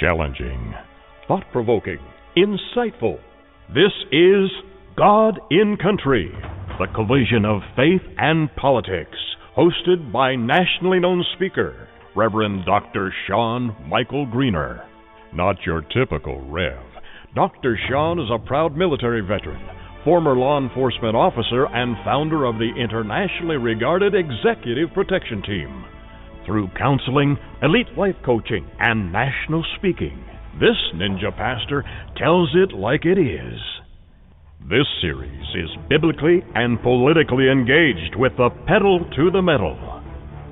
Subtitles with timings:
[0.00, 0.74] Challenging,
[1.28, 1.98] thought provoking,
[2.34, 3.20] insightful.
[3.68, 4.50] This is
[4.96, 6.32] God and Country,
[6.78, 9.18] the collision of faith and politics,
[9.54, 11.86] hosted by nationally known speaker,
[12.16, 13.12] Reverend Dr.
[13.26, 14.82] Sean Michael Greener.
[15.34, 16.80] Not your typical Rev.
[17.34, 17.78] Dr.
[17.90, 19.60] Sean is a proud military veteran,
[20.02, 25.79] former law enforcement officer, and founder of the internationally regarded Executive Protection Team.
[26.46, 30.24] Through counseling, elite life coaching, and national speaking,
[30.58, 31.84] this ninja pastor
[32.16, 33.60] tells it like it is.
[34.68, 39.76] This series is biblically and politically engaged with the pedal to the metal.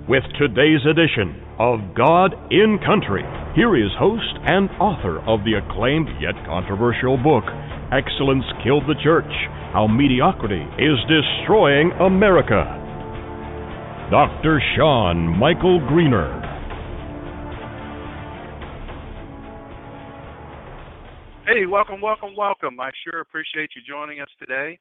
[0.09, 3.25] With today's edition of God and Country,
[3.55, 7.45] here is host and author of the acclaimed yet controversial book,
[7.93, 9.33] Excellence Killed the Church
[9.73, 12.78] How Mediocrity is Destroying America.
[14.11, 14.57] Dr.
[14.75, 16.41] Sean Michael Greener.
[21.45, 22.81] Hey, welcome, welcome, welcome.
[22.81, 24.79] I sure appreciate you joining us today.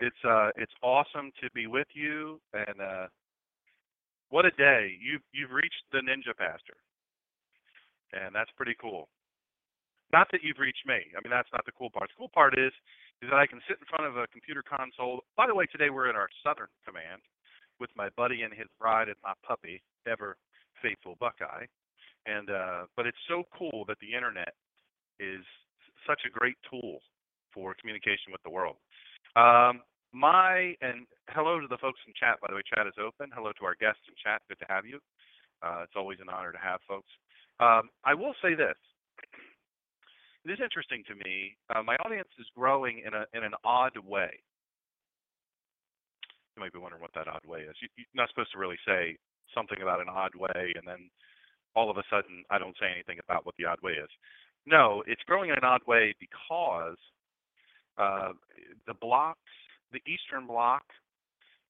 [0.00, 3.06] It's uh it's awesome to be with you and uh
[4.30, 4.96] what a day.
[4.96, 6.80] You've you've reached the ninja pastor.
[8.16, 9.10] And that's pretty cool.
[10.10, 11.12] Not that you've reached me.
[11.12, 12.08] I mean that's not the cool part.
[12.08, 12.72] The cool part is
[13.20, 15.20] is that I can sit in front of a computer console.
[15.36, 17.20] By the way, today we're in our southern command
[17.80, 20.36] with my buddy and his bride and my puppy, ever
[20.82, 21.66] faithful Buckeye.
[22.26, 24.54] And uh, but it's so cool that the internet
[25.18, 25.44] is
[26.06, 27.00] such a great tool
[27.52, 28.76] for communication with the world.
[29.36, 29.80] Um,
[30.12, 32.40] my and hello to the folks in chat.
[32.40, 33.30] By the way, chat is open.
[33.34, 34.42] Hello to our guests in chat.
[34.48, 34.98] Good to have you.
[35.62, 37.10] Uh, it's always an honor to have folks.
[37.60, 38.76] Um, I will say this.
[40.44, 41.56] It is interesting to me.
[41.68, 44.40] Uh, my audience is growing in a in an odd way.
[46.60, 47.74] Might be wondering what that odd way is.
[47.80, 49.16] You, you're not supposed to really say
[49.54, 51.08] something about an odd way and then
[51.74, 54.10] all of a sudden I don't say anything about what the odd way is.
[54.66, 56.98] No, it's growing in an odd way because
[57.96, 58.32] uh,
[58.86, 59.40] the blocks,
[59.90, 60.82] the Eastern Bloc,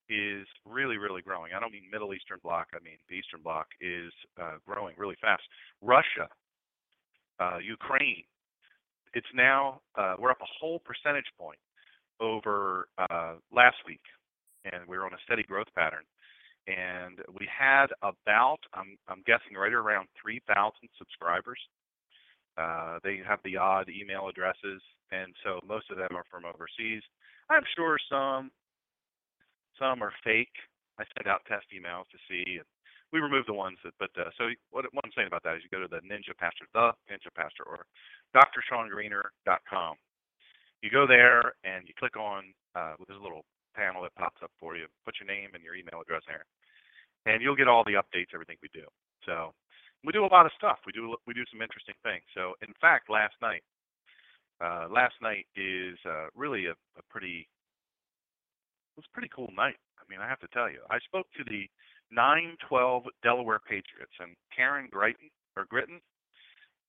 [0.08, 1.52] is really, really growing.
[1.54, 2.66] I don't mean Middle Eastern Bloc.
[2.74, 4.12] I mean the Eastern Bloc is
[4.42, 5.42] uh, growing really fast.
[5.80, 6.26] Russia,
[7.38, 8.24] uh, Ukraine,
[9.14, 11.58] it's now uh, we're up a whole percentage point
[12.20, 14.02] over uh, last week
[14.64, 16.04] and we were on a steady growth pattern.
[16.66, 21.58] And we had about, I'm, I'm guessing, right around 3,000 subscribers.
[22.58, 27.02] Uh, they have the odd email addresses, and so most of them are from overseas.
[27.48, 28.50] I'm sure some
[29.78, 30.52] some are fake.
[30.98, 32.68] I send out test emails to see, and
[33.12, 33.94] we remove the ones that.
[33.98, 36.36] But uh, so what, what I'm saying about that is, you go to the Ninja
[36.36, 37.86] Pastor, the Ninja Pastor, or
[38.36, 39.96] DrSeanGreener.com.
[40.82, 43.44] You go there and you click on uh, there's a little
[43.74, 44.86] panel that pops up for you.
[45.04, 46.44] Put your name and your email address there,
[47.26, 48.86] and you'll get all the updates, everything we do.
[49.26, 49.52] So
[50.04, 50.78] we do a lot of stuff.
[50.86, 52.24] We do we do some interesting things.
[52.34, 53.62] So in fact, last night,
[54.60, 57.48] uh, last night is uh, really a, a pretty
[58.96, 59.76] it was a pretty cool night.
[59.98, 61.68] I mean, I have to tell you, I spoke to the
[62.10, 66.02] 912 Delaware Patriots and Karen Gritton or Gritton.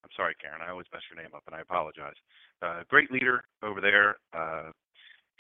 [0.04, 0.62] I'm sorry, Karen.
[0.66, 2.18] I always mess your name up, and I apologize.
[2.62, 4.18] Uh, great leader over there.
[4.34, 4.72] Uh,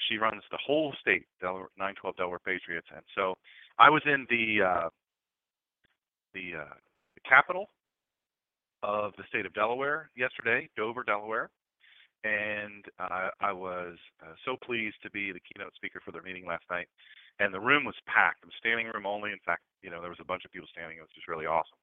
[0.09, 3.35] she runs the whole state, Delaware, 912 Delaware Patriots, and so
[3.79, 4.89] I was in the uh,
[6.33, 6.75] the, uh,
[7.15, 7.67] the capital
[8.83, 11.49] of the state of Delaware yesterday, Dover, Delaware,
[12.23, 16.45] and uh, I was uh, so pleased to be the keynote speaker for their meeting
[16.45, 16.87] last night.
[17.39, 18.43] And the room was packed.
[18.43, 19.31] It was standing room only.
[19.31, 20.97] In fact, you know there was a bunch of people standing.
[20.97, 21.77] It was just really awesome.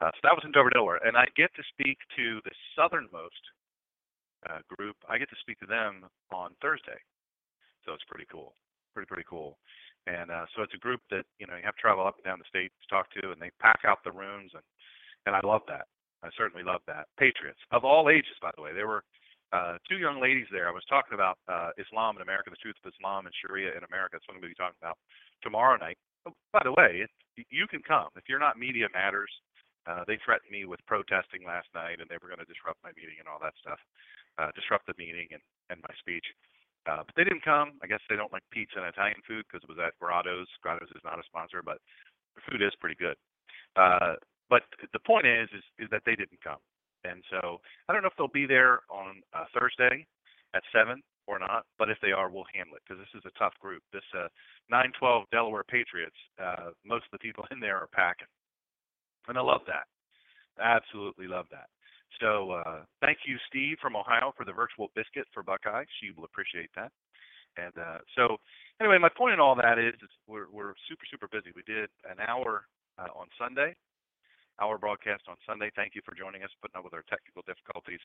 [0.00, 3.44] Uh, so that was in Dover, Delaware, and I get to speak to the southernmost
[4.48, 4.96] uh, group.
[5.08, 6.98] I get to speak to them on Thursday.
[7.84, 8.54] So it's pretty cool,
[8.94, 9.58] pretty pretty cool.
[10.06, 12.24] And uh, so it's a group that you know you have to travel up and
[12.24, 14.64] down the state to talk to, and they pack out the rooms, and
[15.26, 15.88] and I love that.
[16.22, 17.08] I certainly love that.
[17.18, 18.72] Patriots of all ages, by the way.
[18.72, 19.04] There were
[19.52, 20.68] uh, two young ladies there.
[20.68, 23.84] I was talking about uh, Islam in America, the truth of Islam and Sharia in
[23.84, 24.16] America.
[24.16, 24.98] That's what I'm going to be talking about
[25.44, 26.00] tomorrow night.
[26.26, 27.12] Oh, by the way, it,
[27.52, 29.30] you can come if you're not Media Matters.
[29.84, 32.90] Uh, they threatened me with protesting last night, and they were going to disrupt my
[32.96, 33.76] meeting and all that stuff,
[34.40, 36.24] uh, disrupt the meeting and, and my speech.
[36.86, 37.72] Uh, but they didn't come.
[37.82, 40.48] I guess they don't like pizza and Italian food because it was at Grotto's.
[40.60, 41.78] Grotto's is not a sponsor, but
[42.36, 43.16] the food is pretty good.
[43.76, 44.20] Uh,
[44.50, 46.60] but the point is, is, is that they didn't come,
[47.04, 50.06] and so I don't know if they'll be there on uh, Thursday
[50.54, 51.64] at seven or not.
[51.78, 53.82] But if they are, we'll handle it because this is a tough group.
[53.92, 54.28] This uh,
[54.70, 56.16] 912 Delaware Patriots.
[56.36, 58.28] Uh, most of the people in there are packing,
[59.28, 59.88] and I love that.
[60.60, 61.66] Absolutely love that.
[62.20, 65.84] So uh, thank you, Steve from Ohio, for the virtual biscuit for Buckeye.
[66.00, 66.92] She will appreciate that.
[67.56, 68.36] And uh, so
[68.80, 71.50] anyway, my point in all that is, is we're, we're super super busy.
[71.54, 72.66] We did an hour
[72.98, 73.74] uh, on Sunday,
[74.60, 75.70] hour broadcast on Sunday.
[75.74, 78.02] Thank you for joining us, putting up with our technical difficulties.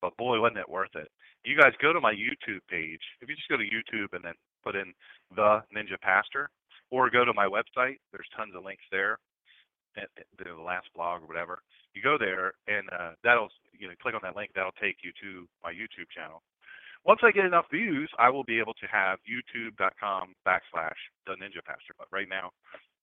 [0.00, 1.08] But boy, wasn't it worth it.
[1.44, 3.00] You guys go to my YouTube page.
[3.20, 4.92] If you just go to YouTube and then put in
[5.36, 6.48] the Ninja Pastor,
[6.90, 9.18] or go to my website, there's tons of links there.
[9.96, 11.62] The last blog or whatever.
[11.94, 14.50] You go there and uh, that'll you know click on that link.
[14.54, 16.42] That'll take you to my YouTube channel.
[17.04, 21.64] Once I get enough views, I will be able to have YouTube.com backslash the Ninja
[21.64, 21.96] Pastor.
[21.96, 22.50] But right now,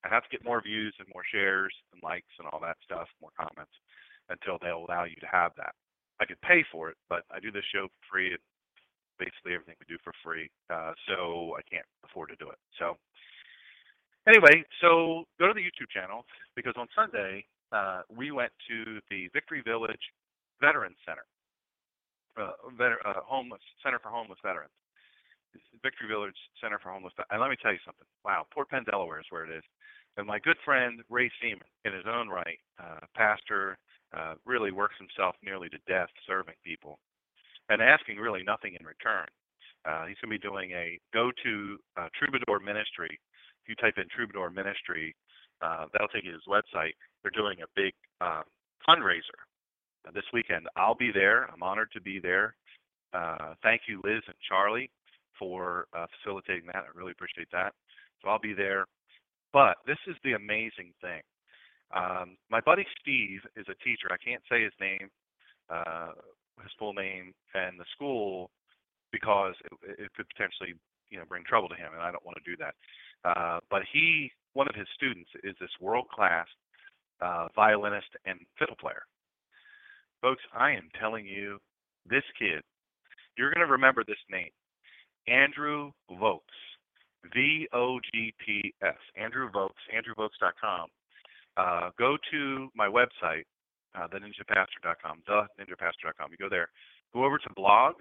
[0.05, 3.07] I have to get more views and more shares and likes and all that stuff,
[3.21, 3.73] more comments,
[4.29, 5.73] until they'll allow you to have that.
[6.19, 8.43] I could pay for it, but I do this show for free and
[9.17, 10.49] basically everything we do for free.
[10.69, 12.57] Uh, so I can't afford to do it.
[12.77, 12.97] So
[14.27, 16.25] anyway, so go to the YouTube channel
[16.55, 20.01] because on Sunday uh, we went to the Victory Village
[20.61, 21.25] Veterans Center,
[22.37, 24.71] uh, veter- uh, homeless Center for Homeless Veterans.
[25.81, 27.13] Victory Village Center for Homeless.
[27.31, 28.05] And let me tell you something.
[28.23, 29.63] Wow, Port Penn, Delaware is where it is.
[30.17, 33.77] And my good friend Ray Seaman, in his own right, uh, pastor,
[34.15, 36.99] uh, really works himself nearly to death serving people
[37.69, 39.27] and asking really nothing in return.
[39.85, 43.19] Uh, he's going to be doing a go to uh, Troubadour Ministry.
[43.67, 45.13] If you type in Troubadour Ministry,
[45.61, 46.95] uh, that'll take you to his website.
[47.21, 48.43] They're doing a big um,
[48.87, 49.35] fundraiser
[50.13, 50.67] this weekend.
[50.77, 51.49] I'll be there.
[51.51, 52.55] I'm honored to be there.
[53.13, 54.89] Uh, thank you, Liz and Charlie,
[55.37, 56.85] for uh, facilitating that.
[56.87, 57.73] I really appreciate that.
[58.21, 58.85] So I'll be there.
[59.51, 61.21] But this is the amazing thing.
[61.93, 64.07] Um, my buddy Steve is a teacher.
[64.11, 65.09] I can't say his name,
[65.69, 66.11] uh,
[66.63, 68.49] his full name, and the school
[69.11, 70.75] because it, it, could potentially,
[71.09, 72.73] you know, bring trouble to him, and I don't want to do that.
[73.23, 76.47] Uh, but he, one of his students, is this world-class
[77.21, 79.03] uh, violinist and fiddle player.
[80.21, 81.59] Folks, I am telling you,
[82.09, 82.61] this kid,
[83.37, 84.49] you're going to remember this name,
[85.27, 86.41] Andrew Vogts.
[87.33, 90.87] V O G T S, Andrew Vogts, andrewvogts.com.
[91.57, 93.43] Uh, go to my website,
[93.95, 96.31] uh, theninjapastor.com, theninjapastor.com.
[96.31, 96.69] You go there,
[97.13, 97.95] go over to blog,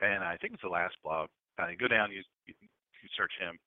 [0.00, 1.28] and I think it's the last blog.
[1.58, 3.58] Uh, you go down, you, you, you search him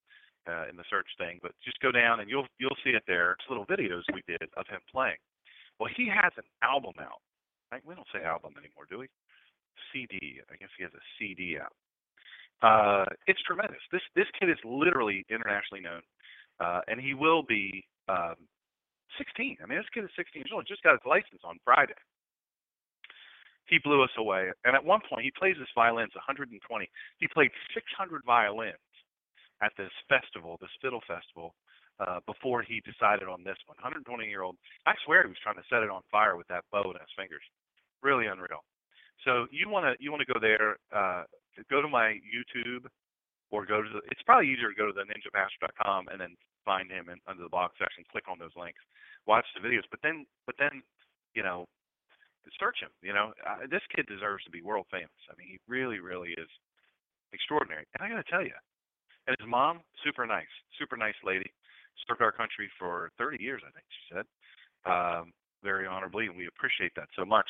[0.48, 3.32] uh, in the search thing, but just go down and you'll you'll see it there.
[3.32, 5.18] It's little videos we did of him playing.
[5.78, 7.20] Well, he has an album out.
[7.72, 7.82] Right?
[7.86, 9.08] We don't say album anymore, do we?
[9.92, 10.40] CD.
[10.50, 11.74] I guess he has a CD out.
[12.60, 13.80] Uh, it's tremendous.
[13.92, 16.02] This this kid is literally internationally known,
[16.60, 18.36] uh, and he will be um,
[19.18, 19.58] 16.
[19.62, 20.66] I mean, this kid is 16 years old.
[20.68, 21.96] Just got his license on Friday.
[23.70, 24.50] He blew us away.
[24.64, 26.58] And at one point, he plays his violins 120.
[27.18, 28.74] He played 600 violins
[29.62, 31.54] at this festival, this fiddle festival,
[32.02, 33.78] uh, before he decided on this one.
[33.78, 34.56] 120 year old.
[34.86, 37.14] I swear he was trying to set it on fire with that bow in his
[37.14, 37.46] fingers.
[38.02, 38.66] Really unreal.
[39.24, 40.76] So you want to you want to go there.
[40.90, 41.24] Uh,
[41.70, 42.88] go to my YouTube
[43.50, 46.34] or go to the, it's probably easier to go to the ninjapastor.com and then
[46.64, 48.80] find him in, under the blog section, click on those links,
[49.26, 50.82] watch the videos, but then, but then,
[51.34, 51.66] you know,
[52.58, 52.90] search him.
[53.02, 55.20] You know, uh, this kid deserves to be world famous.
[55.28, 56.48] I mean, he really, really is
[57.32, 57.86] extraordinary.
[57.94, 58.56] And I got to tell you,
[59.26, 61.48] and his mom, super nice, super nice lady,
[62.08, 64.26] served our country for 30 years, I think she said,
[64.88, 65.32] um,
[65.62, 67.46] very honorably, and we appreciate that so much.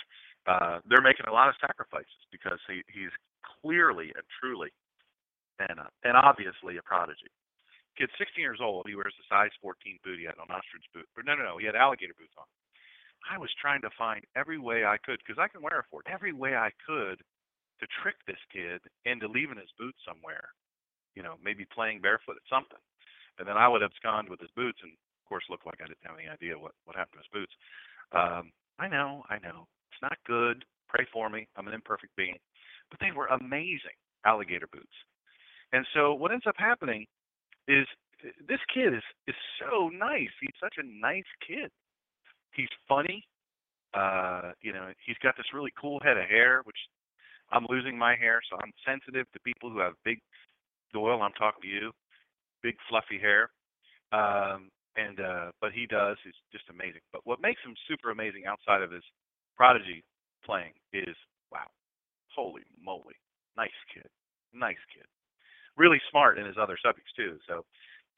[0.46, 3.14] Uh, they're making a lot of sacrifices because he, he's
[3.62, 4.74] clearly and truly
[5.60, 7.30] and, uh, and obviously a prodigy.
[7.98, 8.88] Kid's 16 years old.
[8.88, 10.16] He wears a size 14 boot.
[10.16, 11.04] He had an ostrich boot.
[11.12, 11.56] But no, no, no.
[11.60, 12.48] He had alligator boots on.
[13.28, 16.06] I was trying to find every way I could, because I can wear a fort,
[16.10, 17.20] every way I could
[17.80, 20.52] to trick this kid into leaving his boots somewhere.
[21.16, 22.80] You know, maybe playing barefoot at something.
[23.38, 26.04] And then I would abscond with his boots and, of course, look like I didn't
[26.06, 27.54] have any idea what, what happened to his boots.
[28.12, 29.66] Um, I know, I know.
[29.92, 30.64] It's not good.
[30.88, 31.48] Pray for me.
[31.56, 32.36] I'm an imperfect being
[32.90, 34.92] but they were amazing alligator boots.
[35.72, 37.06] And so what ends up happening
[37.68, 37.86] is
[38.46, 40.34] this kid is is so nice.
[40.40, 41.70] He's such a nice kid.
[42.54, 43.24] He's funny.
[43.94, 46.76] Uh, you know, he's got this really cool head of hair, which
[47.50, 50.18] I'm losing my hair, so I'm sensitive to people who have big
[50.92, 51.92] Doyle, I'm talking to you,
[52.62, 53.50] big fluffy hair.
[54.12, 56.16] Um, and uh, but he does.
[56.24, 57.02] He's just amazing.
[57.12, 59.04] But what makes him super amazing outside of his
[59.56, 60.02] prodigy
[60.44, 61.14] playing is
[61.52, 61.70] wow,
[62.34, 63.14] holy moly,
[63.56, 64.08] nice kid,
[64.52, 65.06] nice kid.
[65.76, 67.38] Really smart in his other subjects too.
[67.46, 67.64] So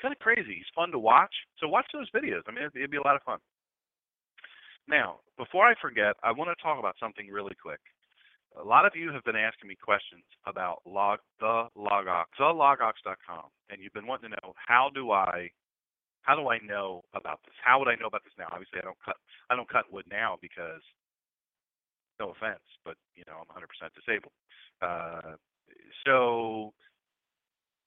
[0.00, 0.56] kind of crazy.
[0.56, 1.34] He's fun to watch.
[1.60, 2.42] So watch those videos.
[2.48, 3.38] I mean, it'd, it'd be a lot of fun.
[4.88, 7.80] Now, before I forget, I want to talk about something really quick.
[8.60, 13.80] A lot of you have been asking me questions about log the logox, thelogox.com, and
[13.80, 15.48] you've been wanting to know how do I
[16.22, 17.54] how do I know about this?
[17.64, 18.46] How would I know about this now?
[18.52, 19.16] Obviously, I don't cut
[19.50, 20.82] I don't cut wood now because
[22.20, 24.32] no offense, but you know I'm 100% disabled.
[24.82, 25.36] Uh,
[26.04, 26.72] so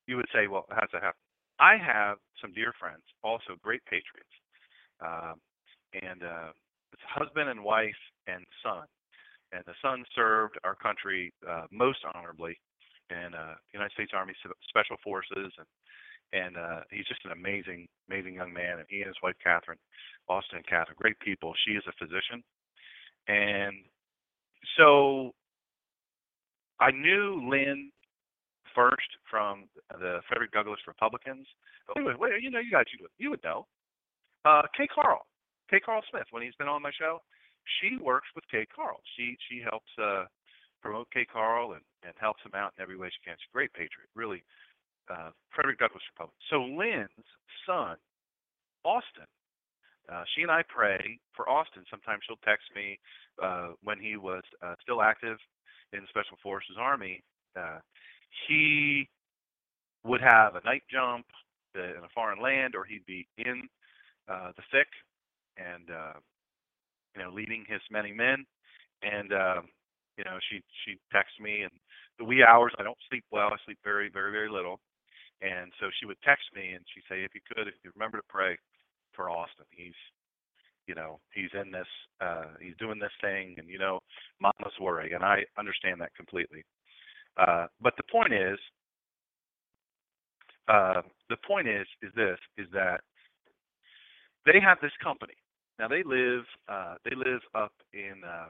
[0.07, 1.21] you would say, well, how's that happen?
[1.59, 4.35] I have some dear friends, also great patriots,
[4.99, 5.35] um,
[5.93, 6.51] and uh,
[7.07, 8.85] husband and wife and son.
[9.51, 12.59] And the son served our country uh, most honorably
[13.09, 14.33] in uh, United States Army
[14.69, 15.67] Special Forces, and
[16.33, 18.79] and uh, he's just an amazing, amazing young man.
[18.79, 19.77] And he and his wife Catherine,
[20.27, 21.53] Austin and Catherine, great people.
[21.65, 22.43] She is a physician,
[23.27, 23.75] and
[24.77, 25.31] so
[26.79, 27.91] I knew Lynn
[28.73, 31.47] first from the Frederick Douglass Republicans.
[31.87, 33.65] But wait, you know, you guys, you would, you would know.
[34.43, 34.87] Uh, K.
[34.87, 35.25] Carl,
[35.69, 35.79] K.
[35.79, 37.21] Carl Smith, when he's been on my show,
[37.79, 38.65] she works with K.
[38.73, 38.99] Carl.
[39.17, 40.25] She she helps uh,
[40.81, 41.25] promote K.
[41.25, 43.35] Carl and, and helps him out in every way she can.
[43.39, 44.43] She's a great patriot, really.
[45.09, 46.41] Uh, Frederick Douglass Republican.
[46.49, 47.29] So Lynn's
[47.65, 47.97] son,
[48.83, 49.29] Austin,
[50.11, 51.83] uh, she and I pray for Austin.
[51.89, 52.99] Sometimes she'll text me
[53.41, 55.37] uh, when he was uh, still active
[55.93, 57.23] in the Special Forces Army.
[57.55, 57.79] Uh,
[58.47, 59.09] he
[60.03, 61.25] would have a night jump
[61.73, 63.67] in a foreign land, or he'd be in
[64.29, 64.87] uh, the thick
[65.57, 66.19] and uh,
[67.15, 68.45] you know leading his many men.
[69.03, 69.61] And uh,
[70.17, 71.71] you know she she texts me, and
[72.19, 73.47] the wee hours I don't sleep well.
[73.47, 74.79] I sleep very very very little.
[75.41, 78.17] And so she would text me and she'd say, if you could, if you remember
[78.17, 78.57] to pray
[79.15, 79.65] for Austin.
[79.71, 79.95] He's,
[80.87, 81.87] you know, he's in this,
[82.21, 83.99] uh, he's doing this thing, and you know,
[84.39, 86.63] mama's worry, and I understand that completely.
[87.37, 88.59] Uh, but the point is,
[90.67, 93.01] uh, the point is, is this, is that
[94.45, 95.33] they have this company.
[95.79, 98.47] Now they live, uh, they live up in, uh,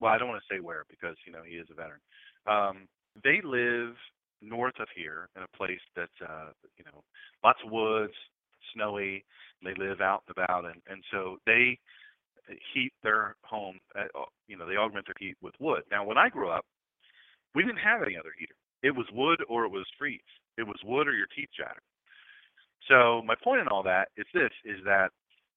[0.00, 2.00] well, I don't want to say where because you know he is a veteran.
[2.46, 2.88] Um,
[3.22, 3.94] they live
[4.42, 7.02] north of here in a place that's, uh, you know,
[7.44, 8.14] lots of woods,
[8.74, 9.24] snowy.
[9.62, 11.78] They live out and about, and and so they
[12.72, 13.78] heat their home.
[13.96, 15.82] At, uh, you know, they augment their heat with wood.
[15.90, 16.64] Now, when I grew up,
[17.54, 18.54] we didn't have any other heater.
[18.82, 20.20] It was wood or it was freeze.
[20.56, 21.82] It was wood or your teeth chatter.
[22.88, 25.10] So my point in all that is this: is that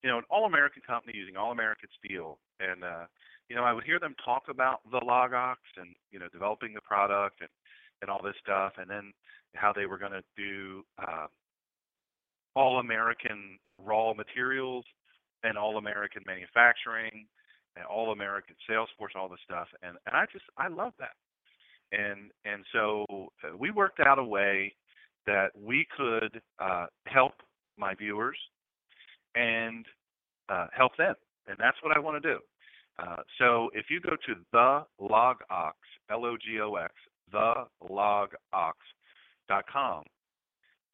[0.04, 3.06] you know an all-American company using all-American steel, and uh,
[3.50, 6.82] you know I would hear them talk about the Logox and you know developing the
[6.82, 7.50] product and
[8.02, 9.14] and all this stuff, and then
[9.56, 11.28] how they were going to do uh,
[12.56, 14.86] all American raw materials
[15.44, 17.26] and all American manufacturing
[17.76, 19.68] and all American sales force, all this stuff.
[19.82, 21.16] And, and I just, I love that.
[21.92, 23.06] And, and so
[23.44, 24.74] uh, we worked out a way
[25.26, 27.34] that we could uh, help
[27.78, 28.38] my viewers
[29.36, 29.86] and
[30.50, 31.16] uh, help them.
[31.48, 32.40] And that's what I want to do.
[33.00, 35.74] Uh, so if you go to the logox,
[36.10, 36.94] L-O-G-O-X,
[37.34, 40.04] thelogox.com,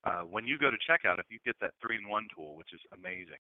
[0.05, 3.36] uh, when you go to checkout, if you get that three-in-one tool, which is amazing,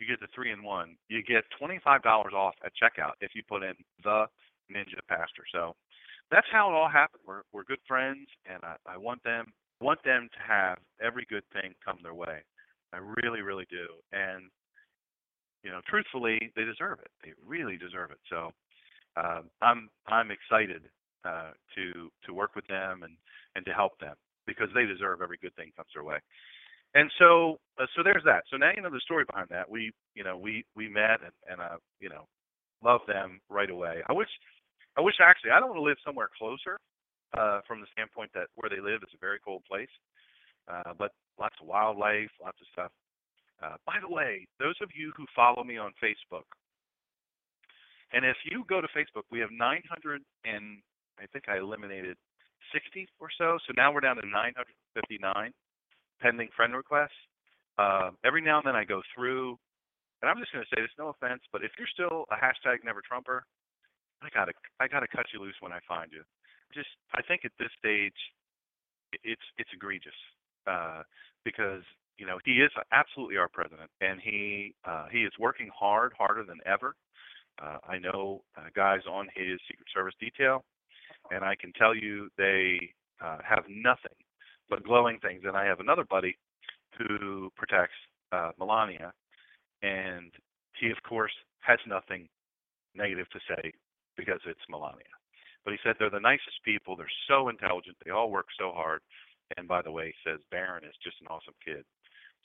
[0.00, 2.02] you get the three-in-one, you get $25
[2.32, 4.26] off at checkout if you put in the
[4.74, 5.44] Ninja Pastor.
[5.52, 5.76] So
[6.30, 7.22] that's how it all happened.
[7.26, 11.42] We're we're good friends, and I, I want them want them to have every good
[11.52, 12.40] thing come their way.
[12.92, 13.86] I really, really do.
[14.12, 14.50] And
[15.62, 17.10] you know, truthfully, they deserve it.
[17.22, 18.18] They really deserve it.
[18.30, 18.50] So
[19.16, 20.82] uh, I'm I'm excited
[21.24, 23.16] uh, to to work with them and
[23.54, 24.14] and to help them
[24.46, 26.18] because they deserve every good thing comes their way.
[26.94, 28.44] And so, uh, so there's that.
[28.50, 29.70] So now you know the story behind that.
[29.70, 32.26] We, you know, we we met and and uh, you know,
[32.82, 34.02] love them right away.
[34.08, 34.28] I wish,
[34.96, 36.78] I wish actually I don't want to live somewhere closer,
[37.36, 39.90] uh, from the standpoint that where they live is a very cold place,
[40.68, 42.92] uh, but lots of wildlife, lots of stuff.
[43.62, 46.48] Uh, by the way, those of you who follow me on Facebook,
[48.12, 50.78] and if you go to Facebook, we have 900 and
[51.18, 52.16] I think I eliminated
[52.72, 53.58] 60 or so.
[53.66, 55.52] So now we're down to 959
[56.20, 57.16] pending friend requests.
[57.78, 59.56] Uh, every now and then I go through,
[60.20, 62.84] and I'm just going to say this, no offense, but if you're still a hashtag
[62.84, 63.44] Never Trumper,
[64.22, 66.20] I gotta I gotta cut you loose when I find you.
[66.74, 68.20] Just I think at this stage,
[69.24, 70.12] it's it's egregious
[70.70, 71.02] uh,
[71.44, 71.82] because
[72.18, 76.44] you know he is absolutely our president, and he uh, he is working hard, harder
[76.44, 76.94] than ever.
[77.62, 80.64] Uh, I know uh, guys on his Secret Service detail
[81.30, 82.78] and I can tell you they
[83.24, 84.16] uh, have nothing
[84.68, 85.42] but glowing things.
[85.46, 86.38] And I have another buddy
[86.98, 87.94] who protects
[88.32, 89.12] uh, Melania,
[89.82, 90.32] and
[90.80, 92.28] he, of course, has nothing
[92.94, 93.72] negative to say
[94.16, 95.14] because it's Melania.
[95.64, 96.96] But he said they're the nicest people.
[96.96, 97.96] They're so intelligent.
[98.04, 99.00] They all work so hard.
[99.56, 101.84] And by the way, says Barron is just an awesome kid.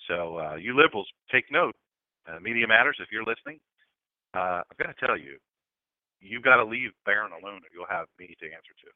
[0.07, 1.75] So uh, you liberals, take note.
[2.27, 3.59] Uh, Media Matters, if you're listening,
[4.33, 5.37] uh, I've got to tell you,
[6.19, 8.89] you've got to leave Barron alone, or you'll have me to answer to.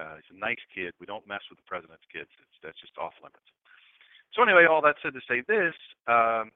[0.00, 0.96] Uh, he's a nice kid.
[0.98, 2.32] We don't mess with the president's kids.
[2.40, 3.44] It's, that's just off limits.
[4.32, 5.76] So anyway, all that said to say this,
[6.08, 6.50] um,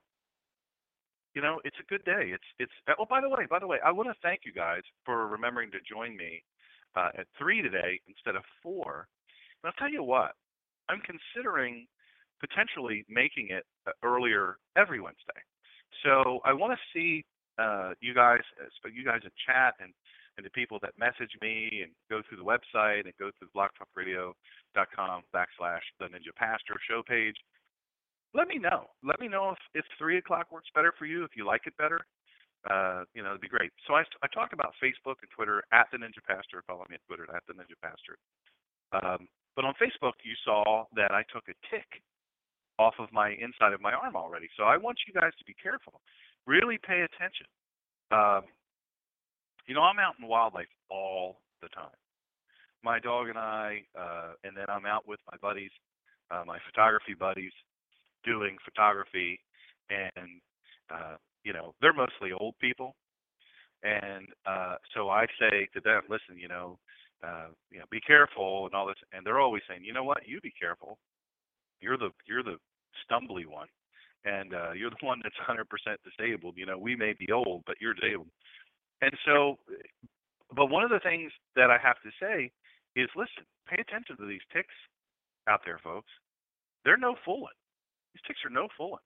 [1.37, 2.33] you know, it's a good day.
[2.33, 2.73] It's it's.
[2.99, 5.71] Oh, by the way, by the way, I want to thank you guys for remembering
[5.73, 6.43] to join me
[6.97, 9.07] uh, at three today instead of four.
[9.63, 10.33] And I'll tell you what,
[10.89, 11.87] I'm considering
[12.41, 15.41] potentially making it uh, earlier every Wednesday.
[16.05, 17.25] So I want to see
[17.59, 19.93] uh, you guys, uh, you guys in chat and
[20.37, 25.23] and the people that message me and go through the website and go through blogtalkradio.com
[25.35, 27.37] backslash the Ninja Pastor show page.
[28.35, 28.91] Let me know.
[29.03, 31.25] Let me know if, if three o'clock works better for you.
[31.25, 32.01] If you like it better,
[32.69, 33.73] uh, you know, it'd be great.
[33.87, 36.63] So I, I talk about Facebook and Twitter at the Ninja Pastor.
[36.67, 38.19] Follow me on Twitter at the Ninja Pastor.
[38.93, 42.03] Um, but on Facebook, you saw that I took a tick
[42.79, 44.49] off of my inside of my arm already.
[44.57, 46.01] So I want you guys to be careful.
[46.47, 47.47] Really pay attention.
[48.13, 48.43] Um,
[49.67, 51.97] you know, I'm out in wildlife all the time.
[52.85, 55.73] My dog and I, uh, and then I'm out with my buddies,
[56.31, 57.53] uh, my photography buddies,
[58.25, 59.41] doing photography,
[59.91, 60.41] and
[60.91, 62.95] uh, you know, they're mostly old people,
[63.83, 66.79] and uh, so I say to them, listen, you know,
[67.25, 70.27] uh, you know, be careful and all this, and they're always saying, you know what,
[70.27, 70.99] you be careful.
[71.81, 72.57] You're the you're the
[73.05, 73.69] stumbly one,
[74.25, 75.65] and uh, you're the one that's 100%
[76.05, 76.55] disabled.
[76.57, 78.29] You know, we may be old, but you're disabled.
[79.03, 79.59] And so,
[80.55, 82.51] but one of the things that I have to say
[82.95, 84.75] is, listen, pay attention to these ticks
[85.49, 86.09] out there, folks.
[86.85, 87.57] They're no fooling.
[88.15, 89.05] These ticks are no fooling.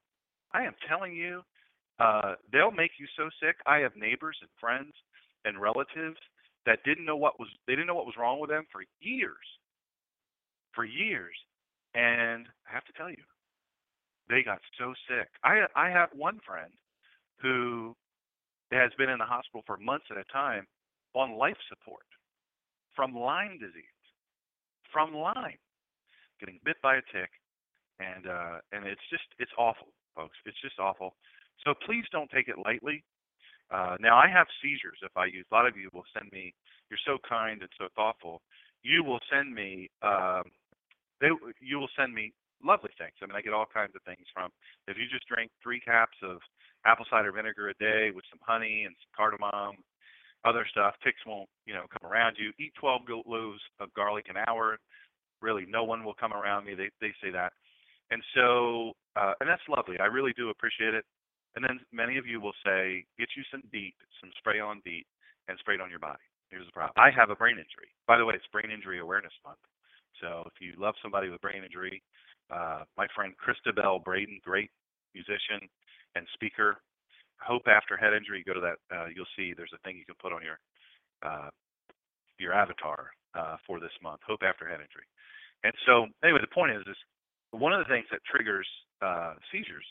[0.52, 1.42] I am telling you,
[1.98, 3.56] uh, they'll make you so sick.
[3.66, 4.92] I have neighbors and friends
[5.44, 6.18] and relatives
[6.66, 9.46] that didn't know what was they didn't know what was wrong with them for years,
[10.74, 11.34] for years.
[11.94, 13.22] And I have to tell you,
[14.28, 15.28] they got so sick.
[15.42, 16.72] I I have one friend
[17.42, 17.96] who
[18.70, 20.66] has been in the hospital for months at a time
[21.14, 22.06] on life support
[22.94, 23.84] from Lyme disease.
[24.92, 25.58] From Lyme,
[26.40, 27.30] getting bit by a tick,
[28.00, 30.36] and uh, and it's just it's awful, folks.
[30.44, 31.14] It's just awful.
[31.64, 33.04] So please don't take it lightly.
[33.70, 35.46] Uh, now I have seizures if I use.
[35.50, 36.54] A lot of you will send me.
[36.90, 38.42] You're so kind and so thoughtful.
[38.82, 39.90] You will send me.
[40.02, 40.44] Um,
[41.20, 41.28] they
[41.60, 42.32] you will send me
[42.64, 43.14] lovely things.
[43.22, 44.50] I mean, I get all kinds of things from.
[44.88, 46.38] If you just drink three caps of
[46.84, 49.76] apple cider vinegar a day with some honey and some cardamom,
[50.44, 50.94] other stuff.
[51.04, 52.52] Ticks won't, you know, come around you.
[52.58, 54.78] Eat 12 loaves of garlic an hour.
[55.42, 56.74] Really, no one will come around me.
[56.74, 57.52] They they say that,
[58.10, 59.98] and so uh, and that's lovely.
[59.98, 61.04] I really do appreciate it.
[61.56, 65.06] And then many of you will say, get you some DEET, some spray on DEET,
[65.48, 66.22] and spray it on your body.
[66.50, 66.94] Here's the problem.
[66.98, 67.90] I have a brain injury.
[68.06, 69.62] By the way, it's Brain Injury Awareness Month.
[70.20, 72.02] So if you love somebody with brain injury,
[72.50, 74.70] uh, my friend Christabel Braden, great
[75.14, 75.62] musician,
[76.14, 76.78] and speaker.
[77.38, 78.78] Hope after head injury, go to that.
[78.90, 80.58] Uh, you'll see there's a thing you can put on your
[81.22, 81.50] uh,
[82.38, 84.20] your avatar uh, for this month.
[84.26, 85.06] Hope after head injury.
[85.62, 86.96] And so, anyway, the point is, is
[87.52, 88.66] one of the things that triggers
[89.02, 89.86] uh, seizures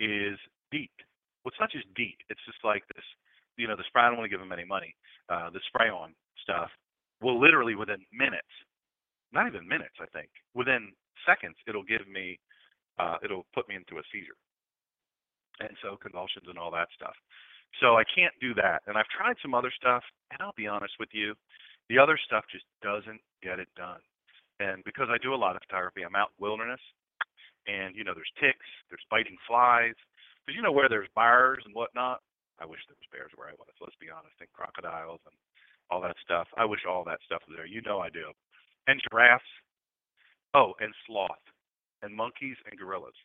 [0.00, 0.38] is
[0.74, 0.90] DEET.
[1.46, 2.18] Well, it's not just DEET.
[2.28, 3.06] It's just like this.
[3.56, 4.02] You know, the spray.
[4.02, 4.90] I don't want to give them any money.
[5.30, 6.10] Uh, the spray on
[6.42, 6.70] stuff
[7.22, 8.50] will literally within minutes,
[9.32, 10.90] not even minutes, I think, within
[11.22, 12.38] seconds, it'll give me,
[12.98, 14.36] uh, it'll put me into a seizure
[15.60, 17.14] and so convulsions and all that stuff.
[17.80, 18.82] So I can't do that.
[18.86, 21.34] And I've tried some other stuff, and I'll be honest with you,
[21.88, 24.00] the other stuff just doesn't get it done.
[24.60, 26.80] And because I do a lot of photography, I'm out in wilderness,
[27.66, 29.94] and you know, there's ticks, there's biting flies.
[30.44, 32.20] Because you know where there's bears and whatnot.
[32.60, 33.72] I wish there was bears where I was.
[33.80, 35.34] Let's be honest, and crocodiles and
[35.90, 36.46] all that stuff.
[36.56, 37.66] I wish all that stuff was there.
[37.66, 38.30] You know I do.
[38.86, 39.44] And giraffes.
[40.54, 41.42] Oh, and sloth,
[42.02, 43.16] and monkeys and gorillas.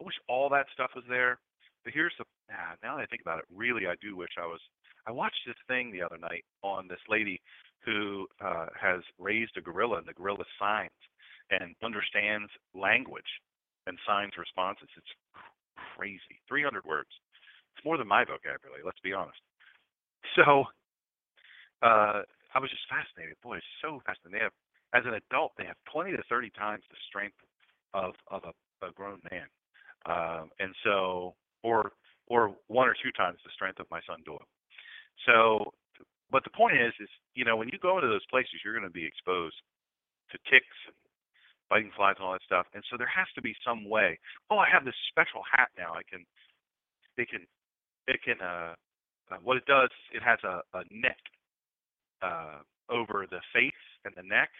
[0.00, 1.38] I wish all that stuff was there.
[1.82, 4.46] But here's the ah, now that I think about it, really I do wish I
[4.46, 4.60] was.
[5.06, 7.40] I watched this thing the other night on this lady
[7.84, 10.90] who uh, has raised a gorilla and the gorilla signs
[11.50, 13.30] and understands language
[13.86, 14.88] and signs responses.
[14.96, 15.14] It's
[15.96, 16.40] crazy.
[16.48, 17.10] 300 words.
[17.76, 18.82] It's more than my vocabulary.
[18.84, 19.38] Let's be honest.
[20.34, 20.64] So
[21.80, 22.20] uh,
[22.52, 23.36] I was just fascinated.
[23.42, 24.36] Boy, it's so fascinating.
[24.36, 24.56] They have,
[24.92, 27.36] as an adult, they have 20 to 30 times the strength
[27.94, 28.52] of of a,
[28.84, 29.48] a grown man.
[30.04, 31.92] Um, and so or
[32.28, 34.44] or one or two times the strength of my son Doyle.
[35.24, 35.72] So,
[36.30, 38.88] but the point is, is you know when you go into those places, you're going
[38.88, 39.56] to be exposed
[40.30, 40.96] to ticks and
[41.70, 42.66] biting flies and all that stuff.
[42.74, 44.18] And so there has to be some way.
[44.50, 45.94] Oh, I have this special hat now.
[45.94, 46.24] I can,
[47.16, 47.46] it can,
[48.06, 48.40] it can.
[48.40, 48.74] Uh,
[49.26, 51.18] uh, what it does, it has a, a net
[52.22, 54.50] uh, over the face and the neck,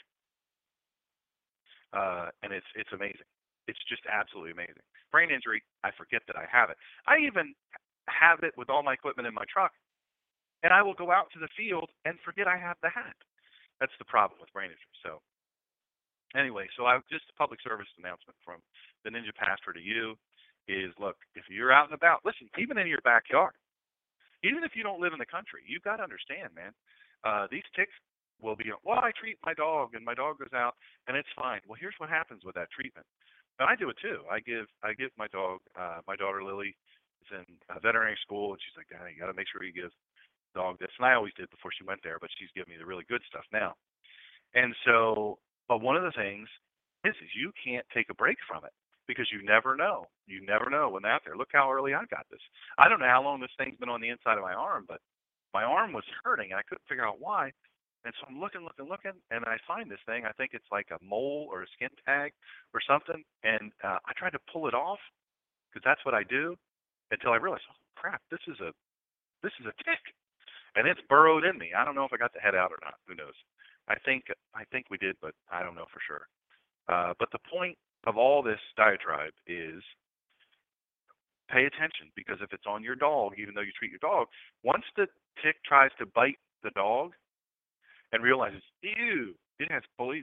[1.92, 3.30] uh, and it's it's amazing.
[3.68, 4.82] It's just absolutely amazing
[5.16, 6.76] brain injury, I forget that I have it.
[7.06, 7.54] I even
[8.04, 9.72] have it with all my equipment in my truck,
[10.62, 13.16] and I will go out to the field and forget I have the hat.
[13.80, 14.96] That's the problem with brain injury.
[15.00, 15.24] So,
[16.34, 18.58] anyway, so I just a public service announcement from
[19.04, 20.16] the Ninja Pastor to you
[20.66, 23.54] is look, if you're out and about, listen, even in your backyard,
[24.42, 26.72] even if you don't live in the country, you've got to understand, man.
[27.24, 27.94] Uh, these ticks
[28.42, 30.74] will be, well, I treat my dog, and my dog goes out,
[31.08, 31.60] and it's fine.
[31.66, 33.06] Well, here's what happens with that treatment.
[33.58, 34.20] And I do it too.
[34.28, 36.76] I give I give my dog, uh, my daughter Lily,
[37.24, 39.72] is in uh, veterinary school, and she's like, Daddy, you got to make sure you
[39.72, 39.92] give
[40.54, 40.92] dog this.
[40.98, 43.24] And I always did before she went there, but she's giving me the really good
[43.28, 43.72] stuff now.
[44.52, 46.48] And so, but one of the things
[47.04, 48.72] is, you can't take a break from it
[49.06, 50.06] because you never know.
[50.26, 51.36] You never know when they're out there.
[51.36, 52.40] Look how early I got this.
[52.78, 55.00] I don't know how long this thing's been on the inside of my arm, but
[55.54, 57.52] my arm was hurting and I couldn't figure out why.
[58.04, 60.24] And so I'm looking, looking, looking, and I find this thing.
[60.24, 62.32] I think it's like a mole or a skin tag
[62.74, 63.22] or something.
[63.42, 65.00] And uh, I tried to pull it off
[65.70, 66.56] because that's what I do
[67.10, 68.72] until I realized, oh crap, this is a
[69.42, 70.02] this is a tick,
[70.76, 71.70] and it's burrowed in me.
[71.76, 72.94] I don't know if I got the head out or not.
[73.06, 73.34] Who knows?
[73.88, 76.26] I think I think we did, but I don't know for sure.
[76.88, 79.82] Uh, but the point of all this diatribe is
[81.50, 84.26] pay attention because if it's on your dog, even though you treat your dog,
[84.62, 85.06] once the
[85.42, 87.12] tick tries to bite the dog
[88.12, 90.22] and realizes, ew, it has in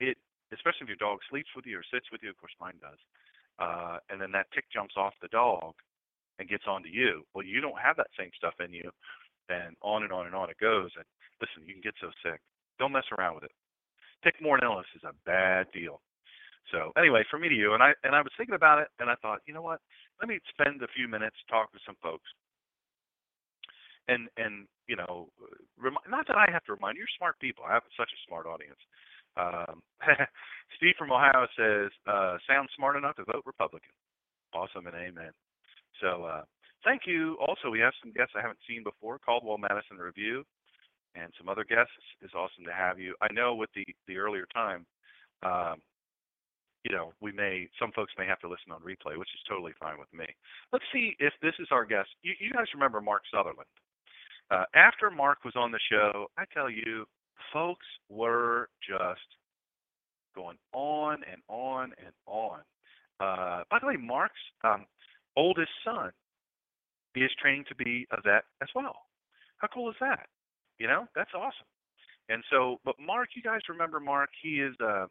[0.00, 0.16] it,
[0.52, 2.98] especially if your dog sleeps with you or sits with you, of course mine does,
[3.58, 5.74] uh, and then that tick jumps off the dog
[6.38, 7.22] and gets onto you.
[7.34, 8.90] Well, you don't have that same stuff in you,
[9.48, 10.90] and on and on and on it goes.
[10.96, 11.04] And
[11.40, 12.40] listen, you can get so sick.
[12.80, 13.52] Don't mess around with it.
[14.24, 16.00] Tick-borne illness is a bad deal.
[16.72, 19.10] So anyway, from me to you, and I and I was thinking about it, and
[19.10, 19.80] I thought, you know what?
[20.20, 22.28] Let me spend a few minutes talking to some folks,
[24.08, 25.28] and and you know,
[26.08, 27.64] not that I have to remind you, you're smart people.
[27.68, 28.80] I have such a smart audience.
[29.36, 29.82] Um,
[30.76, 33.92] Steve from Ohio says, uh, "Sounds smart enough to vote Republican."
[34.54, 35.32] Awesome and amen.
[36.00, 36.42] So uh,
[36.84, 37.36] thank you.
[37.40, 39.18] Also, we have some guests I haven't seen before.
[39.18, 40.44] Caldwell Madison Review
[41.14, 41.92] and some other guests.
[42.22, 43.14] It's awesome to have you.
[43.20, 44.86] I know with the the earlier time,
[45.42, 45.80] um,
[46.84, 49.72] you know, we may some folks may have to listen on replay, which is totally
[49.78, 50.26] fine with me.
[50.72, 52.08] Let's see if this is our guest.
[52.22, 53.68] You, you guys remember Mark Sutherland?
[54.50, 57.04] Uh, after Mark was on the show, I tell you,
[57.52, 59.20] folks were just
[60.34, 62.60] going on and on and on.
[63.20, 64.86] Uh, by the way, Mark's um,
[65.36, 66.10] oldest son
[67.14, 68.96] is training to be a vet as well.
[69.58, 70.26] How cool is that?
[70.80, 71.68] You know, that's awesome.
[72.30, 74.30] And so, but Mark, you guys remember Mark?
[74.42, 75.06] He is a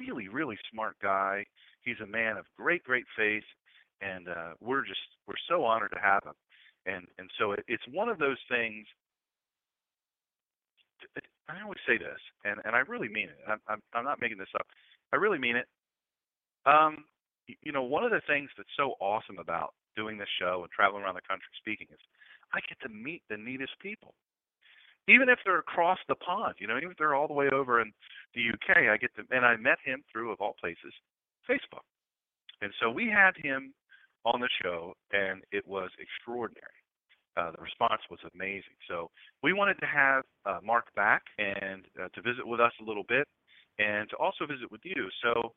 [0.00, 1.44] really, really smart guy.
[1.82, 3.44] He's a man of great, great faith,
[4.00, 6.32] and uh, we're just we're so honored to have him.
[6.86, 8.86] And and so it, it's one of those things.
[11.46, 13.36] I always say this, and and I really mean it.
[13.46, 14.66] I'm I'm, I'm not making this up.
[15.12, 15.66] I really mean it.
[16.64, 17.04] Um,
[17.60, 21.02] you know, one of the things that's so awesome about doing this show and traveling
[21.04, 22.00] around the country speaking is
[22.54, 24.14] I get to meet the neatest people
[25.08, 27.80] even if they're across the pond, you know, even if they're all the way over
[27.80, 27.92] in
[28.34, 30.92] the UK, I get them, and I met him through, of all places,
[31.48, 31.84] Facebook.
[32.62, 33.74] And so we had him
[34.24, 36.80] on the show, and it was extraordinary.
[37.36, 38.78] Uh, the response was amazing.
[38.88, 39.10] So
[39.42, 43.04] we wanted to have uh, Mark back and uh, to visit with us a little
[43.08, 43.26] bit,
[43.78, 45.08] and to also visit with you.
[45.22, 45.52] So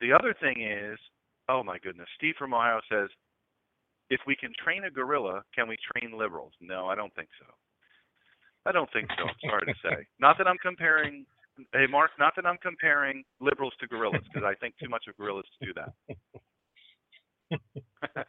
[0.00, 0.98] the other thing is,
[1.48, 3.08] oh my goodness, Steve from Ohio says,
[4.10, 6.52] if we can train a gorilla, can we train liberals?
[6.60, 7.46] No, I don't think so.
[8.66, 9.24] I don't think so.
[9.24, 10.06] I'm sorry to say.
[10.20, 11.24] Not that I'm comparing.
[11.72, 12.10] Hey, Mark.
[12.18, 15.66] Not that I'm comparing liberals to gorillas, because I think too much of gorillas to
[15.66, 15.92] do that.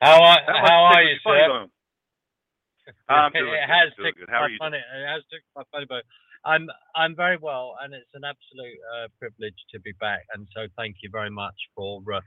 [0.00, 1.66] how are, how are you, sir?
[3.08, 4.28] I'm doing it good, has doing good.
[4.28, 4.56] How are you?
[4.58, 4.78] funny.
[4.78, 6.02] It has ticked my funny bone.
[6.44, 10.20] I'm I'm very well, and it's an absolute uh, privilege to be back.
[10.34, 12.20] And so, thank you very much for uh,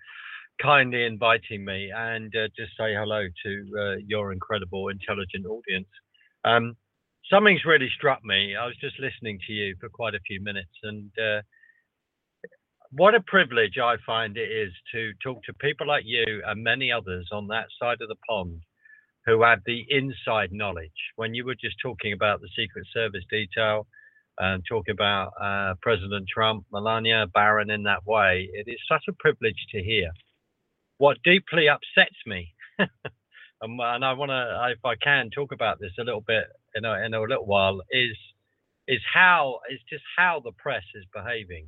[0.62, 5.88] kindly inviting me, and uh, just say hello to uh, your incredible, intelligent audience.
[6.44, 6.76] Um,
[7.32, 8.56] something's really struck me.
[8.56, 11.42] I was just listening to you for quite a few minutes, and uh,
[12.92, 16.92] what a privilege I find it is to talk to people like you and many
[16.92, 18.62] others on that side of the pond
[19.26, 20.92] who have the inside knowledge.
[21.16, 23.88] When you were just talking about the Secret Service detail
[24.40, 29.14] and talking about uh, President Trump, Melania, Barron in that way, it is such a
[29.14, 30.10] privilege to hear.
[30.98, 32.54] What deeply upsets me.
[32.80, 32.90] and,
[33.62, 36.94] and I want to, if I can, talk about this a little bit in a,
[37.06, 37.82] in a little while.
[37.92, 38.18] Is
[38.88, 41.68] is how is just how the press is behaving,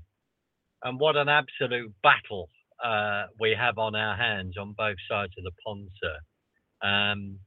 [0.84, 2.50] and what an absolute battle
[2.84, 6.88] uh, we have on our hands on both sides of the pond, sir.
[6.88, 7.40] Um,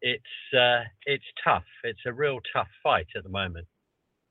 [0.00, 1.64] it's uh, it's tough.
[1.84, 3.66] It's a real tough fight at the moment.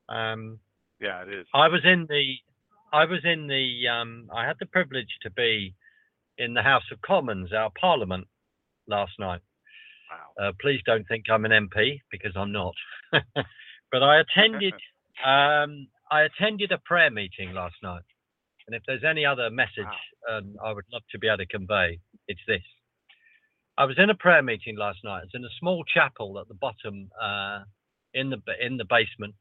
[0.08, 0.60] Um,
[1.00, 1.46] Yeah, it is.
[1.54, 2.36] I was in the
[2.92, 5.74] I was in the um, I had the privilege to be
[6.38, 8.26] in the House of Commons, our Parliament,
[8.86, 9.40] last night.
[10.10, 10.48] Wow.
[10.48, 12.74] Uh, please don't think I'm an MP because I'm not.
[13.12, 14.74] but I attended
[15.24, 18.04] um, I attended a prayer meeting last night,
[18.66, 19.86] and if there's any other message
[20.30, 22.62] um, I would love to be able to convey, it's this.
[23.76, 25.22] I was in a prayer meeting last night.
[25.24, 27.60] It's in a small chapel at the bottom uh,
[28.14, 29.34] in the in the basement.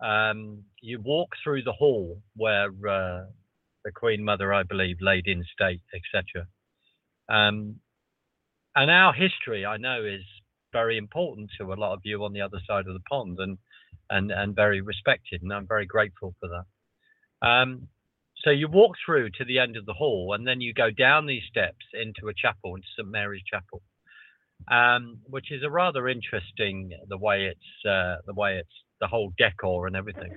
[0.00, 3.26] Um, you walk through the hall where uh,
[3.84, 6.46] the Queen Mother, I believe, laid in state, etc.
[7.28, 7.80] Um,
[8.76, 10.24] and our history, I know, is
[10.72, 13.58] very important to a lot of you on the other side of the pond, and
[14.10, 17.48] and and very respected, and I'm very grateful for that.
[17.48, 17.88] Um,
[18.44, 21.26] so you walk through to the end of the hall, and then you go down
[21.26, 23.82] these steps into a chapel, into St Mary's Chapel,
[24.70, 29.32] um, which is a rather interesting the way it's uh, the way it's the whole
[29.38, 30.36] decor and everything.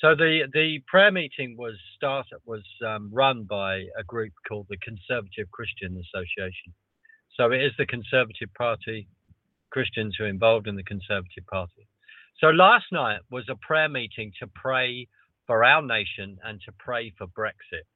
[0.00, 4.78] So the the prayer meeting was started was um, run by a group called the
[4.78, 6.74] Conservative Christian Association.
[7.36, 9.08] So it is the Conservative Party,
[9.70, 11.88] Christians who are involved in the Conservative Party.
[12.40, 15.08] So last night was a prayer meeting to pray
[15.46, 17.86] for our nation and to pray for Brexit.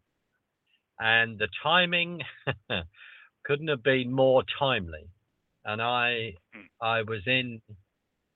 [1.01, 2.23] And the timing
[3.45, 5.09] couldn't have been more timely.
[5.65, 6.35] And I.
[6.81, 7.61] I was in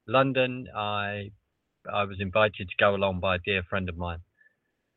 [0.06, 0.68] London.
[0.74, 1.30] I
[1.92, 4.20] I was invited to go along by a dear friend of mine,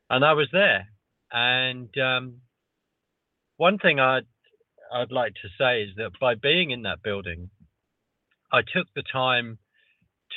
[0.09, 0.87] and I was there.
[1.31, 2.41] And um,
[3.57, 4.25] one thing I'd
[4.93, 7.49] I'd like to say is that by being in that building,
[8.51, 9.57] I took the time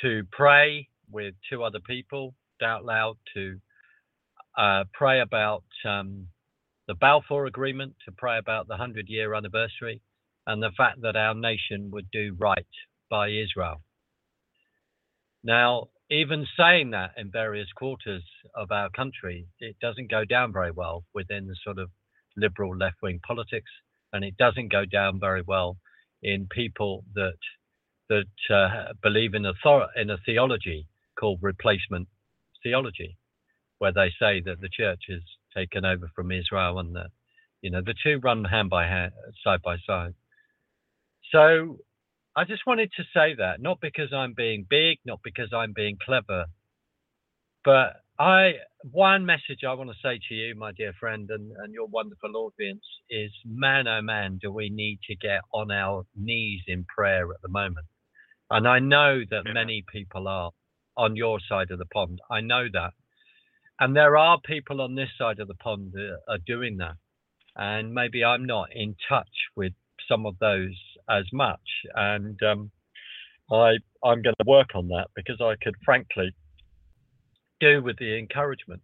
[0.01, 3.59] to pray with two other people out loud to
[4.57, 6.27] uh, pray about um,
[6.87, 10.01] the Balfour Agreement, to pray about the hundred year anniversary,
[10.45, 12.65] and the fact that our nation would do right
[13.09, 13.81] by Israel.
[15.43, 18.23] Now, even saying that in various quarters
[18.55, 21.89] of our country, it doesn't go down very well within the sort of
[22.35, 23.71] liberal left wing politics,
[24.13, 25.77] and it doesn't go down very well
[26.23, 27.37] in people that
[28.09, 30.87] that uh, believe in a thor- in a theology
[31.19, 32.07] called replacement
[32.63, 33.17] theology,
[33.79, 35.23] where they say that the church is
[35.55, 37.09] taken over from Israel and that
[37.61, 40.13] you know the two run hand by hand, side by side.
[41.31, 41.77] So
[42.35, 45.97] I just wanted to say that, not because I'm being big, not because I'm being
[46.03, 46.45] clever,
[47.65, 48.53] but I
[48.83, 52.35] one message I want to say to you, my dear friend, and, and your wonderful
[52.35, 57.31] audience is man oh man, do we need to get on our knees in prayer
[57.31, 57.87] at the moment.
[58.49, 59.53] And I know that Yeah.
[59.53, 60.51] many people are
[60.97, 62.19] on your side of the pond.
[62.29, 62.93] I know that.
[63.79, 66.95] And there are people on this side of the pond that are doing that.
[67.55, 69.73] And maybe I'm not in touch with
[70.09, 70.77] some of those
[71.09, 71.61] as much.
[71.95, 72.71] And um,
[73.51, 76.33] I I'm going to work on that because I could frankly
[77.59, 78.81] do with the encouragement.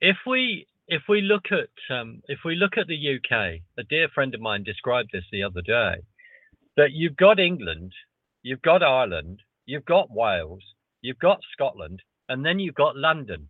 [0.00, 4.08] If we if we look at um, if we look at the UK, a dear
[4.08, 6.02] friend of mine described this the other day,
[6.76, 7.92] that you've got England,
[8.42, 10.62] you've got Ireland, you've got Wales,
[11.00, 13.48] you've got Scotland, and then you've got London.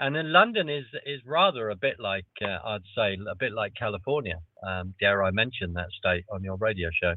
[0.00, 3.74] And then London is is rather a bit like uh, I'd say a bit like
[3.74, 4.40] California.
[4.66, 7.14] Um, dare I mention that state on your radio show?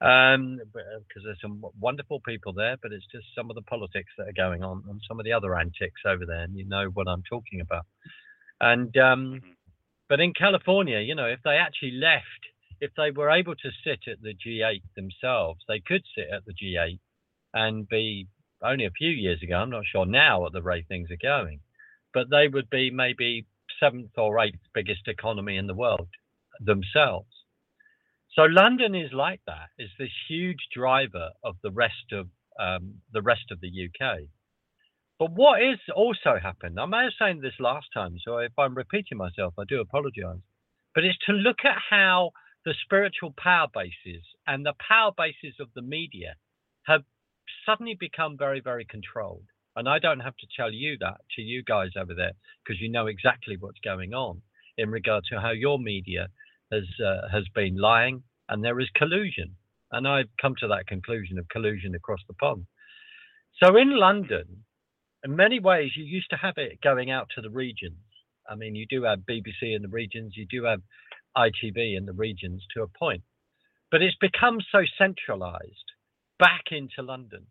[0.00, 4.32] Because there's some wonderful people there, but it's just some of the politics that are
[4.32, 7.22] going on and some of the other antics over there, and you know what I'm
[7.22, 7.86] talking about.
[8.60, 9.56] And um, Mhm.
[10.08, 12.42] but in California, you know, if they actually left,
[12.80, 16.54] if they were able to sit at the G8 themselves, they could sit at the
[16.54, 16.98] G8
[17.54, 18.28] and be
[18.62, 19.56] only a few years ago.
[19.58, 21.60] I'm not sure now at the rate things are going,
[22.16, 23.46] but they would be maybe
[23.78, 26.08] seventh or eighth biggest economy in the world
[26.60, 27.28] themselves.
[28.34, 29.68] So London is like that.
[29.78, 34.20] Is this huge driver of the rest of um, the rest of the UK.
[35.18, 38.74] But what is also happened, I may have said this last time, so if I'm
[38.74, 40.40] repeating myself, I do apologize.
[40.94, 42.30] But it's to look at how
[42.64, 46.34] the spiritual power bases and the power bases of the media
[46.86, 47.02] have
[47.64, 49.44] suddenly become very, very controlled.
[49.76, 52.32] And I don't have to tell you that to you guys over there
[52.64, 54.40] because you know exactly what's going on
[54.78, 56.28] in regard to how your media
[56.72, 59.54] has uh, has been lying and there is collusion.
[59.92, 62.66] And I've come to that conclusion of collusion across the pond.
[63.62, 64.64] So in London,
[65.24, 67.98] in many ways, you used to have it going out to the regions.
[68.48, 70.80] I mean, you do have BBC in the regions, you do have
[71.36, 73.22] ITV in the regions to a point,
[73.90, 75.92] but it's become so centralized
[76.38, 77.46] back into London.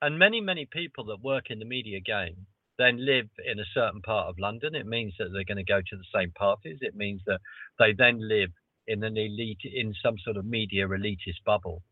[0.00, 2.46] And many, many people that work in the media game
[2.78, 4.76] then live in a certain part of London.
[4.76, 6.78] It means that they're going to go to the same parties.
[6.80, 7.40] It means that
[7.78, 8.50] they then live
[8.86, 11.82] in an elite, in some sort of media elitist bubble.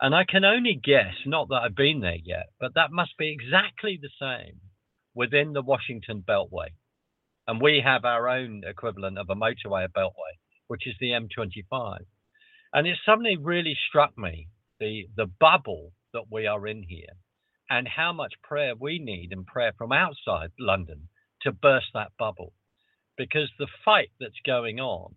[0.00, 3.32] And I can only guess, not that I've been there yet, but that must be
[3.32, 4.60] exactly the same
[5.14, 6.68] within the Washington Beltway.
[7.48, 11.98] And we have our own equivalent of a motorway, a beltway, which is the M25.
[12.72, 14.46] And it suddenly really struck me
[14.78, 17.16] the, the bubble that we are in here
[17.70, 21.08] and how much prayer we need and prayer from outside London
[21.42, 22.52] to burst that bubble.
[23.16, 25.14] Because the fight that's going on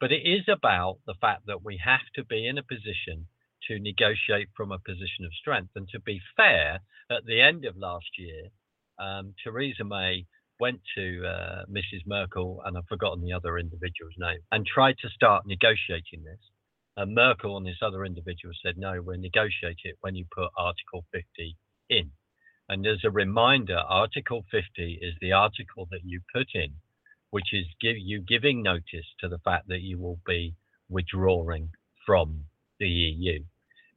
[0.00, 3.26] but it is about the fact that we have to be in a position
[3.68, 5.70] to negotiate from a position of strength.
[5.76, 8.48] And to be fair, at the end of last year,
[8.98, 10.26] um, Theresa May
[10.58, 12.06] went to uh, Mrs.
[12.06, 16.40] Merkel, and I've forgotten the other individual's name, and tried to start negotiating this.
[16.96, 21.04] And Merkel and this other individual said, no, we'll negotiate it when you put Article
[21.12, 21.56] 50
[21.88, 22.10] in.
[22.68, 26.74] And as a reminder, Article 50 is the article that you put in,
[27.30, 30.54] which is give you giving notice to the fact that you will be
[30.88, 31.70] withdrawing
[32.06, 32.44] from
[32.78, 33.44] the EU.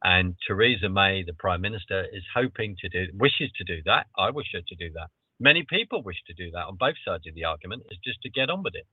[0.04, 4.08] And Theresa May, the Prime Minister, is hoping to do, wishes to do that.
[4.18, 5.08] I wish her to do that.
[5.40, 8.30] Many people wish to do that on both sides of the argument, is just to
[8.30, 8.86] get on with it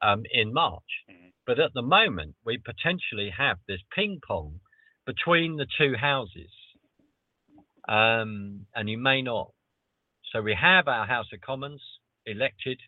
[0.00, 0.82] um, in March.
[1.10, 1.28] Mm-hmm.
[1.46, 4.60] But at the moment, we potentially have this ping pong
[5.06, 6.50] between the two houses.
[7.88, 9.50] Um, and you may not.
[10.32, 11.82] So we have our House of Commons
[12.24, 12.78] elected.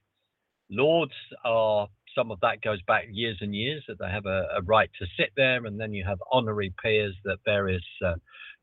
[0.70, 4.62] Lords are some of that goes back years and years that they have a, a
[4.62, 8.14] right to sit there, and then you have honorary peers that various uh,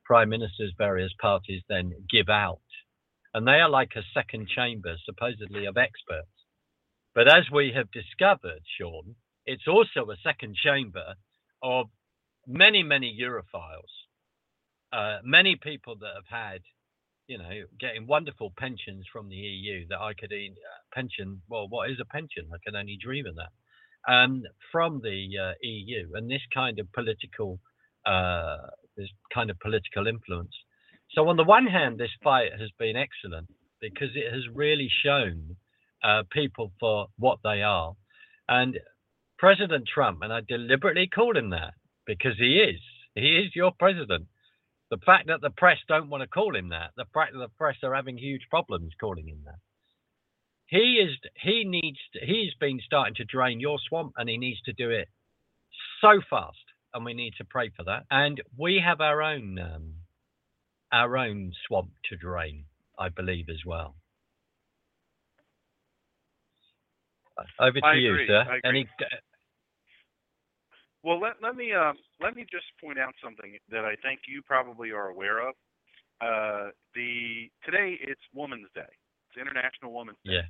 [0.05, 2.61] prime ministers, various parties then give out,
[3.33, 6.27] and they are like a second chamber, supposedly of experts.
[7.13, 11.15] But as we have discovered, Sean, it's also a second chamber
[11.61, 11.87] of
[12.47, 13.93] many, many Europhiles,
[14.93, 16.61] uh, many people that have had
[17.31, 20.49] you know, getting wonderful pensions from the EU that I could uh,
[20.93, 21.41] pension.
[21.47, 22.49] Well, what is a pension?
[22.53, 24.11] I can only dream of that.
[24.11, 27.61] Um, from the uh, EU and this kind of political,
[28.05, 28.57] uh,
[28.97, 30.51] this kind of political influence.
[31.11, 33.47] So on the one hand, this fight has been excellent
[33.79, 35.55] because it has really shown
[36.03, 37.93] uh, people for what they are,
[38.49, 38.77] and
[39.39, 42.81] President Trump, and I deliberately call him that because he is.
[43.15, 44.25] He is your president.
[44.91, 47.47] The fact that the press don't want to call him that, the fact that the
[47.57, 49.55] press are having huge problems calling him that.
[50.67, 54.61] He is he needs to, he's been starting to drain your swamp and he needs
[54.61, 55.07] to do it
[56.01, 56.57] so fast
[56.93, 58.03] and we need to pray for that.
[58.11, 59.93] And we have our own um,
[60.91, 62.65] our own swamp to drain,
[62.99, 63.95] I believe as well.
[67.59, 68.27] Over to I you, agree.
[68.27, 68.59] sir.
[68.65, 68.87] Any
[71.03, 74.41] well, let, let me uh, let me just point out something that I think you
[74.45, 75.55] probably are aware of.
[76.21, 78.91] Uh, the today it's Women's Day.
[79.29, 80.45] It's International Women's Day.
[80.45, 80.47] Yeah.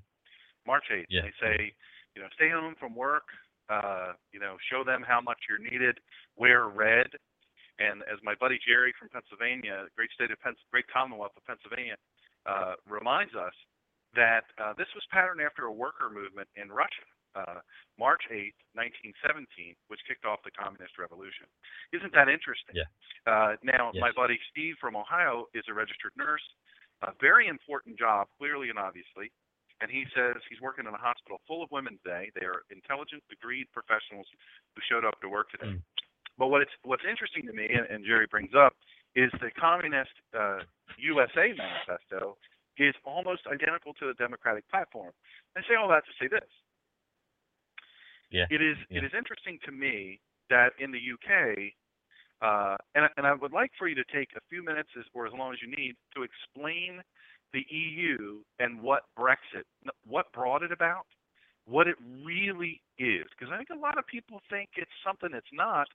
[0.67, 1.05] March 8th.
[1.09, 1.21] Yeah.
[1.23, 1.73] They say,
[2.15, 3.23] you know, stay home from work.
[3.69, 5.97] Uh, you know, show them how much you're needed.
[6.35, 7.07] Wear red.
[7.79, 11.95] And as my buddy Jerry from Pennsylvania, great state of Penn, great Commonwealth of Pennsylvania,
[12.45, 13.55] uh, reminds us
[14.13, 17.63] that uh, this was patterned after a worker movement in Russia uh,
[17.99, 21.47] March 8, 1917, which kicked off the communist revolution.
[21.93, 22.75] Isn't that interesting?
[22.75, 22.89] Yeah.
[23.27, 24.01] Uh, now, yes.
[24.01, 26.43] my buddy Steve from Ohio is a registered nurse,
[27.01, 29.31] a very important job, clearly and obviously.
[29.81, 32.29] And he says he's working in a hospital full of Women's Day.
[32.37, 34.29] They are intelligent, degreed professionals
[34.77, 35.73] who showed up to work today.
[35.73, 35.81] Mm.
[36.37, 38.73] But what it's what's interesting to me, and, and Jerry brings up,
[39.15, 40.63] is the Communist uh,
[40.97, 42.37] USA manifesto
[42.77, 45.11] is almost identical to the Democratic platform.
[45.57, 46.47] I say all that to say this:
[48.31, 48.45] yeah.
[48.49, 48.99] It is yeah.
[48.99, 50.19] it is interesting to me
[50.49, 51.71] that in the UK,
[52.41, 55.27] uh, and and I would like for you to take a few minutes, as, or
[55.27, 57.01] as long as you need, to explain
[57.53, 59.67] the EU and what Brexit,
[60.07, 61.05] what brought it about,
[61.65, 65.51] what it really is, because I think a lot of people think it's something it's
[65.51, 65.87] not,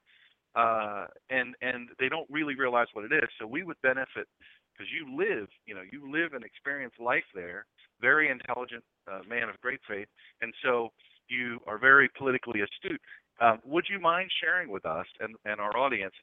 [0.55, 3.29] uh, and and they don't really realize what it is.
[3.41, 4.29] So we would benefit
[4.77, 7.65] because you live, you know, you live and experience life there.
[7.99, 10.09] Very intelligent uh, man of great faith,
[10.43, 10.91] and so
[11.29, 13.01] you are very politically astute.
[13.41, 16.15] Um, would you mind sharing with us and, and our audience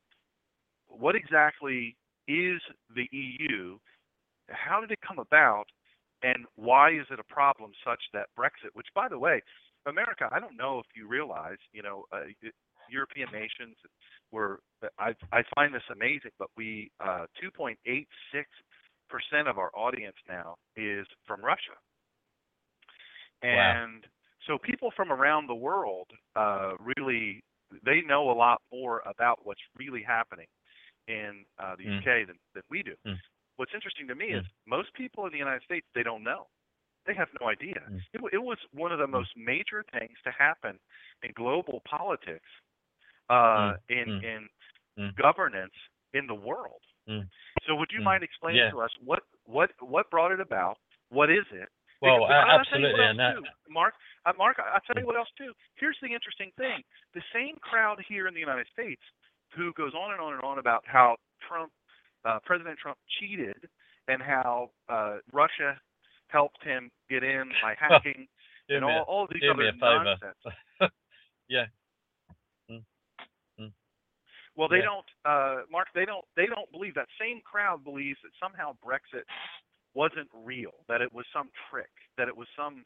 [0.87, 1.95] what exactly
[2.27, 2.61] is
[2.95, 3.77] the EU?
[4.49, 5.65] How did it come about?
[6.23, 9.41] And why is it a problem such that Brexit, which by the way,
[9.85, 12.21] America, I don't know if you realize, you know, uh,
[12.89, 13.75] European nations
[14.31, 14.59] were,
[14.97, 17.75] I, I find this amazing, but we, uh, 2.86%
[19.47, 21.75] of our audience now is from Russia.
[23.41, 24.05] And.
[24.47, 27.43] So people from around the world uh, really,
[27.85, 30.47] they know a lot more about what's really happening
[31.07, 31.97] in uh, the mm.
[31.99, 32.93] UK than, than we do.
[33.07, 33.15] Mm.
[33.57, 34.39] What's interesting to me mm.
[34.39, 36.47] is most people in the United States they don't know.
[37.05, 37.81] They have no idea.
[37.89, 37.99] Mm.
[38.13, 39.11] It, it, was one of the mm.
[39.11, 40.79] most major things to happen
[41.23, 42.47] in global politics,
[43.29, 43.77] uh, mm.
[43.89, 44.21] in
[44.97, 45.73] in governance
[46.13, 46.81] in the world.
[47.67, 48.71] So would you mind explaining yeah.
[48.71, 50.77] to us what what what brought it about?
[51.09, 51.67] What is it?
[52.03, 53.35] Well, absolutely, and that,
[53.69, 53.93] Mark,
[54.25, 55.53] uh, Mark, I'll tell you what else too.
[55.75, 56.83] Here's the interesting thing:
[57.15, 59.01] the same crowd here in the United States
[59.55, 61.15] who goes on and on and on about how
[61.47, 61.71] Trump,
[62.25, 63.69] uh, President Trump cheated
[64.07, 65.79] and how uh, Russia
[66.27, 68.27] helped him get in by hacking
[68.69, 70.43] and all, all these other nonsense.
[71.49, 71.65] yeah.
[72.69, 72.83] Mm.
[73.59, 73.71] Mm.
[74.55, 74.91] Well, they yeah.
[74.91, 75.87] don't, uh, Mark.
[75.95, 76.25] They don't.
[76.35, 79.23] They don't believe that same crowd believes that somehow Brexit
[79.93, 82.83] wasn't real, that it was some trick, that it was some,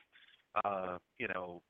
[0.64, 1.62] uh, you know,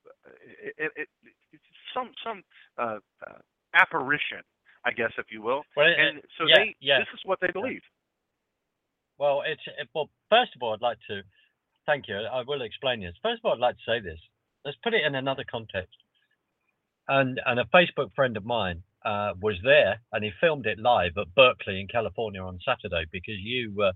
[0.77, 1.07] it, it,
[1.51, 1.59] it,
[1.93, 2.43] some some
[2.77, 3.39] uh, uh,
[3.73, 4.41] apparition
[4.87, 5.63] I guess, if you will.
[5.75, 6.99] Well, and so yeah, they, yeah.
[6.99, 7.81] this is what they believe.
[9.17, 10.09] Well, it's it, well.
[10.29, 11.21] First of all, I'd like to
[11.85, 12.15] thank you.
[12.15, 13.15] I will explain this.
[13.21, 14.19] First of all, I'd like to say this.
[14.63, 15.97] Let's put it in another context.
[17.09, 21.17] And and a Facebook friend of mine uh, was there, and he filmed it live
[21.17, 23.91] at Berkeley in California on Saturday because you uh,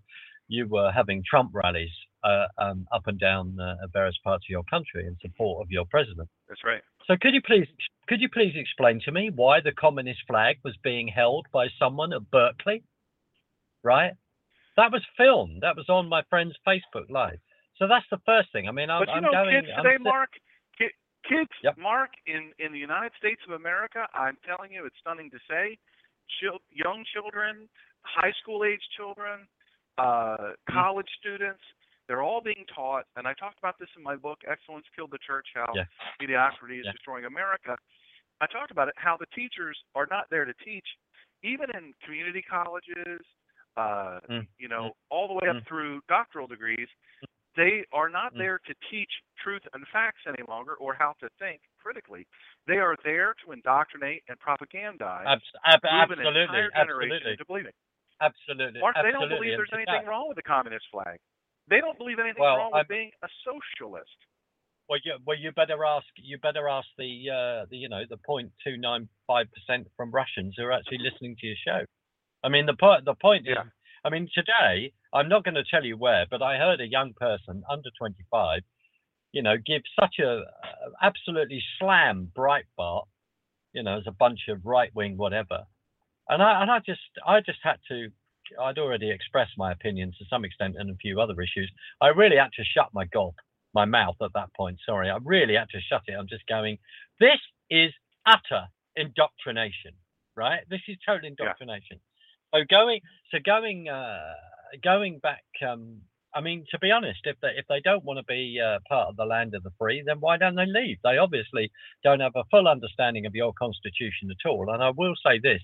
[0.51, 1.89] you were having Trump rallies
[2.23, 5.85] uh, um, up and down uh, various parts of your country in support of your
[5.89, 6.27] president.
[6.49, 6.81] That's right.
[7.07, 7.67] So could you please
[8.07, 12.11] could you please explain to me why the communist flag was being held by someone
[12.13, 12.83] at Berkeley?
[13.81, 14.11] Right.
[14.75, 15.63] That was filmed.
[15.63, 17.39] That was on my friend's Facebook live.
[17.77, 18.67] So that's the first thing.
[18.67, 19.55] I mean, I'm, but you I'm know, going.
[19.55, 20.29] kids today, I'm, Mark.
[21.29, 21.77] Kids, yep.
[21.77, 25.77] Mark, in in the United States of America, I'm telling you, it's stunning to say,
[26.73, 27.69] young children,
[28.01, 29.47] high school age children,
[29.97, 30.53] uh, mm.
[30.69, 31.61] college students,
[32.07, 35.19] they're all being taught, and I talked about this in my book, Excellence Killed the
[35.25, 35.83] Church, How yeah.
[36.19, 36.91] Mediocrity is yeah.
[36.91, 37.77] Destroying America.
[38.41, 40.87] I talked about it, how the teachers are not there to teach,
[41.43, 43.21] even in community colleges,
[43.77, 44.47] uh, mm.
[44.57, 44.97] you know, mm.
[45.09, 45.67] all the way up mm.
[45.67, 46.89] through doctoral degrees.
[47.55, 48.39] They are not mm.
[48.39, 49.11] there to teach
[49.43, 52.25] truth and facts any longer or how to think critically.
[52.67, 55.25] They are there to indoctrinate and propagandize.
[55.27, 57.31] Abs- ab- absolutely, absolutely.
[57.31, 57.73] Into believing.
[58.21, 58.79] Absolutely.
[58.79, 59.11] Mark, absolutely.
[59.11, 61.17] they don't believe there's anything wrong with the communist flag.
[61.69, 64.13] They don't believe anything well, wrong with I'm, being a socialist.
[64.87, 68.17] Well, you well you better ask you better ask the uh, the you know the
[68.17, 71.85] point two nine five percent from Russians who are actually listening to your show.
[72.43, 73.53] I mean the point the point yeah.
[73.53, 73.71] is
[74.03, 77.13] I mean today I'm not going to tell you where, but I heard a young
[77.13, 78.61] person under 25,
[79.33, 80.43] you know, give such a uh,
[81.01, 83.05] absolutely slam Breitbart,
[83.73, 85.65] you know, as a bunch of right wing whatever,
[86.31, 88.07] and I and I just I just had to
[88.59, 91.71] I'd already expressed my opinion to some extent on a few other issues.
[92.01, 93.33] I really had to shut my gob,
[93.73, 94.79] my mouth at that point.
[94.85, 96.13] Sorry, I really had to shut it.
[96.13, 96.77] I'm just going.
[97.19, 97.91] This is
[98.25, 98.65] utter
[98.95, 99.93] indoctrination,
[100.35, 100.61] right?
[100.69, 101.99] This is total indoctrination.
[102.53, 102.61] Yeah.
[102.61, 103.01] So going,
[103.31, 104.33] so going, uh,
[104.83, 105.43] going back.
[105.67, 106.01] Um,
[106.33, 109.09] I mean, to be honest, if they if they don't want to be uh, part
[109.09, 110.97] of the land of the free, then why don't they leave?
[111.03, 111.71] They obviously
[112.03, 114.71] don't have a full understanding of your constitution at all.
[114.71, 115.61] And I will say this: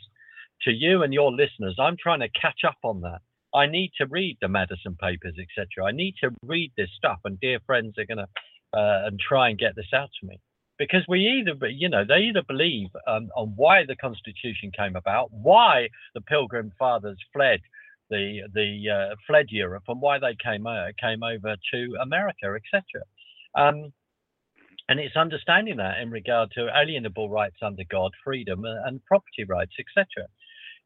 [0.64, 3.20] to you and your listeners, I'm trying to catch up on that.
[3.54, 5.86] I need to read the Madison papers, etc.
[5.86, 8.28] I need to read this stuff, and dear friends are going to
[8.78, 10.40] uh, and try and get this out to me
[10.78, 15.32] because we either, you know, they either believe um, on why the Constitution came about,
[15.32, 17.62] why the Pilgrim Fathers fled
[18.10, 23.04] the the uh, fled Europe, and why they came uh, came over to America, etc.
[23.56, 23.92] Um,
[24.90, 29.44] and it's understanding that in regard to alienable rights under God, freedom, uh, and property
[29.48, 30.28] rights, etc.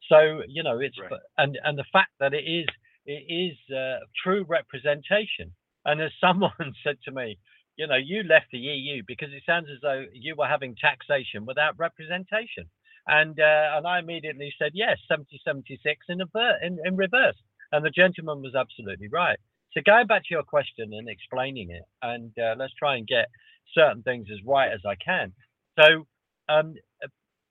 [0.10, 1.20] So you know, it's right.
[1.38, 2.66] and and the fact that it is
[3.06, 5.54] it is uh, true representation.
[5.86, 7.38] And as someone said to me,
[7.78, 11.46] you know, you left the EU because it sounds as though you were having taxation
[11.46, 12.66] without representation.
[13.08, 16.22] And uh, and I immediately said yes, 7076 in,
[16.62, 17.38] in in reverse.
[17.72, 19.40] And the gentleman was absolutely right.
[19.74, 23.28] So going back to your question and explaining it, and uh, let's try and get
[23.74, 25.34] certain things as right as I can.
[25.80, 26.06] So
[26.50, 26.76] um,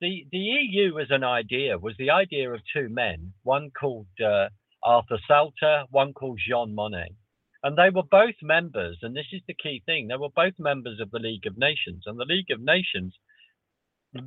[0.01, 4.49] the the EU as an idea was the idea of two men, one called uh,
[4.83, 7.15] Arthur Salter, one called Jean Monnet.
[7.63, 10.99] And they were both members, and this is the key thing, they were both members
[10.99, 12.03] of the League of Nations.
[12.07, 13.13] And the League of Nations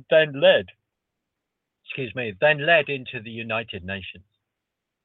[0.09, 0.67] then led,
[1.83, 4.23] excuse me, then led into the United Nations.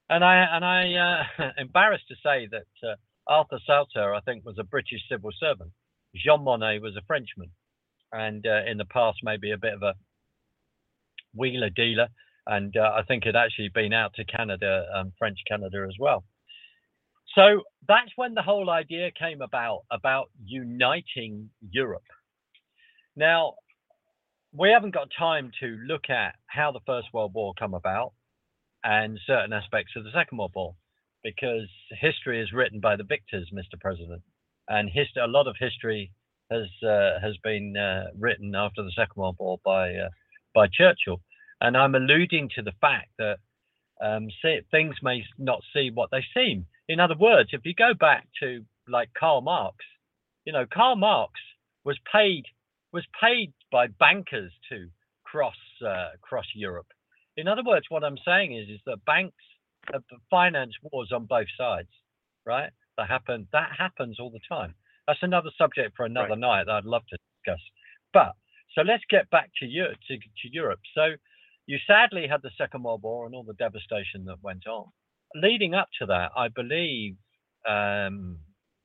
[0.09, 2.95] And I and I uh, embarrassed to say that uh,
[3.27, 5.71] Arthur Salter, I think, was a British civil servant.
[6.15, 7.51] Jean Monnet was a Frenchman,
[8.13, 9.93] and uh, in the past maybe a bit of a
[11.33, 12.07] wheeler dealer,
[12.47, 16.23] and uh, I think had actually been out to Canada, um, French Canada as well.
[17.35, 22.03] So that's when the whole idea came about about uniting Europe.
[23.15, 23.55] Now,
[24.53, 28.13] we haven't got time to look at how the First World War come about
[28.83, 30.75] and certain aspects of the Second World War
[31.23, 31.69] because
[31.99, 33.79] history is written by the victors, Mr.
[33.79, 34.21] President,
[34.67, 36.11] and history, a lot of history
[36.51, 40.09] has uh, has been uh, written after the Second World War by uh,
[40.53, 41.21] by Churchill,
[41.59, 43.37] and I'm alluding to the fact that
[44.01, 46.65] um, see, things may not seem what they seem.
[46.87, 49.77] In other words, if you go back to like Karl Marx,
[50.45, 51.33] you know, Karl Marx
[51.83, 52.45] was paid
[52.91, 54.87] was paid by bankers to
[55.23, 56.87] cross uh, cross Europe.
[57.37, 59.35] In other words, what I'm saying is is that banks
[59.93, 61.89] have finance wars on both sides,
[62.45, 62.71] right?
[62.97, 64.73] That happen that happens all the time.
[65.07, 66.39] That's another subject for another right.
[66.39, 67.61] night that I'd love to discuss.
[68.13, 68.33] But
[68.73, 69.97] so let's get back to Europe.
[70.07, 70.79] To, to Europe.
[70.95, 71.15] So
[71.67, 74.85] you sadly had the Second World War and all the devastation that went on.
[75.35, 77.15] Leading up to that, I believe,
[77.67, 78.37] um,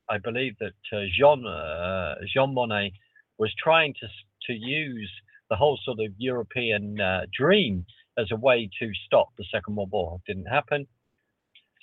[0.09, 2.93] I believe that uh, Jean uh, Jean Monnet
[3.37, 4.07] was trying to
[4.47, 5.11] to use
[5.49, 7.85] the whole sort of European uh, dream
[8.17, 10.19] as a way to stop the Second World War.
[10.25, 10.87] It didn't happen.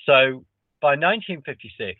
[0.06, 0.44] So
[0.80, 1.98] by 1956,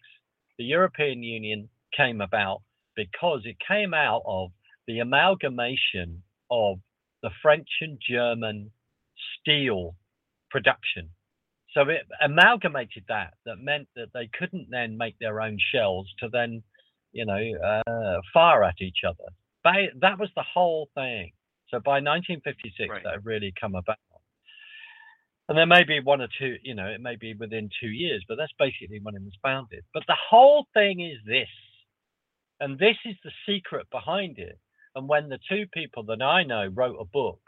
[0.59, 2.63] the European Union came about
[2.97, 4.51] because it came out of
[4.87, 6.79] the amalgamation of
[7.23, 8.71] the French and German
[9.41, 9.97] steel
[10.51, 11.11] production.
[11.73, 13.35] So it amalgamated that.
[13.47, 16.63] That meant that they couldn't then make their own shells to then,
[17.13, 19.31] you know, uh, fire at each other.
[19.65, 21.33] But that was the whole thing.
[21.71, 23.03] So by 1956, right.
[23.03, 23.97] that had really come about.
[25.49, 28.25] And there may be one or two, you know, it may be within two years,
[28.29, 29.85] but that's basically when it was founded.
[29.93, 31.49] But the whole thing is this,
[32.61, 34.59] and this is the secret behind it.
[34.95, 37.41] And when the two people that I know wrote a book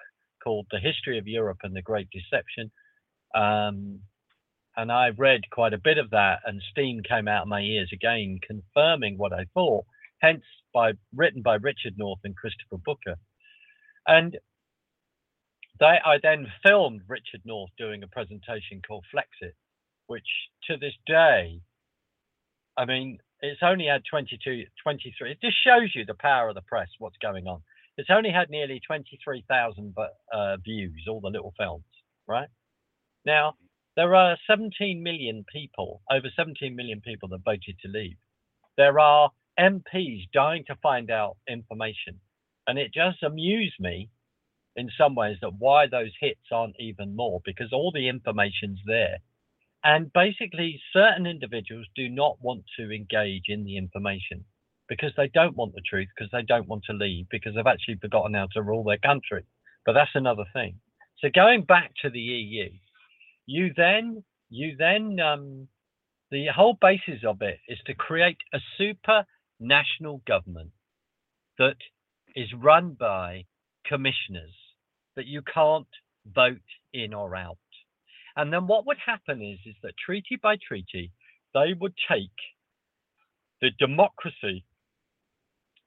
[0.43, 2.71] called The History of Europe and the Great Deception,
[3.35, 4.01] um,
[4.77, 7.91] and I read quite a bit of that, and steam came out of my ears
[7.93, 9.85] again, confirming what I thought.
[10.21, 10.43] Hence,
[10.75, 13.17] by written by Richard North and Christopher Booker,
[14.07, 14.37] and
[15.79, 19.53] they, I then filmed Richard North doing a presentation called Flexcit,
[20.07, 20.27] which
[20.69, 21.61] to this day,
[22.77, 25.31] I mean, it's only had 22, 23.
[25.31, 27.63] It just shows you the power of the press, what's going on.
[27.99, 29.95] It's only had nearly 23,000
[30.33, 31.85] uh, views, all the little films,
[32.27, 32.49] right?
[33.25, 33.55] Now,
[33.97, 38.17] there are 17 million people, over 17 million people that voted to leave.
[38.77, 42.21] There are MPs dying to find out information.
[42.67, 44.11] And it just amused me
[44.75, 49.19] in some ways that why those hits aren't even more because all the information's there
[49.87, 54.45] and basically, certain individuals do not want to engage in the information
[54.89, 57.99] because they don't want the truth, because they don't want to leave, because they've actually
[58.01, 59.45] forgotten how to rule their country.
[59.85, 60.81] But that's another thing.
[61.21, 62.69] So going back to the EU,
[63.47, 65.69] you then you then um,
[66.33, 69.25] the whole basis of it is to create a super
[69.61, 70.73] national government
[71.59, 71.77] that
[72.35, 73.45] is run by
[73.87, 74.55] commissioners
[75.15, 75.87] that you can't
[76.35, 76.59] vote
[76.93, 77.57] in or out.
[78.37, 81.11] And then what would happen is, is that treaty by treaty,
[81.55, 82.31] they would take
[83.63, 84.65] the democracy,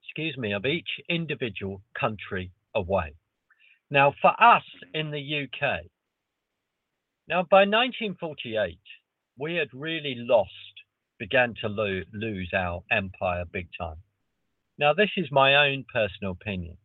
[0.04, 3.14] excuse me, of each individual country away.
[3.92, 4.64] Now, for us
[4.96, 5.86] in the UK,
[7.28, 8.80] now by 1948,
[9.38, 10.50] we had really lost,
[11.20, 13.98] began to lo- lose our empire big time.
[14.80, 16.78] Now, this is my own personal opinion.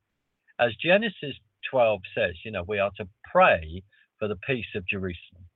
[0.59, 1.37] As Genesis
[1.71, 3.83] 12 says, you know, we are to pray
[4.19, 5.47] for the peace of Jerusalem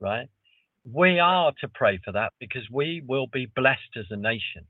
[0.00, 0.28] right?
[0.90, 4.66] We are to pray for that because we will be blessed as a nation.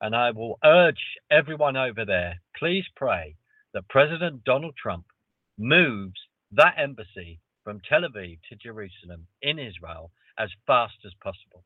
[0.00, 3.36] And I will urge everyone over there, please pray
[3.74, 5.04] that President Donald Trump
[5.58, 6.18] moves
[6.52, 11.62] that embassy from Tel Aviv to Jerusalem in Israel as fast as possible.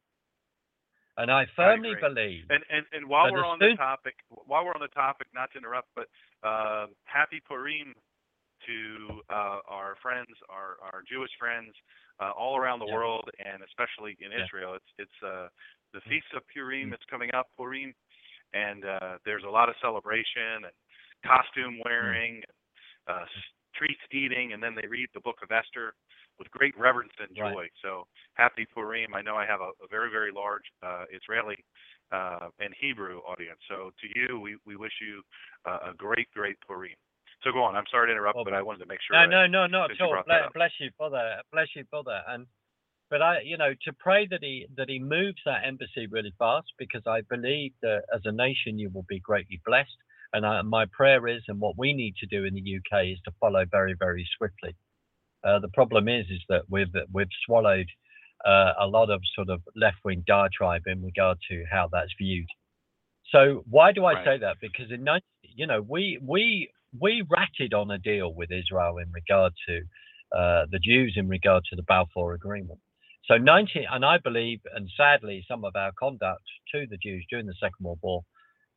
[1.17, 2.45] And I firmly I believe.
[2.51, 5.59] And and, and while we're on the topic, while we're on the topic, not to
[5.59, 6.09] interrupt, but
[6.43, 7.95] uh, happy Purim
[8.67, 11.73] to uh, our friends, our our Jewish friends,
[12.21, 14.31] uh, all around the world, and especially in.
[14.33, 14.75] Israel.
[14.75, 15.49] It's it's uh,
[15.93, 16.09] the mm.
[16.09, 16.95] feast of Purim mm-hmm.
[16.95, 17.95] is coming up, Purim,
[18.53, 20.75] and uh, there's a lot of celebration, and
[21.25, 22.43] costume wearing,
[23.09, 23.25] uh,
[23.75, 25.95] treats eating, and then they read the book of Esther
[26.39, 27.55] with great reverence and joy.
[27.55, 27.71] Right.
[27.83, 29.15] So happy Purim.
[29.15, 31.57] I know I have a, a very, very large uh, Israeli
[32.13, 33.59] uh, and Hebrew audience.
[33.69, 35.23] So to you, we, we wish you
[35.65, 36.99] uh, a great, great Purim.
[37.45, 37.77] So go on.
[37.77, 39.15] I'm sorry to interrupt, Well, but I wanted to make sure.
[39.17, 40.23] No, I- no, no, not at all.
[40.27, 41.41] Bless, bless you brother.
[41.53, 42.23] Bless you brother.
[42.27, 42.47] And
[43.11, 46.69] but I, you know, to pray that he that he moves that embassy really fast
[46.79, 49.97] because I believe that as a nation you will be greatly blessed.
[50.33, 53.21] And I, my prayer is, and what we need to do in the UK is
[53.27, 54.75] to follow very, very swiftly.
[55.45, 57.87] Uh, the problem is, is that we've we've swallowed
[58.45, 62.49] uh, a lot of sort of left-wing diatribe in regard to how that's viewed.
[63.31, 64.25] So why do I Right.
[64.25, 64.57] say that?
[64.61, 66.71] Because in 19, you know, we we
[67.01, 69.81] we ratted on a deal with Israel in regard to
[70.37, 72.81] uh, the Jews in regard to the Balfour Agreement.
[73.27, 76.43] So 19, and I believe, and sadly, some of our conduct
[76.73, 78.23] to the Jews during the Second World War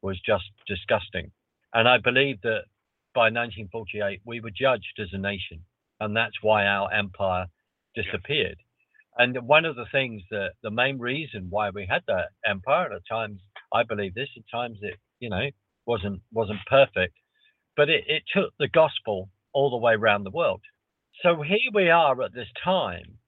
[0.01, 1.31] was just disgusting.
[1.73, 2.63] And I believe that
[3.13, 5.63] by 1948 we were judged as a nation,
[5.99, 7.47] and that's why our empire
[7.95, 8.57] disappeared.
[9.17, 13.01] And one of the things that the main reason why we had that empire at
[13.09, 13.41] times,
[13.73, 15.49] I believe this, at times it, you know,
[15.87, 17.15] wasn't wasn't perfect,
[17.77, 20.61] but it, it took the gospel all the way around the world.
[21.23, 23.19] So here we are at this time.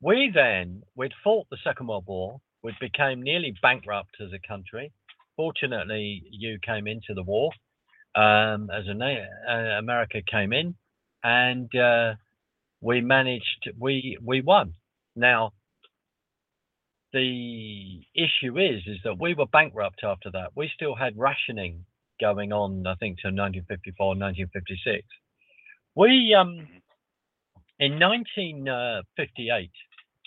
[0.00, 4.92] We then, we'd fought the Second World War, we became nearly bankrupt as a country.
[5.36, 7.50] Fortunately, you came into the war
[8.14, 10.74] um, as a uh, America came in,
[11.24, 12.14] and uh,
[12.80, 13.70] we managed.
[13.78, 14.74] We we won.
[15.16, 15.52] Now,
[17.12, 20.50] the issue is is that we were bankrupt after that.
[20.54, 21.86] We still had rationing
[22.22, 22.86] going on.
[22.86, 25.06] I think to 1954, 1956.
[25.96, 26.68] We um
[27.78, 29.70] in 1958,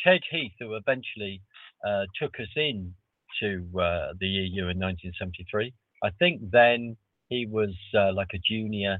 [0.03, 1.41] Ted Heath, who eventually
[1.87, 2.93] uh, took us in
[3.39, 5.73] to uh, the EU in 1973,
[6.03, 6.97] I think then
[7.29, 8.99] he was uh, like a junior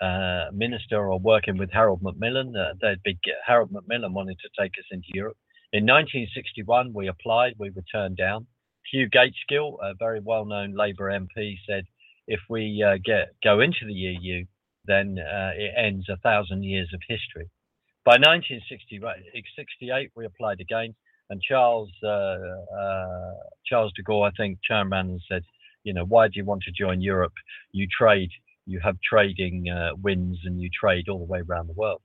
[0.00, 2.54] uh, minister or working with Harold Macmillan.
[2.54, 5.38] Uh, they'd be, Harold Macmillan wanted to take us into Europe.
[5.72, 8.46] In 1961, we applied, we were turned down.
[8.92, 11.86] Hugh Gaitskell, a very well-known Labour MP, said
[12.26, 14.44] if we uh, get go into the EU,
[14.84, 17.50] then uh, it ends a thousand years of history.
[18.04, 20.94] By 1968, we applied again,
[21.30, 25.42] and Charles uh, uh, Charles de Gaulle, I think, turned around and said,
[25.82, 27.34] you know, why do you want to join Europe?
[27.72, 28.30] You trade,
[28.64, 32.02] you have trading uh, wins, and you trade all the way around the world.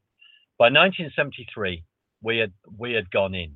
[0.57, 1.83] By 1973,
[2.21, 3.55] we had we had gone in.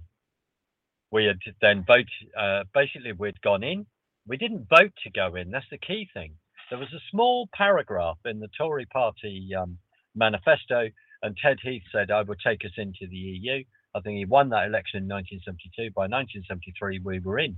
[1.11, 2.09] We had then voted.
[2.37, 3.85] Uh, basically, we'd gone in.
[4.27, 5.51] We didn't vote to go in.
[5.51, 6.33] That's the key thing.
[6.69, 9.77] There was a small paragraph in the Tory Party um,
[10.15, 10.89] manifesto,
[11.21, 13.63] and Ted Heath said, "I would take us into the EU."
[13.95, 15.93] I think he won that election in 1972.
[15.95, 17.57] By 1973, we were in.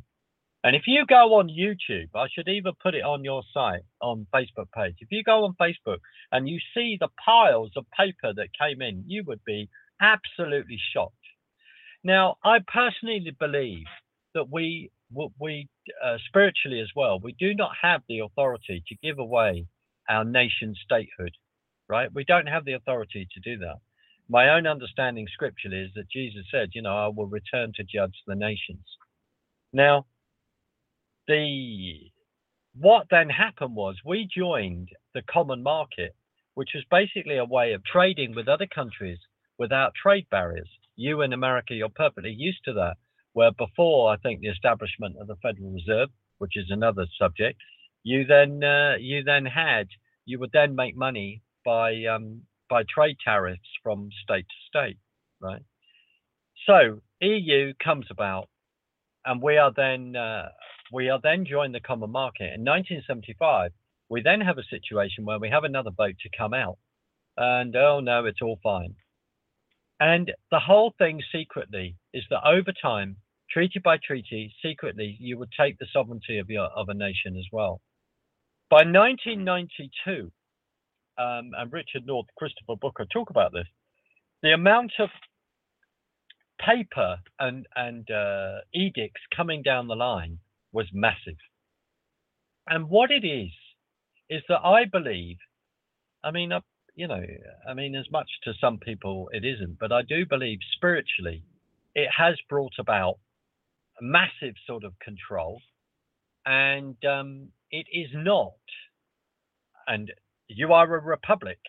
[0.63, 4.27] And if you go on YouTube, I should either put it on your site, on
[4.33, 4.95] Facebook page.
[4.99, 5.99] If you go on Facebook
[6.31, 9.69] and you see the piles of paper that came in, you would be
[10.01, 11.13] absolutely shocked.
[12.03, 13.85] Now, I personally believe
[14.33, 14.91] that we,
[15.39, 15.67] we
[16.03, 19.67] uh, spiritually as well, we do not have the authority to give away
[20.09, 21.31] our nation statehood,
[21.87, 22.09] right?
[22.13, 23.77] We don't have the authority to do that.
[24.29, 28.15] My own understanding scripturally is that Jesus said, you know, I will return to judge
[28.25, 28.85] the nations.
[29.71, 30.05] Now,
[31.27, 32.11] the
[32.79, 36.15] what then happened was we joined the common market,
[36.53, 39.17] which was basically a way of trading with other countries
[39.57, 40.69] without trade barriers.
[40.95, 42.97] You in America, you're perfectly used to that.
[43.37, 46.09] Where before, I think the establishment of the Federal Reserve,
[46.39, 47.61] which is another subject,
[48.01, 49.89] you then uh, you then had
[50.25, 54.97] you would then make money by um, by trade tariffs from state to state,
[55.39, 55.61] right?
[56.65, 58.49] So EU comes about,
[59.23, 60.49] and we are then uh,
[60.91, 63.69] we are then joined the common market in 1975.
[64.09, 66.79] We then have a situation where we have another boat to come out,
[67.37, 68.95] and oh no, it's all fine.
[69.99, 73.17] And the whole thing secretly is that over time,
[73.51, 77.45] treaty by treaty, secretly, you would take the sovereignty of your of a nation as
[77.51, 77.81] well.
[78.69, 80.31] By 1992,
[81.17, 83.67] um, and Richard North, Christopher Booker talk about this,
[84.43, 85.09] the amount of
[86.59, 90.39] paper and and uh, edicts coming down the line
[90.71, 91.37] was massive.
[92.67, 93.51] And what it is
[94.29, 95.37] is that I believe,
[96.23, 96.59] I mean, uh,
[96.95, 97.23] you know,
[97.67, 101.43] I mean, as much to some people it isn't, but I do believe spiritually
[101.95, 103.17] it has brought about
[104.01, 105.61] massive sort of control,
[106.45, 108.53] and um, it is not.
[109.87, 110.11] And
[110.47, 111.59] you are a republic.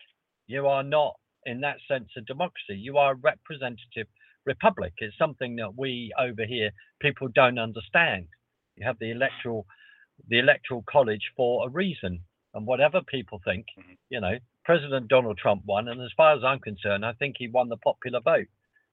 [0.47, 1.15] You are not,
[1.45, 2.77] in that sense, a democracy.
[2.77, 4.07] You are a representative
[4.45, 4.93] republic.
[4.97, 6.71] It's something that we over here
[7.01, 8.27] people don't understand.
[8.75, 9.65] You have the electoral,
[10.27, 12.21] the electoral college for a reason.
[12.53, 13.97] And whatever people think, Mhm.
[14.09, 17.47] you know, President Donald Trump won, and as far as I'm concerned, I think he
[17.47, 18.47] won the popular vote.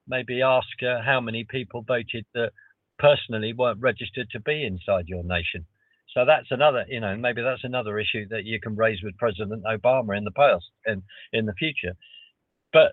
[0.07, 2.53] Maybe ask uh, how many people voted that
[2.99, 5.67] personally weren't registered to be inside your nation.
[6.15, 9.65] So that's another, you know, maybe that's another issue that you can raise with President
[9.65, 11.95] Obama in the past and in the future.
[12.73, 12.93] But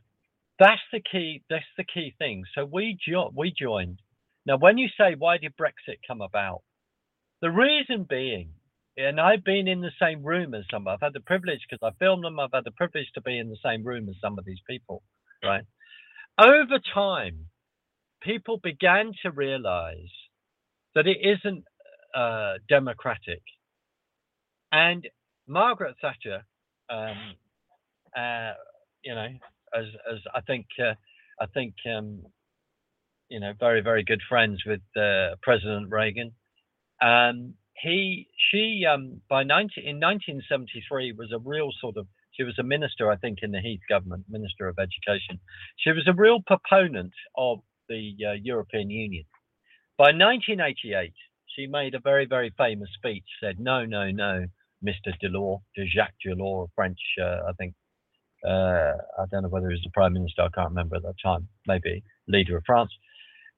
[0.60, 1.44] that's the key.
[1.50, 2.44] That's the key thing.
[2.56, 4.00] So we jo- we joined.
[4.46, 6.62] Now, when you say why did Brexit come about,
[7.42, 8.50] the reason being,
[8.98, 10.88] and I've been in the same room as some.
[10.88, 12.40] I've had the privilege because I filmed them.
[12.40, 15.04] I've had the privilege to be in the same room as some of these people,
[15.44, 15.64] right?
[16.38, 17.48] Over time,
[18.24, 20.12] people began to realize
[20.96, 21.64] that it isn't
[22.16, 23.42] uh, democratic.
[24.72, 25.08] And
[25.48, 26.44] Margaret Thatcher,
[26.90, 27.36] um,
[28.18, 28.54] uh,
[29.04, 29.28] you know,
[29.76, 30.94] as as I think uh,
[31.40, 32.24] I think um,
[33.30, 36.32] you know, very very good friends with uh, President Reagan.
[37.02, 42.58] Um, he she um, by 19 in 1973 was a real sort of she was
[42.60, 45.40] a minister I think in the Heath government, minister of education.
[45.78, 47.60] She was a real proponent of
[47.94, 49.26] the uh, European Union.
[49.98, 51.14] By 1988,
[51.56, 53.26] she made a very very famous speech.
[53.42, 54.46] Said no no no,
[54.84, 55.12] Mr.
[55.22, 57.74] Delors, de Jacques Delors, French uh, I think
[58.46, 61.16] uh, I don't know whether he was the prime minister, I can't remember at that
[61.24, 62.92] time, maybe leader of France.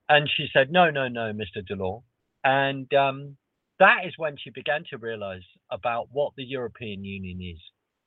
[0.09, 1.63] And she said, no, no, no, Mr.
[1.67, 2.03] Delors.
[2.43, 3.37] And um,
[3.79, 7.59] that is when she began to realize about what the European Union is,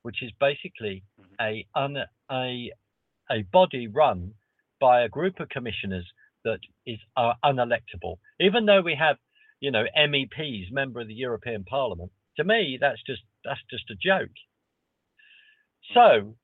[0.02, 1.02] which is basically
[1.40, 1.96] a, un,
[2.30, 2.72] a,
[3.30, 4.32] a body run
[4.80, 6.06] by a group of commissioners
[6.50, 8.16] that is are unelectable.
[8.40, 9.16] Even though we have,
[9.60, 13.94] you know, MEPs, member of the European Parliament, to me, that's just that's just a
[13.94, 14.34] joke.
[15.94, 16.36] So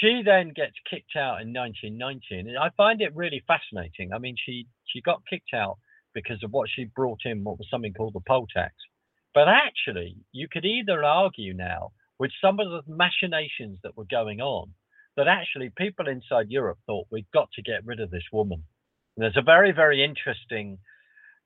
[0.00, 4.36] she then gets kicked out in 1919 and i find it really fascinating i mean
[4.44, 5.78] she she got kicked out
[6.14, 8.74] because of what she brought in what was something called the poll tax
[9.34, 14.40] but actually you could either argue now with some of the machinations that were going
[14.40, 14.70] on
[15.16, 18.62] that actually people inside europe thought we've got to get rid of this woman
[19.16, 20.78] there's a very very interesting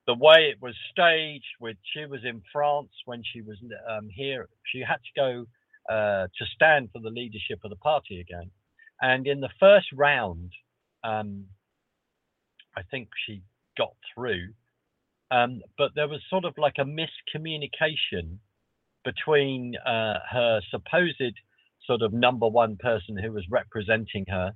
[0.06, 3.56] the way it was staged with she was in france when she was
[3.90, 5.46] um, here she had to go
[5.88, 8.50] uh, to stand for the leadership of the party again.
[9.00, 10.50] And in the first round,
[11.04, 11.44] um,
[12.76, 13.42] I think she
[13.78, 14.48] got through,
[15.30, 18.38] um, but there was sort of like a miscommunication
[19.04, 21.34] between uh, her supposed
[21.86, 24.52] sort of number one person who was representing her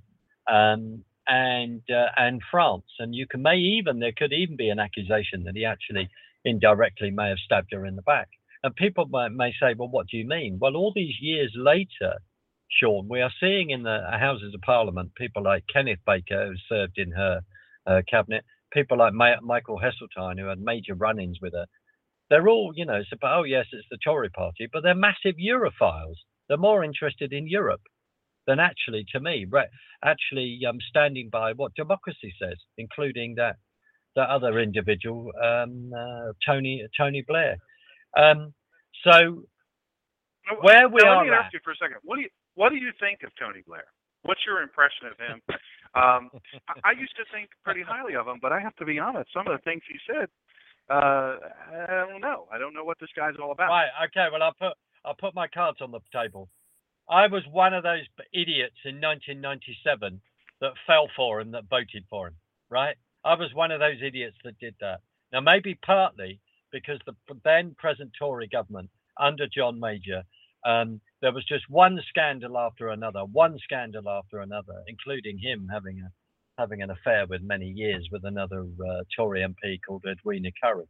[0.50, 2.86] um, and uh, and France.
[2.98, 6.08] And you can may even there could even be an accusation that he actually
[6.44, 8.28] indirectly may have stabbed her in the back.
[8.62, 10.58] And people might, may say, well, what do you mean?
[10.60, 12.14] Well, all these years later,
[12.68, 16.98] Sean, we are seeing in the Houses of Parliament people like Kenneth Baker, who served
[16.98, 17.40] in her
[17.86, 21.66] uh, cabinet, people like Ma- Michael Heseltine, who had major run ins with her.
[22.28, 25.36] They're all, you know, it's about, oh, yes, it's the Tory party, but they're massive
[25.36, 26.16] Europhiles.
[26.48, 27.82] They're more interested in Europe
[28.46, 29.68] than actually, to me, re-
[30.04, 33.56] actually um, standing by what democracy says, including that
[34.16, 37.56] that other individual, um, uh, Tony Tony Blair.
[38.16, 38.52] Um,
[39.04, 39.44] so
[40.62, 41.98] where we now, are Let me at- ask you for a second.
[42.02, 43.84] What do you What do you think of Tony Blair?
[44.22, 45.40] What's your impression of him?
[45.94, 46.28] um,
[46.68, 49.30] I, I used to think pretty highly of him, but I have to be honest.
[49.32, 50.28] Some of the things he said,
[50.90, 51.36] uh,
[51.72, 52.46] I don't know.
[52.52, 53.68] I don't know what this guy's all about.
[53.70, 53.88] Right.
[54.06, 54.26] Okay.
[54.30, 56.48] Well, I'll put I'll put my cards on the table.
[57.10, 60.20] I was one of those idiots in 1997
[60.60, 62.36] that fell for him, that voted for him.
[62.70, 62.96] Right.
[63.24, 65.00] I was one of those idiots that did that.
[65.32, 66.40] Now, maybe partly
[66.72, 70.22] because the then present Tory government under John Major,
[70.64, 76.00] um, there was just one scandal after another, one scandal after another, including him having
[76.00, 76.10] a
[76.58, 80.88] having an affair with many years with another uh, Tory MP called Edwina Currie.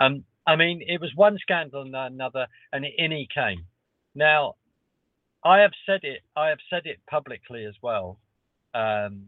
[0.00, 3.66] Um, I mean, it was one scandal and another, and in he came.
[4.14, 4.54] Now,
[5.44, 6.22] I have said it.
[6.36, 8.18] I have said it publicly as well.
[8.74, 9.26] Um,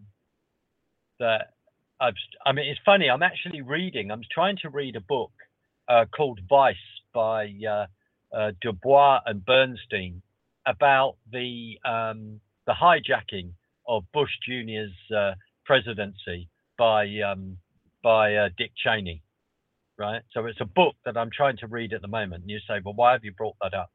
[1.19, 1.53] that
[2.01, 2.15] I've.
[2.45, 3.09] I mean, it's funny.
[3.11, 4.11] I'm actually reading.
[4.11, 5.33] I'm trying to read a book
[5.89, 6.77] uh, called Vice
[7.15, 7.87] by uh,
[8.37, 10.23] uh, Dubose and Bernstein
[10.67, 13.51] about the um, the hijacking
[13.89, 15.35] of Bush Jr.'s uh,
[15.65, 16.49] presidency
[16.79, 17.57] by um,
[18.03, 19.23] by uh, Dick Cheney,
[19.99, 20.23] right?
[20.33, 22.43] So it's a book that I'm trying to read at the moment.
[22.43, 23.91] And you say, well, why have you brought that up?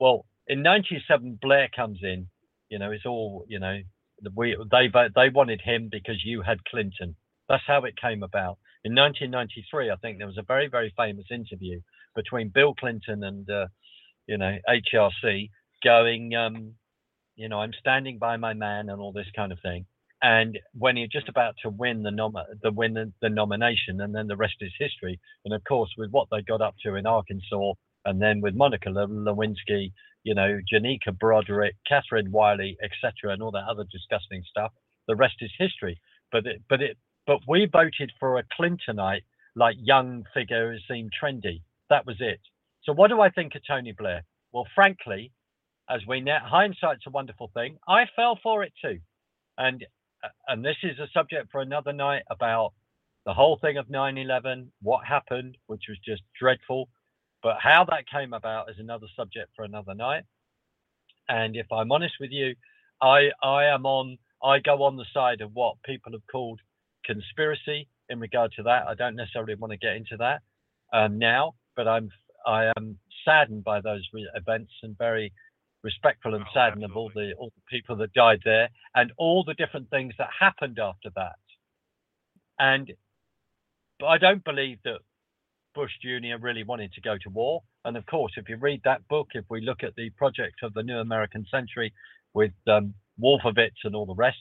[0.00, 2.28] Well, in '97, Blair comes in.
[2.68, 3.78] You know, it's all you know.
[4.36, 7.16] We they they wanted him because you had Clinton.
[7.48, 8.58] That's how it came about.
[8.84, 11.80] In 1993, I think there was a very very famous interview
[12.14, 13.66] between Bill Clinton and uh,
[14.26, 15.50] you know HRC
[15.82, 16.74] going, um,
[17.36, 19.86] you know, I'm standing by my man and all this kind of thing.
[20.22, 24.14] And when you're just about to win the nom the win the, the nomination, and
[24.14, 25.18] then the rest is history.
[25.44, 27.72] And of course, with what they got up to in Arkansas,
[28.04, 29.92] and then with Monica Lewinsky
[30.24, 34.72] you know, Janika Broaddrick, Catherine Willey, etc., and all that other disgusting stuff.
[35.08, 36.00] The rest is history.
[36.30, 36.96] But it, but it,
[37.26, 39.24] but we voted for a Clintonite,
[39.56, 41.62] like young figure who seemed trendy.
[41.90, 42.40] That was it.
[42.84, 44.22] So what do I think of Tony Blair?
[44.52, 45.32] Well, frankly,
[45.88, 47.78] as we know, hindsight's a wonderful thing.
[47.88, 48.98] I fell for it too,
[49.58, 49.84] and
[50.46, 52.72] and this is a subject for another night about
[53.26, 56.88] the whole thing of 9/11, what happened, which was just dreadful,
[57.42, 60.24] but how that came about is another subject for another night.
[61.28, 62.54] And if I'm honest with you,
[63.00, 66.60] I I am on I go on the side of what people have called
[67.04, 68.86] conspiracy in regard to that.
[68.86, 70.42] I don't necessarily want to get into that
[70.92, 72.10] um, now, but I'm
[72.46, 75.32] I am saddened by those re- events and very
[75.82, 79.44] respectful and Oh, saddened of all the all the people that died there and all
[79.44, 81.36] the different things that happened after that.
[82.58, 82.92] And
[83.98, 84.98] but I don't believe that
[85.74, 86.36] Bush Jr.
[86.40, 87.62] really wanted to go to war.
[87.84, 90.74] And of course, if you read that book, if we look at the project of
[90.74, 91.92] the New American Century
[92.34, 94.38] with um, Wolfowitz and all the rest,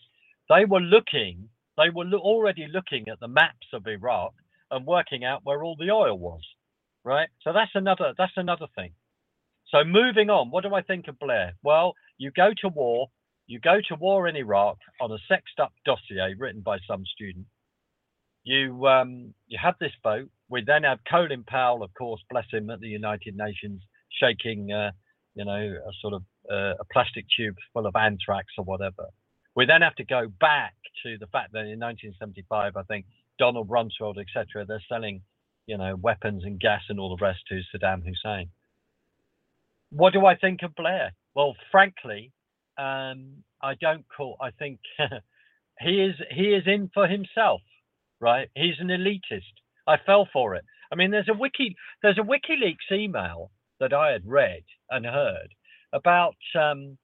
[0.49, 4.33] they were looking, they were lo- already looking at the maps of Iraq
[4.69, 6.41] and working out where all the oil was,
[7.03, 7.29] right?
[7.43, 8.93] So that's another that's another thing.
[9.69, 11.53] So moving on, what do I think of Blair?
[11.63, 13.07] Well, you go to war,
[13.47, 17.45] you go to war in Iraq on a sexed up dossier written by some student.
[18.43, 20.29] You um, you have this vote.
[20.51, 23.81] We then have Colin Powell, of course, bless him, at the United Nations,
[24.21, 24.91] shaking, uh,
[25.33, 29.05] you know, a sort of uh, a plastic tube full of anthrax or whatever.
[29.55, 30.73] We then have to go back
[31.03, 33.05] to the fact that in 1975, I think
[33.39, 35.21] Donald Rumsfeld, etc., they're selling,
[35.67, 38.49] you know, weapons and gas and all the rest to Saddam Hussein.
[39.89, 41.13] What do I think of Blair?
[41.33, 42.33] Well, frankly,
[42.77, 44.35] um, I don't call.
[44.41, 44.79] I think
[45.79, 47.61] he is he is in for himself,
[48.19, 48.49] right?
[48.55, 49.60] He's an elitist.
[49.91, 50.63] I fell for it.
[50.91, 55.53] I mean, there's a wiki there's a WikiLeaks email that I had read and heard
[55.93, 56.97] about um,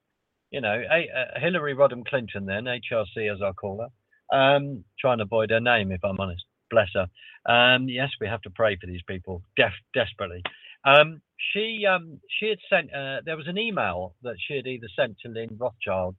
[0.51, 4.37] you know a, uh, Hillary Rodham Clinton, then HRC as I call her.
[4.37, 6.43] Um, trying to avoid her name if I'm honest.
[6.69, 7.07] Bless her.
[7.51, 10.43] Um, yes, we have to pray for these people def- desperately.
[10.83, 11.21] Um,
[11.53, 15.17] she um, she had sent uh, there was an email that she had either sent
[15.19, 16.15] to Lynn Rothschild,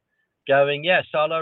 [0.47, 1.33] going, "Yes, I'll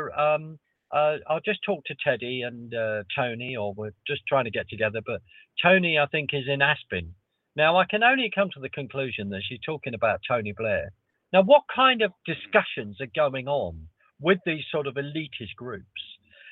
[0.97, 4.69] uh, I'll just talk to Teddy and uh, Tony, or we're just trying to get
[4.69, 5.21] together." But
[5.63, 7.15] Tony, I think, is in Aspen.
[7.57, 10.91] Now, I can only come to the conclusion that she's talking about Tony Blair.
[11.33, 13.89] Now, what kind of discussions are going on
[14.21, 16.03] with these sort of elitist groups?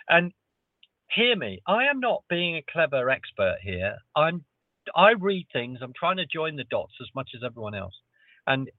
[0.09, 0.33] And
[1.15, 3.97] hear me, I am not being a clever expert here.
[4.17, 4.45] I'm
[4.95, 7.95] I read things, I'm trying to join the dots as much as everyone else.
[8.47, 8.71] And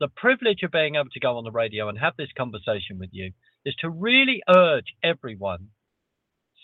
[0.00, 3.10] the privilege of being able to go on the radio and have this conversation with
[3.12, 3.32] you
[3.66, 5.68] is to really urge everyone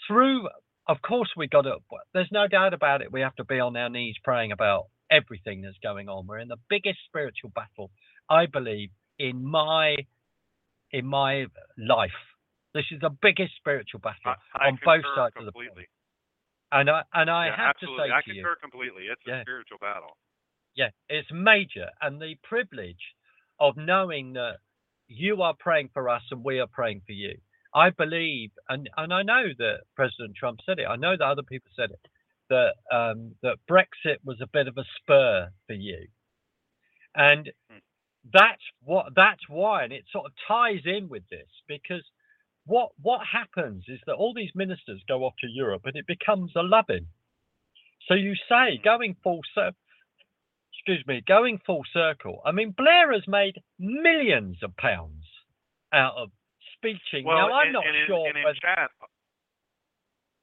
[0.06, 0.48] through
[0.88, 1.76] of course we got to
[2.14, 5.60] there's no doubt about it we have to be on our knees praying about everything
[5.62, 7.90] that's going on we're in the biggest spiritual battle
[8.30, 8.88] i believe
[9.18, 9.96] in my
[10.92, 11.44] in my
[11.76, 12.10] life
[12.74, 15.88] this is the biggest spiritual battle I, I on both sides of the completely.
[16.72, 18.08] and i and i yeah, have absolutely.
[18.08, 19.02] to say I to you concur completely.
[19.10, 19.40] It's Yeah.
[19.40, 20.16] a spiritual battle.
[20.74, 21.88] yeah, it's major.
[22.00, 23.04] And the privilege
[23.60, 24.56] of knowing that
[25.14, 27.36] you are praying for us and we are praying for you.
[27.74, 31.42] I believe, and, and I know that President Trump said it, I know that other
[31.42, 32.00] people said it,
[32.50, 36.08] that um, that Brexit was a bit of a spur for you.
[37.16, 37.78] And Hmm.
[38.32, 42.02] that's what that's why, and it sort of ties in with this because
[42.66, 46.52] what what happens is that all these ministers go off to Europe and it becomes
[46.56, 47.06] a loving.
[48.08, 49.76] So you say going full circle
[50.82, 52.42] excuse me, going full circle.
[52.44, 55.22] I mean, Blair has made millions of pounds
[55.94, 56.30] out of
[56.74, 57.24] speeching.
[57.24, 58.90] Well, now, I'm and, not and in, sure and in chat,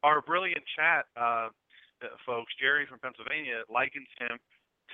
[0.04, 1.50] our brilliant chat uh,
[2.00, 4.40] uh, folks, Jerry from Pennsylvania, likens him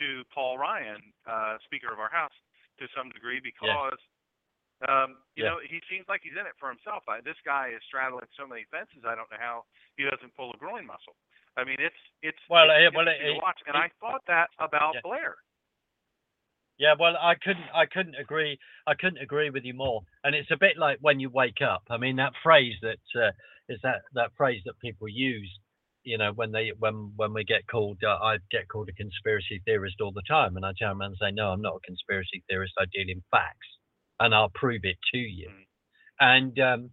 [0.01, 0.97] to Paul Ryan,
[1.29, 2.33] uh, Speaker of our House,
[2.79, 3.99] to some degree because.
[4.89, 5.55] Um, you Yeah.
[5.55, 7.07] know, he seems like he's in it for himself.
[7.07, 9.07] I, this guy is straddling so many fences.
[9.07, 9.63] I don't know how
[9.95, 11.15] he doesn't pull a groin muscle.
[11.57, 14.49] I mean, it's it's Well, it's well, eh, to watch, and eh, I thought that
[14.59, 15.01] about yeah.
[15.03, 15.35] Blair.
[16.77, 20.01] Yeah, well, I couldn't, I couldn't agree, I couldn't agree with you more.
[20.25, 21.83] And it's a bit like when you wake up.
[21.89, 23.31] I mean, that phrase that uh,
[23.69, 25.49] is that that phrase that people use.
[26.03, 29.61] You know, when they when when we get called, uh, I get called a conspiracy
[29.65, 32.43] theorist all the time, and I turn around and say, no, I'm not a conspiracy
[32.47, 32.73] theorist.
[32.77, 33.67] I deal in facts,
[34.19, 35.49] and I'll prove it to you.
[35.49, 35.63] Mm.
[36.19, 36.89] And um,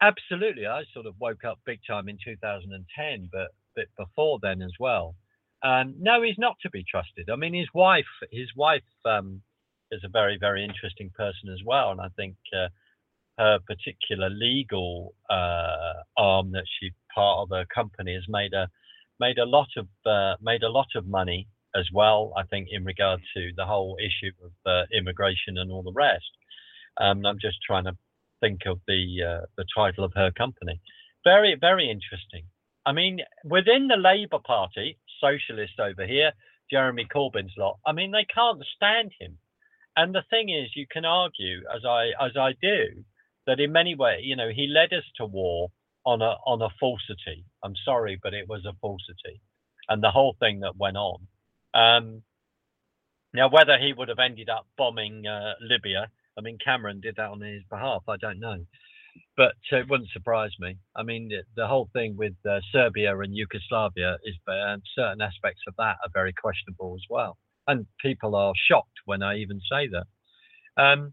[0.00, 4.72] absolutely, I sort of woke up big time in 2010, but but before then as
[4.78, 5.14] well.
[5.62, 7.30] Um, no, he's not to be trusted.
[7.30, 9.42] I mean, his wife, his wife um,
[9.90, 12.68] is a very, very interesting person as well, and I think uh,
[13.38, 18.68] her particular legal uh, arm that she part of her company has made a
[19.20, 22.32] made a lot of uh, made a lot of money as well.
[22.36, 26.30] I think in regard to the whole issue of uh, immigration and all the rest.
[27.00, 27.96] Um, I'm just trying to
[28.42, 30.80] think of the uh, the title of her company.
[31.24, 32.44] Very very interesting.
[32.84, 36.32] I mean, within the Labour Party, socialist over here,
[36.70, 37.78] Jeremy Corbyn's lot.
[37.86, 39.38] I mean, they can't stand him.
[39.96, 43.04] And the thing is, you can argue, as I as I do,
[43.46, 45.68] that in many ways, you know, he led us to war
[46.04, 47.44] on a on a falsity.
[47.62, 49.40] I'm sorry, but it was a falsity,
[49.88, 51.20] and the whole thing that went on.
[51.74, 52.22] Um,
[53.34, 57.30] now, whether he would have ended up bombing uh, Libya, I mean, Cameron did that
[57.30, 58.02] on his behalf.
[58.08, 58.64] I don't know,
[59.36, 60.76] but it wouldn't surprise me.
[60.96, 65.62] I mean, the, the whole thing with uh, Serbia and Yugoslavia is uh, certain aspects
[65.68, 69.88] of that are very questionable as well, and people are shocked when I even say
[69.88, 70.82] that.
[70.82, 71.12] Um,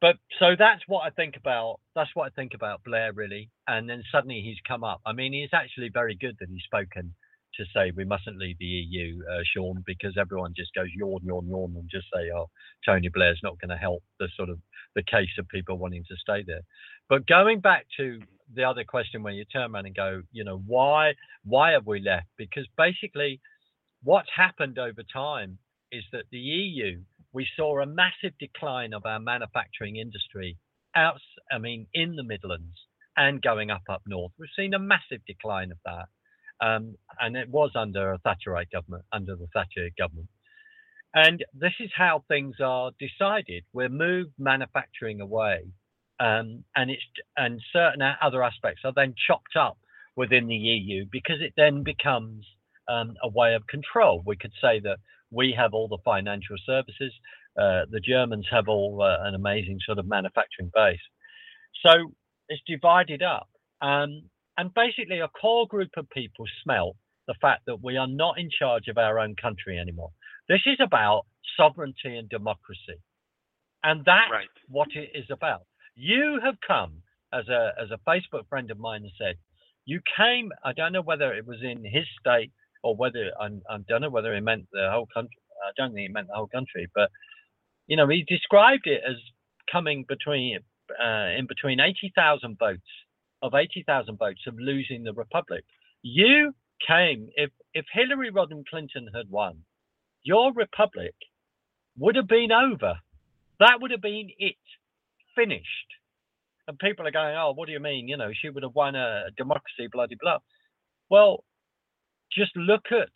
[0.00, 1.80] but so that's what I think about.
[1.94, 3.48] That's what I think about Blair really.
[3.66, 5.00] And then suddenly he's come up.
[5.06, 7.14] I mean, he's actually very good that he's spoken
[7.58, 11.46] to say we mustn't leave the EU, uh, Sean, because everyone just goes yawn, yawn,
[11.48, 12.48] yawn, and just say, oh,
[12.86, 14.58] Tony Blair's not going to help the sort of
[14.94, 16.62] the case of people wanting to stay there.
[17.08, 18.20] But going back to
[18.54, 22.00] the other question, where you turn around and go, you know, why why have we
[22.00, 22.28] left?
[22.36, 23.40] Because basically,
[24.02, 25.58] what's happened over time
[25.92, 27.00] is that the EU
[27.34, 30.56] we saw a massive decline of our manufacturing industry
[30.94, 31.20] out,
[31.52, 32.78] I mean, in the Midlands
[33.16, 34.32] and going up up north.
[34.38, 36.06] We've seen a massive decline of that.
[36.60, 40.28] Um, and it was under a Thatcherite government, under the Thatcher government.
[41.14, 43.64] And this is how things are decided.
[43.72, 45.60] We're moved manufacturing away,
[46.18, 47.02] um, and it's
[47.36, 49.78] and certain other aspects are then chopped up
[50.16, 52.44] within the EU because it then becomes
[52.88, 54.22] um, a way of control.
[54.26, 54.98] We could say that
[55.30, 57.12] we have all the financial services.
[57.56, 60.98] Uh, the Germans have all uh, an amazing sort of manufacturing base.
[61.84, 62.12] So
[62.48, 63.48] it's divided up.
[63.80, 64.22] Um,
[64.58, 66.96] and basically, a core group of people smell
[67.26, 70.10] the fact that we are not in charge of our own country anymore.
[70.48, 71.26] This is about
[71.56, 73.00] sovereignty and democracy.
[73.82, 74.48] And that's right.
[74.68, 75.62] what it is about.
[75.94, 77.02] You have come,
[77.32, 79.36] as a, as a Facebook friend of mine said,
[79.86, 82.52] you came, I don't know whether it was in his state
[82.82, 85.36] or whether I, I don't know whether he meant the whole country.
[85.66, 87.10] I don't think he meant the whole country, but
[87.86, 89.16] you know, he described it as
[89.70, 90.58] coming between
[91.02, 92.82] uh, in between 80,000 votes
[93.44, 95.64] of 80,000 votes of losing the republic.
[96.02, 96.54] You
[96.86, 99.58] came if if Hillary Rodham Clinton had won,
[100.22, 101.14] your republic
[101.98, 102.94] would have been over.
[103.60, 104.56] That would have been it,
[105.36, 105.90] finished.
[106.66, 108.08] And people are going, oh, what do you mean?
[108.08, 110.38] You know, she would have won a democracy, bloody blah.
[111.10, 111.44] Well,
[112.32, 113.12] just look at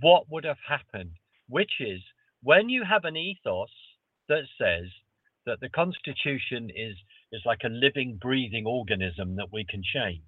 [0.00, 1.12] what would have happened,
[1.48, 2.00] which is
[2.42, 3.68] when you have an ethos
[4.28, 4.86] that says
[5.44, 6.96] that the Constitution is
[7.32, 10.22] is like a living, breathing organism that we can change.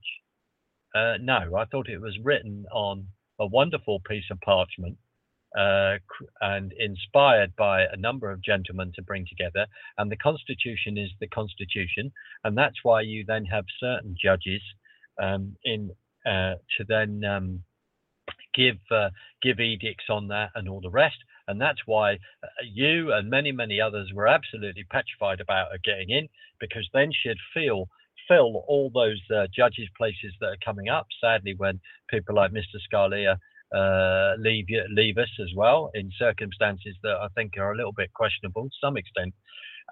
[0.94, 3.06] Uh, no, I thought it was written on
[3.38, 4.98] a wonderful piece of parchment
[5.58, 5.96] uh,
[6.40, 9.66] and inspired by a number of gentlemen to bring together.
[9.98, 12.12] And the Constitution is the Constitution,
[12.44, 14.62] and that's why you then have certain judges
[15.20, 15.90] um, in
[16.26, 17.62] uh, to then um,
[18.54, 19.10] give uh,
[19.42, 21.16] give edicts on that and all the rest.
[21.50, 26.10] And that's why uh, you and many many others were absolutely petrified about her getting
[26.10, 26.28] in
[26.60, 27.88] because then she'd feel
[28.28, 31.06] fill all those uh, judges' places that are coming up.
[31.20, 32.78] Sadly, when people like Mr.
[32.86, 33.36] Scalia
[33.74, 38.12] uh, leave leave us as well in circumstances that I think are a little bit
[38.14, 39.34] questionable to some extent,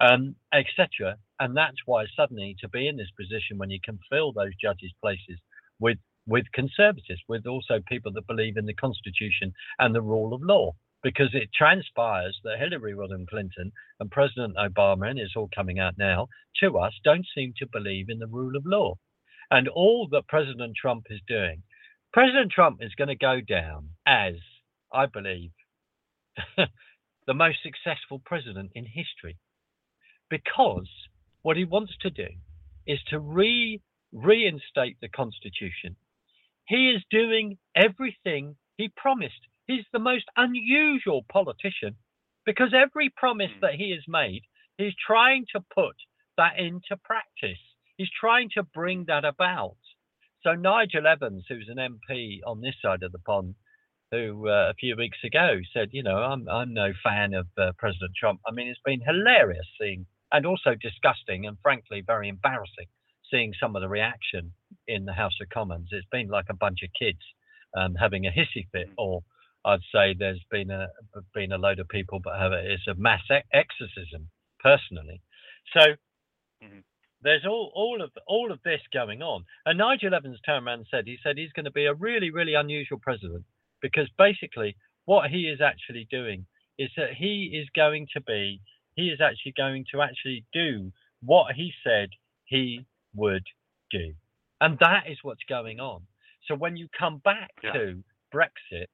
[0.01, 1.17] um, etc.
[1.39, 4.93] And that's why suddenly to be in this position when you can fill those judges'
[5.01, 5.39] places
[5.79, 5.97] with
[6.27, 10.73] with conservatives, with also people that believe in the Constitution and the rule of law.
[11.01, 15.97] Because it transpires that Hillary Rodham Clinton and President Obama, and it's all coming out
[15.97, 16.27] now,
[16.61, 18.95] to us, don't seem to believe in the rule of law.
[19.51, 21.63] And all that President Trump is doing,
[22.13, 24.35] President Trump is going to go down as,
[24.93, 25.51] I believe,
[27.27, 29.37] the most successful president in history.
[30.29, 30.89] Because
[31.43, 32.27] what he wants to do
[32.85, 33.81] is to re
[34.11, 35.95] reinstate the Constitution
[36.69, 39.41] he is doing everything he promised.
[39.69, 41.95] He's the most unusual politician
[42.43, 43.59] because every promise hmm.
[43.61, 44.41] that he has made,
[44.79, 45.95] he's trying to put
[46.37, 47.61] that into practice.
[47.95, 49.77] He's trying to bring that about.
[50.41, 53.53] So Nigel Evans, who's an MP on this side of the pond,
[54.09, 57.73] who uh, a few weeks ago said, you know, I'm I'm no fan of uh,
[57.77, 58.39] President Trump.
[58.47, 62.87] I mean, it's been hilarious seeing, and also disgusting, and frankly very embarrassing
[63.29, 64.51] seeing some of the reaction
[64.87, 65.89] in the House of Commons.
[65.91, 67.19] It's been like a bunch of kids
[67.77, 68.93] um, having a hissy fit, mm.
[68.97, 69.21] or
[69.65, 70.87] I'd say there's been a
[71.33, 73.21] been a load of people, but have it's a mass
[73.53, 74.29] exorcism
[74.61, 75.21] personally.
[75.73, 75.81] So
[76.63, 76.79] mm-hmm.
[77.21, 79.43] there's all all of all of this going on.
[79.65, 82.31] And Nigel Evans turned around and said he said he's going to be a really
[82.31, 83.43] really unusual president
[83.81, 86.45] because basically what he is actually doing
[86.77, 88.61] is that he is going to be,
[88.95, 90.91] he is actually going to actually do
[91.21, 92.09] what he said
[92.45, 92.85] he
[93.15, 93.43] would
[93.91, 94.13] do.
[94.61, 96.01] And that is what's going on.
[96.47, 97.73] So when you come back Yeah.
[97.73, 98.03] to
[98.33, 98.87] Brexit,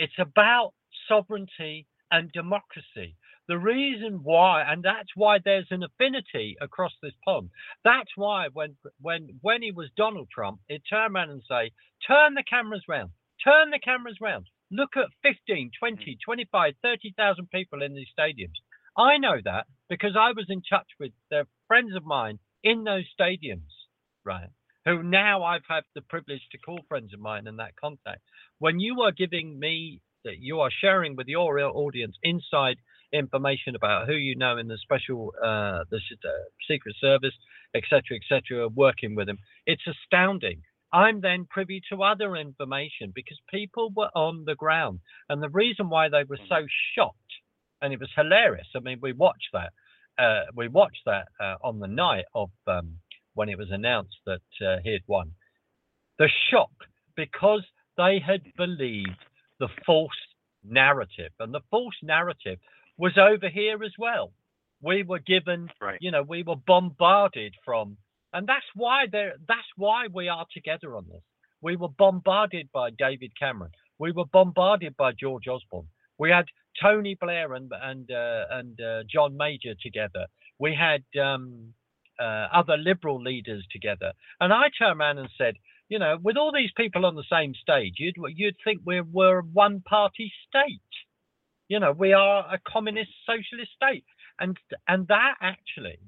[0.00, 0.72] it's about
[1.08, 3.16] sovereignty and democracy.
[3.48, 7.50] The reason why, and that's why there's an affinity across this pond.
[7.84, 11.72] That's why when when when he was Donald Trump, he'd turn around and say,
[12.06, 13.10] turn the cameras round,
[13.44, 14.46] turn the cameras round.
[14.70, 16.18] Look at 15, 20, mm.
[16.24, 18.58] 25, 30,000 people in these stadiums.
[18.96, 23.04] I know that because I was in touch with the friends of mine in those
[23.20, 23.72] stadiums,
[24.24, 24.48] right?
[24.86, 28.22] Who now I've had the privilege to call friends of mine in that contact.
[28.58, 32.76] When you are giving me that you are sharing with your audience inside
[33.12, 36.28] information about who you know in the special, uh, the uh,
[36.68, 37.34] Secret Service,
[37.74, 40.62] etc., etc., working with them, it's astounding.
[40.92, 45.88] I'm then privy to other information because people were on the ground, and the reason
[45.88, 47.16] why they were so shocked,
[47.80, 48.66] and it was hilarious.
[48.74, 49.72] I mean, we watched that.
[50.18, 52.96] Uh, we watched that uh, on the night of um,
[53.34, 55.32] when it was announced that uh, he had won.
[56.18, 56.70] The shock
[57.16, 57.64] because
[57.96, 59.18] they had believed
[59.58, 60.12] the false
[60.64, 62.58] narrative, and the false narrative
[62.98, 64.32] was over here as well.
[64.82, 65.98] We were given Right.
[66.00, 67.96] you know we were bombarded from
[68.32, 71.22] and that's why there that's why we are together on this
[71.62, 75.86] we were bombarded by david cameron we were bombarded by george osborne
[76.18, 76.46] we had
[76.82, 80.26] tony blair and and uh, and uh, john major together
[80.58, 81.74] we had um,
[82.20, 85.54] uh, other liberal leaders together and i turned around and said
[85.88, 89.40] you know with all these people on the same stage you'd you'd think we're, we're
[89.40, 90.80] a one party state
[91.68, 94.04] you know we are a communist socialist state
[94.38, 94.56] and
[94.88, 95.98] and that actually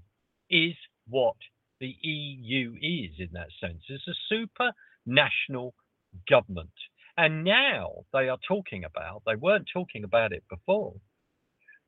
[0.50, 0.74] is
[1.08, 1.36] what
[1.80, 3.82] the EU is in that sense.
[3.88, 4.72] It's a super
[5.04, 5.74] national
[6.30, 6.70] government.
[7.16, 10.94] And now they are talking about, they weren't talking about it before.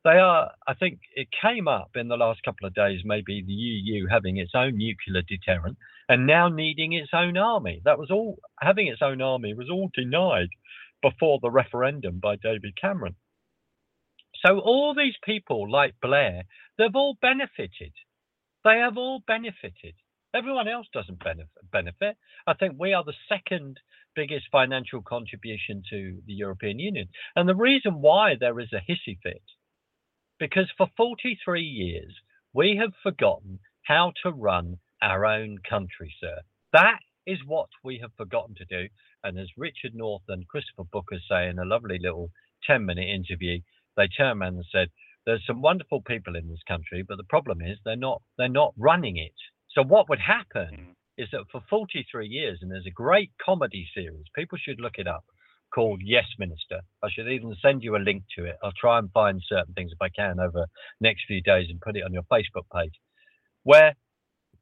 [0.05, 3.51] They are, I think it came up in the last couple of days, maybe the
[3.51, 5.77] EU having its own nuclear deterrent
[6.07, 7.81] and now needing its own army.
[7.85, 10.49] That was all, having its own army was all denied
[11.01, 13.15] before the referendum by David Cameron.
[14.45, 16.43] So all these people like Blair,
[16.77, 17.93] they've all benefited.
[18.63, 19.95] They have all benefited.
[20.35, 21.23] Everyone else doesn't
[21.71, 22.17] benefit.
[22.45, 23.79] I think we are the second
[24.15, 27.07] biggest financial contribution to the European Union.
[27.35, 29.41] And the reason why there is a hissy fit,
[30.39, 32.13] because for 43 years,
[32.53, 36.39] we have forgotten how to run our own country, sir.
[36.73, 38.87] That is what we have forgotten to do.
[39.23, 42.31] And as Richard North and Christopher Booker say in a lovely little
[42.67, 43.59] 10 minute interview,
[43.97, 44.89] they turned around and said,
[45.25, 48.73] there's some wonderful people in this country, but the problem is they're not they're not
[48.77, 49.33] running it.
[49.69, 50.95] So what would happen Mhm.
[51.17, 55.07] is that for 43 years, and there's a great comedy series, people should look it
[55.07, 55.25] up,
[55.75, 56.79] called Yes Minister.
[57.03, 58.55] I should even send you a link to it.
[58.63, 60.65] I'll try and find certain things if I can over
[61.01, 62.93] next few days and put it on your Facebook page,
[63.63, 63.93] where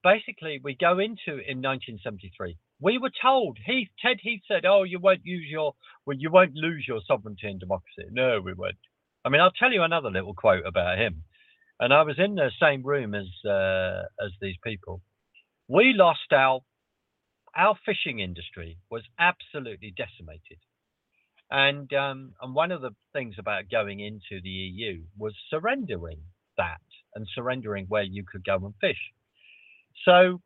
[0.03, 2.57] basically we go into in 1973.
[2.81, 3.57] We were told
[4.01, 5.73] Ted Heath said, "Oh, you won't use your
[6.05, 8.75] well, you won't lose your sovereignty and democracy." No, we won't.
[9.23, 11.23] I mean, I'll tell you another little quote about him.
[11.79, 15.01] And I was in the same room as uh, as these people.
[15.67, 16.61] We lost our
[17.55, 20.57] our fishing industry was absolutely decimated.
[21.51, 26.19] And um, and one of the things about going into the EU was surrendering
[26.57, 26.81] that
[27.15, 28.99] and surrendering where you could go and fish.
[30.05, 30.41] So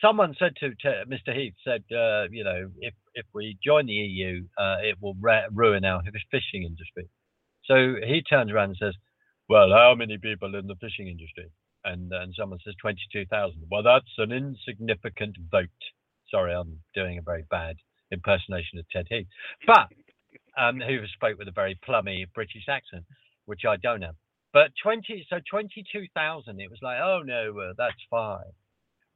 [0.00, 1.34] someone said to, to Mr.
[1.36, 5.48] Heath said, uh, you know, if if we join the EU, uh, it will ra-
[5.52, 7.08] ruin our fishing industry.
[7.66, 8.94] So he turns around and says,
[9.48, 11.50] "Well, how many people in the fishing industry?"
[11.84, 13.62] And and someone says twenty-two thousand.
[13.70, 15.68] Well, that's an insignificant vote.
[16.30, 17.76] Sorry, I'm doing a very bad
[18.12, 19.26] impersonation of Ted Heath,
[19.66, 19.88] but
[20.56, 23.04] um, who spoke with a very plummy British accent,
[23.44, 24.16] which I don't have.
[24.52, 26.60] But twenty, so twenty-two thousand.
[26.60, 28.52] It was like, oh no, uh, that's fine.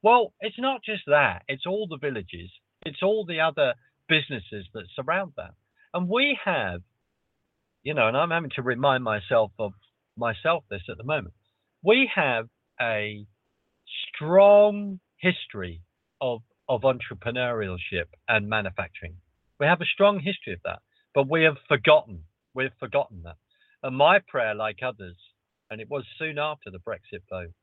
[0.03, 1.43] Well, it's not just that.
[1.47, 2.51] It's all the villages.
[2.85, 3.73] It's all the other
[4.07, 5.51] businesses that surround that.
[5.93, 6.81] And we have,
[7.83, 9.73] you know, and I'm having to remind myself of
[10.17, 11.33] myself this at the moment.
[11.83, 12.47] We have
[12.79, 13.25] a
[14.15, 15.81] strong history
[16.19, 19.15] of of entrepreneurship and manufacturing.
[19.59, 20.79] We have a strong history of that,
[21.13, 22.23] but we have forgotten.
[22.53, 23.37] We've forgotten that.
[23.83, 25.17] And my prayer, like others,
[25.69, 27.53] and it was soon after the Brexit vote,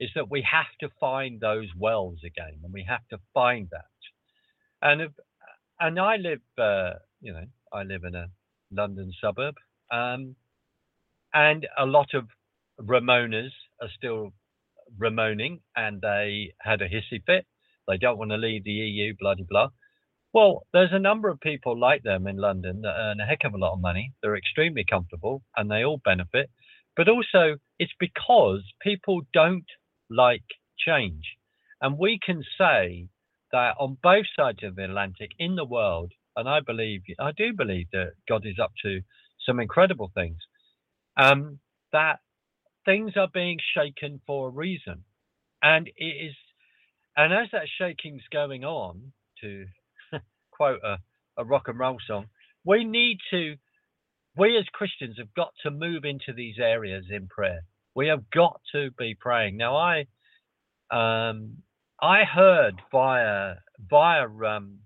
[0.00, 3.84] is that we have to find those wells again, and we have to find that.
[4.82, 5.12] And if,
[5.78, 8.26] and I live, uh, you know, I live in a
[8.72, 9.54] London suburb,
[9.92, 10.36] um,
[11.34, 12.26] and a lot of
[12.80, 14.32] Remoaners are still
[14.98, 17.46] Remoaning, and they had a hissy fit.
[17.86, 19.68] They don't want to leave the EU, bloody blah.
[20.32, 23.54] Well, there's a number of people like them in London that earn a heck of
[23.54, 24.12] a lot of money.
[24.22, 26.50] They're extremely comfortable and they all benefit.
[26.96, 29.66] But also, it's because people don't
[30.10, 30.44] like
[30.78, 31.24] change.
[31.82, 33.08] And we can say
[33.52, 37.52] that on both sides of the Atlantic in the world, and I believe, I do
[37.56, 39.00] believe that God is up to
[39.46, 40.38] some incredible things,
[41.16, 41.60] um,
[41.92, 42.20] that
[42.86, 45.04] things are being shaken for a reason.
[45.62, 46.36] And it is,
[47.16, 49.12] and as that shaking's going on,
[49.42, 49.66] to
[50.60, 50.98] quote a,
[51.38, 52.26] a rock and roll song,
[52.66, 53.54] we need to,
[54.36, 57.60] we as Christians have got to move into these areas in prayer.
[57.94, 59.56] We have got to be praying.
[59.56, 60.00] Now, I,
[60.90, 61.62] um,
[62.00, 63.54] I heard via
[63.90, 64.80] via um,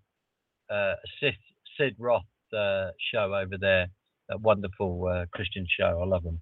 [0.71, 1.35] uh, Sid,
[1.77, 2.23] Sid Roth
[2.57, 3.89] uh, show over there,
[4.29, 6.01] that wonderful uh, Christian show.
[6.03, 6.41] I love him.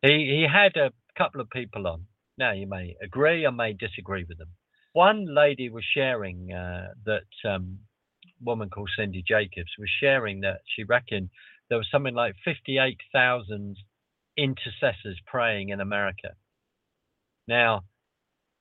[0.00, 2.06] He he had a couple of people on.
[2.38, 4.48] Now you may agree or may disagree with them.
[4.94, 7.78] One lady was sharing uh, that um,
[8.44, 11.30] woman called Cindy Jacobs was sharing that she reckoned
[11.68, 13.76] there was something like 58,000
[14.36, 16.34] intercessors praying in America.
[17.48, 17.84] Now,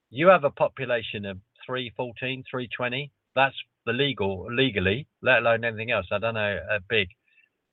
[0.10, 3.12] you have a population of 314, 320.
[3.36, 3.56] That's
[3.86, 6.08] the legal, legally, let alone anything else.
[6.12, 7.10] I don't know, uh, big.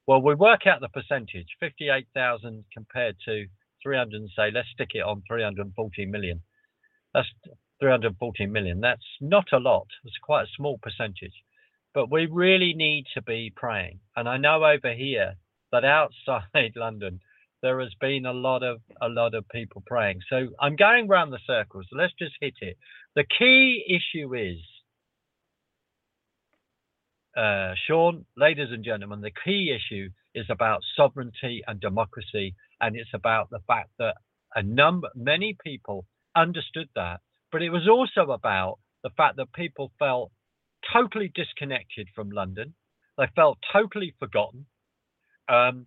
[0.07, 3.47] Well, we work out the percentage 58,000 compared to
[3.83, 6.41] 300 and say, let's stick it on 314 million.
[7.15, 7.29] That's
[7.81, 8.81] 314 million.
[8.81, 9.87] That's not a lot.
[10.05, 11.35] It's quite a small percentage.
[11.99, 13.99] But we really need to be praying.
[14.15, 15.35] And I know over here
[15.73, 16.45] that outside
[16.77, 17.19] London,
[17.61, 20.21] there has been a lot of a lot of people praying.
[20.31, 21.87] So I'm going round the circles.
[21.91, 22.77] Let's just hit it.
[23.17, 24.59] The key issue is,
[27.37, 33.11] uh, Sean, ladies and gentlemen, the key issue is about sovereignty and democracy, and it's
[33.13, 34.15] about the fact that
[34.55, 36.07] a number, many people
[36.37, 37.19] understood that,
[37.51, 40.31] but it was also about the fact that people felt
[40.93, 42.75] totally disconnected from London.
[43.17, 44.67] They felt totally forgotten.
[45.49, 45.87] Um,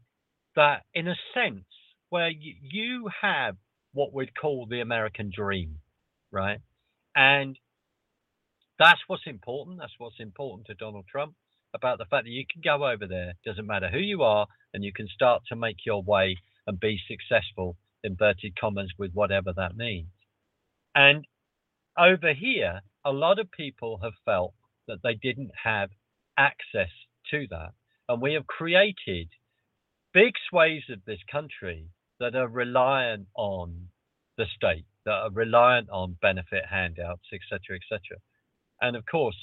[0.56, 1.66] that, in a sense,
[2.10, 3.56] where you, you have
[3.94, 5.78] what we'd call the American dream,
[6.32, 6.60] right?
[7.16, 7.58] And
[8.80, 9.80] that's what's important.
[9.80, 11.36] That's what's important to Donald Trump
[11.74, 14.84] about the fact that you can go over there, doesn't matter who you are, and
[14.84, 16.36] you can start to make your way
[16.68, 20.10] and be successful, inverted commas, with whatever that means.
[20.96, 21.26] And
[21.98, 24.54] over here, a lot of people have felt
[24.88, 25.90] that they didn't have
[26.38, 26.90] access
[27.32, 27.72] to that.
[28.10, 29.30] And we have created
[30.14, 31.88] big swathes of this country
[32.20, 33.88] that are reliant on
[34.38, 38.18] the state, that are reliant on benefit handouts, etc., etc.
[38.82, 39.38] And of course,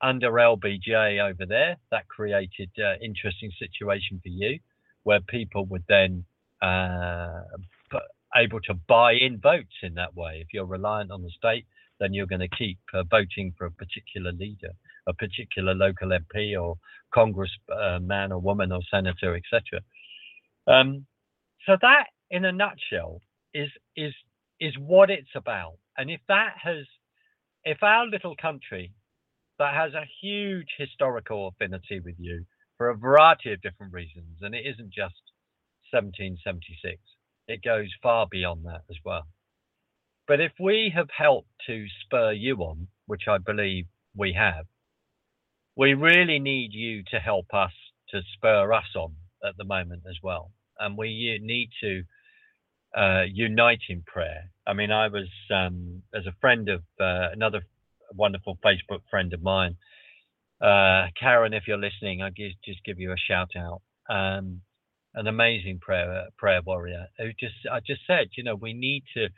[0.00, 2.70] under LBJ over there, that created
[3.02, 4.58] interesting situation for you,
[5.04, 6.24] where people would then
[6.60, 7.42] uh,
[8.34, 10.40] able to buy in votes in that way.
[10.40, 11.66] If you're reliant on the state,
[12.02, 14.72] then you're going to keep uh, voting for a particular leader,
[15.06, 16.74] a particular local MP or
[17.14, 19.80] congressman uh, or woman or senator, etc.
[20.66, 21.06] Um,
[21.64, 23.20] so that, in a nutshell,
[23.54, 24.12] is is
[24.60, 25.74] is what it's about.
[25.96, 26.86] And if that has,
[27.64, 28.92] if our little country
[29.58, 32.44] that has a huge historical affinity with you
[32.78, 35.22] for a variety of different reasons, and it isn't just
[35.92, 36.98] 1776,
[37.46, 39.22] it goes far beyond that as well.
[40.26, 43.86] But if we have helped to spur you on, which I believe
[44.16, 44.66] we have,
[45.76, 47.72] we really need you to help us
[48.10, 50.52] to spur us on at the moment as well.
[50.78, 52.02] And we need to
[52.96, 54.50] uh, unite in prayer.
[54.66, 57.62] I mean, I was, um, as a friend of uh, another
[58.14, 59.76] wonderful Facebook friend of mine,
[60.60, 63.82] uh, Karen, if you're listening, I just just give you a shout out.
[64.08, 64.60] Um,
[65.14, 69.28] an amazing prayer prayer warrior who just I just said, you know, we need to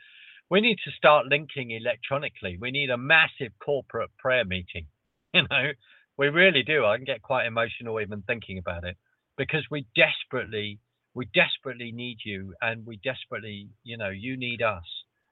[0.49, 2.57] we need to start linking electronically.
[2.59, 4.87] We need a massive corporate prayer meeting.
[5.33, 5.71] You know,
[6.17, 6.85] we really do.
[6.85, 8.95] I can get quite emotional even thinking about it
[9.37, 10.79] because we desperately
[11.13, 14.83] we desperately need you and we desperately you know you need us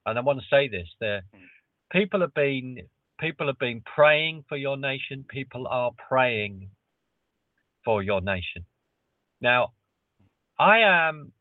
[0.06, 1.44] and i want to say this there hmm.
[1.92, 2.80] people have been
[3.20, 6.70] people have been praying for your nation people are praying
[7.86, 8.66] for your nation
[9.42, 9.72] now
[10.60, 11.32] i am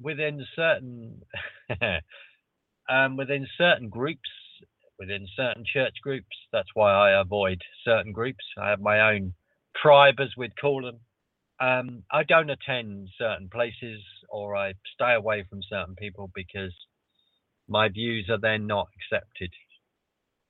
[0.00, 1.20] within certain
[2.88, 4.28] um, within certain groups
[4.98, 9.32] within certain church groups that's why i avoid certain groups i have my own
[9.80, 10.98] tribe as we'd call them
[11.60, 16.72] um, I don't attend certain places or I stay away from certain people because
[17.68, 19.50] my views are then not accepted.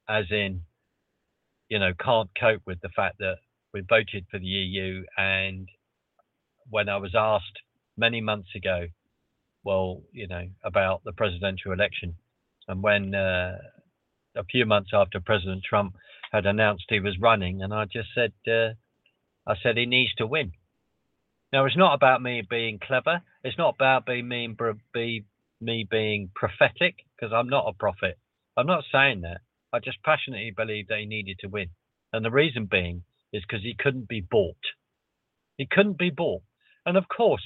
[0.08, 0.62] As in,
[1.68, 3.36] you know, can't cope with the fact that
[3.72, 5.04] we voted for the EU.
[5.16, 5.68] And
[6.68, 7.58] when I was asked
[7.96, 8.86] many months ago,
[9.64, 12.16] well, you know, about the presidential election,
[12.68, 13.58] and when uh,
[14.36, 15.94] a few months after President Trump
[16.32, 18.74] had announced he was running, and I just said, uh,
[19.46, 20.52] I said he needs to win.
[21.52, 23.22] Now it's not about me being clever.
[23.42, 24.54] It's not about being me,
[24.92, 25.24] be,
[25.60, 28.18] me being prophetic because I'm not a prophet.
[28.56, 29.40] I'm not saying that.
[29.72, 31.70] I just passionately believe that he needed to win,
[32.12, 34.56] and the reason being is because he couldn't be bought.
[35.56, 36.42] He couldn't be bought,
[36.86, 37.42] and of course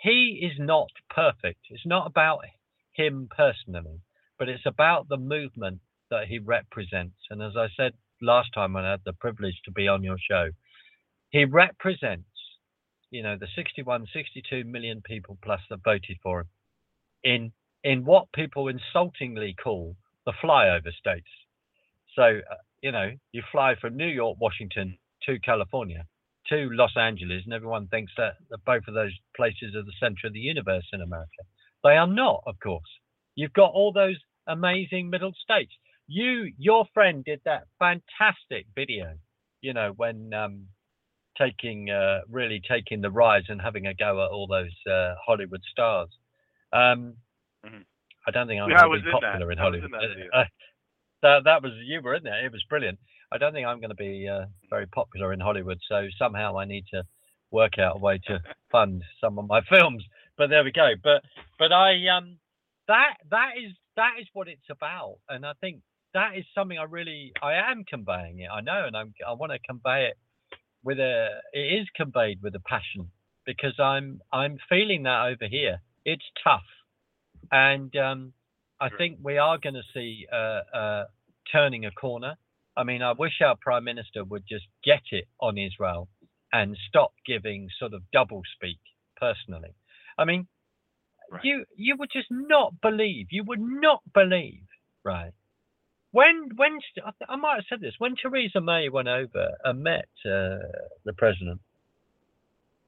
[0.00, 1.60] he is not perfect.
[1.70, 2.40] It's not about
[2.92, 4.00] him personally,
[4.38, 7.16] but it's about the movement that he represents.
[7.30, 7.92] And as I said
[8.22, 10.50] last time when I had the privilege to be on your show,
[11.30, 12.24] he represents,
[13.10, 16.48] you know, the 61, 62 million people plus that voted for him
[17.24, 17.52] in
[17.84, 19.96] in what people insultingly call
[20.26, 21.28] the flyover states.
[22.16, 26.04] So, uh, you know, you fly from New York, Washington to California
[26.48, 30.26] to Los Angeles, and everyone thinks that, that both of those places are the center
[30.26, 31.42] of the universe in America.
[31.84, 32.88] They are not, of course.
[33.34, 34.16] You've got all those
[34.48, 35.72] amazing middle states.
[36.06, 39.14] You, your friend, did that fantastic video.
[39.60, 40.66] You know when um,
[41.38, 45.62] taking uh, really taking the rise and having a go at all those uh, Hollywood
[45.70, 46.08] stars.
[46.72, 47.14] Um,
[47.64, 47.82] mm-hmm.
[48.26, 49.84] I don't think I'm yeah, going to be popular in Hollywood.
[49.84, 50.44] In that, uh,
[51.22, 52.44] that, that was you were in there.
[52.44, 52.98] It was brilliant.
[53.32, 56.64] I don't think I'm going to be uh, very popular in Hollywood, so somehow I
[56.64, 57.04] need to
[57.50, 58.40] work out a way to
[58.72, 60.04] fund some of my films.
[60.36, 60.92] But there we go.
[61.02, 61.22] But
[61.58, 62.38] but I um
[62.86, 65.80] that that is that is what it's about, and I think
[66.14, 68.48] that is something I really I am conveying it.
[68.52, 70.16] I know, and I'm I want to convey it
[70.84, 73.10] with a it is conveyed with a passion
[73.44, 75.80] because I'm I'm feeling that over here.
[76.04, 76.68] It's tough,
[77.50, 78.32] and um,
[78.80, 81.04] I think we are going to see uh, uh,
[81.50, 82.36] turning a corner.
[82.76, 86.08] I mean, I wish our prime minister would just get it on Israel
[86.52, 88.78] and stop giving sort of double speak.
[89.20, 89.74] Personally,
[90.16, 90.46] I mean,
[91.30, 91.44] right.
[91.44, 93.28] you you would just not believe.
[93.30, 94.64] You would not believe,
[95.04, 95.32] right?
[96.10, 96.78] When when
[97.28, 100.58] I might have said this when Theresa May went over and met uh,
[101.04, 101.60] the president,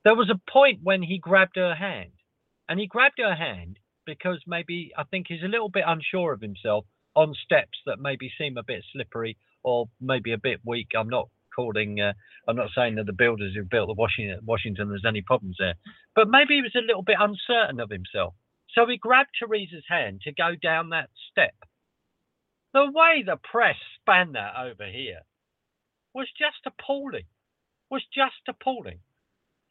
[0.04, 2.12] there was a point when he grabbed her hand,
[2.68, 6.40] and he grabbed her hand because maybe I think he's a little bit unsure of
[6.40, 6.84] himself
[7.14, 10.88] on steps that maybe seem a bit slippery or maybe a bit weak.
[10.96, 12.00] I'm not calling.
[12.00, 12.12] Uh,
[12.48, 15.74] I'm not saying that the builders who built the Washington Washington there's any problems there,
[16.14, 18.34] but maybe he was a little bit uncertain of himself.
[18.74, 21.54] So he grabbed Theresa's hand to go down that step
[22.72, 25.20] the way the press span that over here
[26.14, 27.24] was just appalling.
[27.90, 29.00] Was just appalling.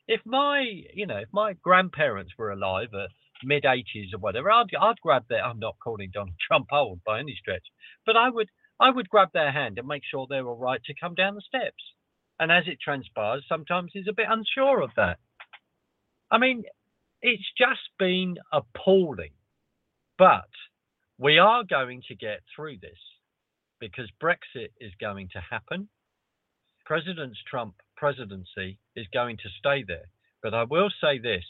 [0.08, 3.10] If my, you know, if my grandparents were alive at
[3.44, 5.46] mid 80s or whatever, I'd, I'd grab that.
[5.46, 7.66] I'm not calling Donald Trump old by any stretch,
[8.06, 8.50] but I would,
[8.80, 11.42] I would grab their hand and make sure they're all right to come down the
[11.42, 11.84] steps.
[12.40, 15.20] And as it transpires, sometimes he's a bit unsure of that.
[16.32, 16.64] I mean,
[17.22, 19.32] it's just been appalling.
[20.18, 20.50] But
[21.18, 23.00] we are going to get through this
[23.80, 25.90] because Brexit is going to happen.
[26.86, 30.10] President Trump presidency is going to stay there.
[30.42, 31.44] But I will say this,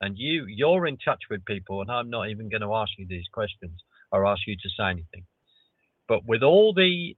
[0.00, 3.06] and you you're in touch with people, and I'm not even going to ask you
[3.08, 3.80] these questions
[4.10, 5.24] or ask you to say anything.
[6.08, 7.16] But with all the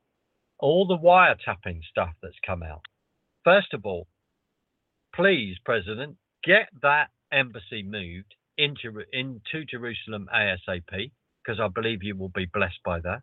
[0.58, 2.82] all the wiretapping stuff that's come out,
[3.44, 4.06] first of all,
[5.14, 11.10] please, President, get that embassy moved into into Jerusalem ASAP
[11.44, 13.22] because I believe you will be blessed by that.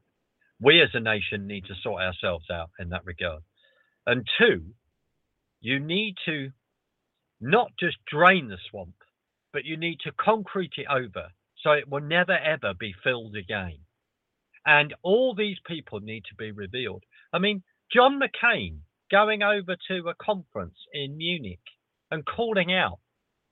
[0.59, 3.41] We as a nation need to sort ourselves out in that regard.
[4.05, 4.65] And two,
[5.61, 6.51] you need to
[7.39, 8.95] not just drain the swamp,
[9.53, 11.29] but you need to concrete it over
[11.63, 13.79] so it will never ever be filled again.
[14.65, 17.03] And all these people need to be revealed.
[17.33, 18.77] I mean, John McCain
[19.09, 21.59] going over to a conference in Munich
[22.09, 22.99] and calling out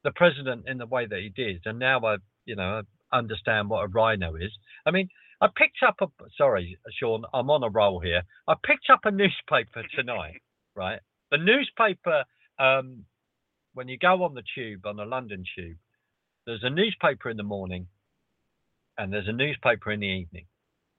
[0.03, 3.83] the president in the way that he did, and now I, you know, understand what
[3.83, 4.51] a RINO is.
[4.85, 5.09] I mean,
[5.41, 6.07] I picked up a
[6.37, 8.23] sorry, Sean, I'm on a roll here.
[8.47, 10.41] I picked up a newspaper tonight,
[10.75, 10.99] right?
[11.31, 12.23] The newspaper,
[12.59, 13.05] um,
[13.73, 15.77] when you go on the tube, on the London tube,
[16.45, 17.87] there's a newspaper in the morning
[18.97, 20.45] and there's a newspaper in the evening.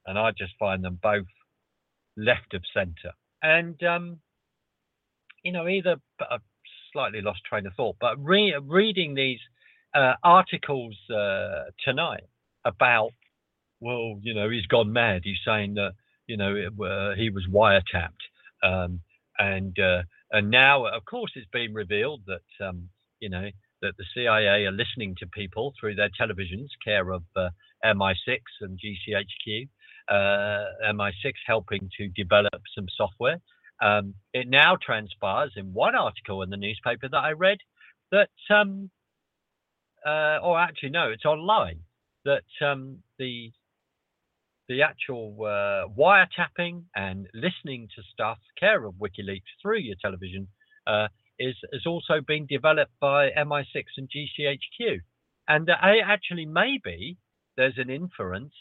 [0.07, 1.27] And I just find them both
[2.17, 3.13] left of centre.
[3.43, 4.19] And, um,
[5.43, 6.39] you know, either a
[6.93, 9.39] slightly lost train of thought, but re- reading these
[9.95, 12.25] uh, articles uh, tonight
[12.65, 13.11] about,
[13.81, 15.23] well, you know, he's gone mad.
[15.25, 15.93] He's saying that,
[16.27, 18.11] you know, it, uh, he was wiretapped.
[18.63, 19.01] Um,
[19.39, 22.89] and uh, and now, of course, it's been revealed that, um,
[23.21, 23.49] you know,
[23.83, 27.49] that the CIA are listening to people through their televisions, care of uh,
[27.85, 29.69] MI6 and GCHQ.
[30.11, 33.41] Uh, MI6 helping to develop some software.
[33.81, 37.59] Um, it now transpires in one article in the newspaper that I read
[38.11, 38.91] that um,
[40.05, 41.81] uh, or actually no, it's online
[42.25, 43.53] that um, the
[44.69, 50.47] the actual uh, wiretapping and listening to stuff, care of WikiLeaks through your television,
[50.87, 51.09] uh,
[51.39, 55.01] is has also been developed by MI6 and GCHQ,
[55.49, 55.75] and uh,
[56.05, 57.17] actually maybe
[57.57, 58.55] there's an inference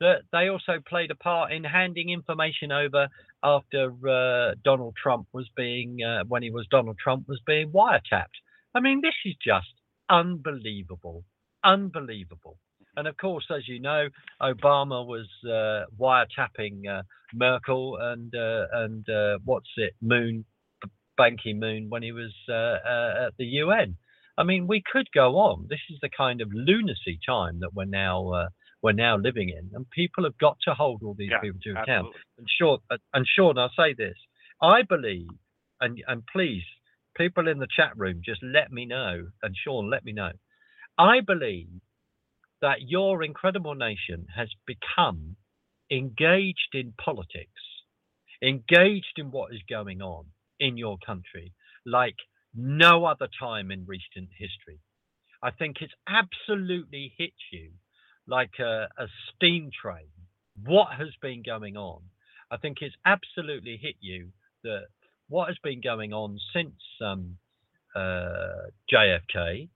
[0.00, 3.08] that they also played a part in handing information over
[3.42, 8.38] after uh, Donald Trump was being uh, when he was Donald Trump was being wiretapped.
[8.74, 9.72] I mean, this is just
[10.08, 11.24] unbelievable,
[11.64, 12.58] unbelievable.
[12.96, 14.08] And of course, as you know,
[14.42, 17.02] Obama was uh, wiretapping uh,
[17.32, 20.44] Merkel and uh, and uh, what's it, Moon,
[21.16, 23.96] Ban Ki-moon when he was at the UN.
[24.36, 25.66] I mean, we could go on.
[25.68, 28.48] This is the kind of lunacy time that we're now
[28.82, 31.72] we're now living in, and people have got to hold all these Yeah, people to
[31.72, 32.06] account.
[32.06, 32.20] absolutely.
[32.38, 32.78] And Sean,
[33.12, 34.16] and Sean, I'll say this:
[34.62, 35.28] I believe,
[35.80, 36.64] and and please,
[37.16, 40.32] people in the chat room, just let me know, and Sean, let me know.
[40.96, 41.68] I believe
[42.60, 45.36] that your incredible nation has become
[45.90, 47.62] engaged in politics,
[48.42, 50.26] engaged in what is going on
[50.60, 51.52] in your country
[51.86, 52.16] like
[52.54, 54.80] no other time in recent history.
[55.42, 57.70] I think it's absolutely hit you
[58.28, 60.06] like a, a steam train.
[60.64, 62.02] What has been going on?
[62.50, 64.28] I think it's absolutely hit you
[64.64, 64.84] that
[65.28, 66.74] what has been going on since
[67.04, 67.36] um,
[67.94, 69.68] uh, JFK,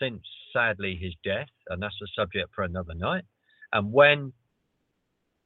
[0.00, 0.22] since
[0.52, 3.24] sadly his death, and that's a subject for another night.
[3.72, 4.32] And when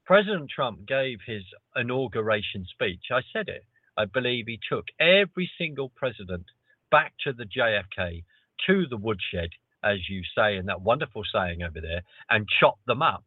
[0.04, 1.42] President Trump gave his
[1.76, 3.64] inauguration speech, I said it.
[3.96, 6.46] I believe he took every single president
[6.90, 8.24] back to the JFK,
[8.66, 9.50] to the woodshed,
[9.84, 13.24] as you say in that wonderful saying over there, and chop them up.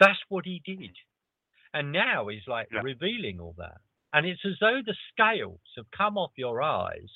[0.00, 0.90] That's what he did.
[1.72, 2.82] And now he's like Yeah.
[2.82, 3.78] revealing all that.
[4.12, 7.10] And it's as though the scales have come off your eyes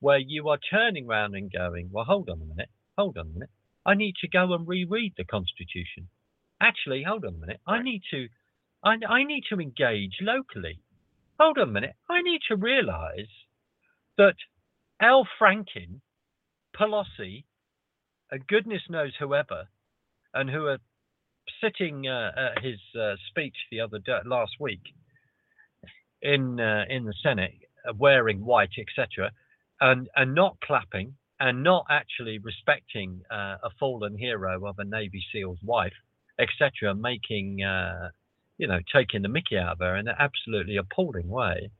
[0.00, 2.68] where you are turning around and going, well, hold on a minute,
[2.98, 3.50] hold on a minute.
[3.86, 6.08] I need to go and reread the Constitution.
[6.60, 7.60] Actually, hold on a minute.
[7.66, 8.28] I need to,
[8.84, 10.80] I, I need to engage locally.
[11.40, 11.94] Hold on a minute.
[12.08, 13.30] I need to realise
[14.18, 14.36] that
[15.00, 16.00] Al Franken,
[16.76, 17.44] Pelosi,
[18.32, 19.68] and goodness knows whoever,
[20.32, 20.78] and who are
[21.62, 24.80] sitting uh, at his uh, speech the other day, last week
[26.22, 27.52] in uh, in the Senate,
[27.86, 29.30] uh, wearing white, etc.,
[29.80, 35.22] and and not clapping and not actually respecting uh, a fallen hero of a Navy
[35.32, 35.92] SEAL's wife,
[36.38, 38.08] etc., making uh,
[38.56, 41.70] you know taking the Mickey out of her in an absolutely appalling way,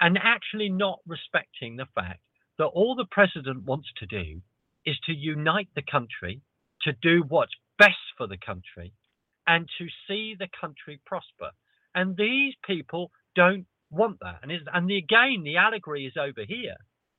[0.00, 2.20] and actually not respecting the fact
[2.58, 4.40] that all the president wants to do
[4.86, 6.40] is to unite the country,
[6.82, 8.92] to do what's best for the country,
[9.46, 11.50] and to see the country prosper.
[11.94, 14.40] And these people don't want that.
[14.42, 16.76] And, and the, again, the allegory is over here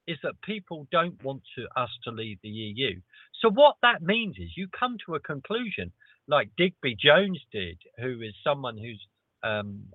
[0.08, 3.00] is that people don't want to, us to leave the EU.
[3.42, 5.92] So what that means is you come to a conclusion
[6.28, 9.04] like Digby Jones did, who is someone who's
[9.44, 9.86] um,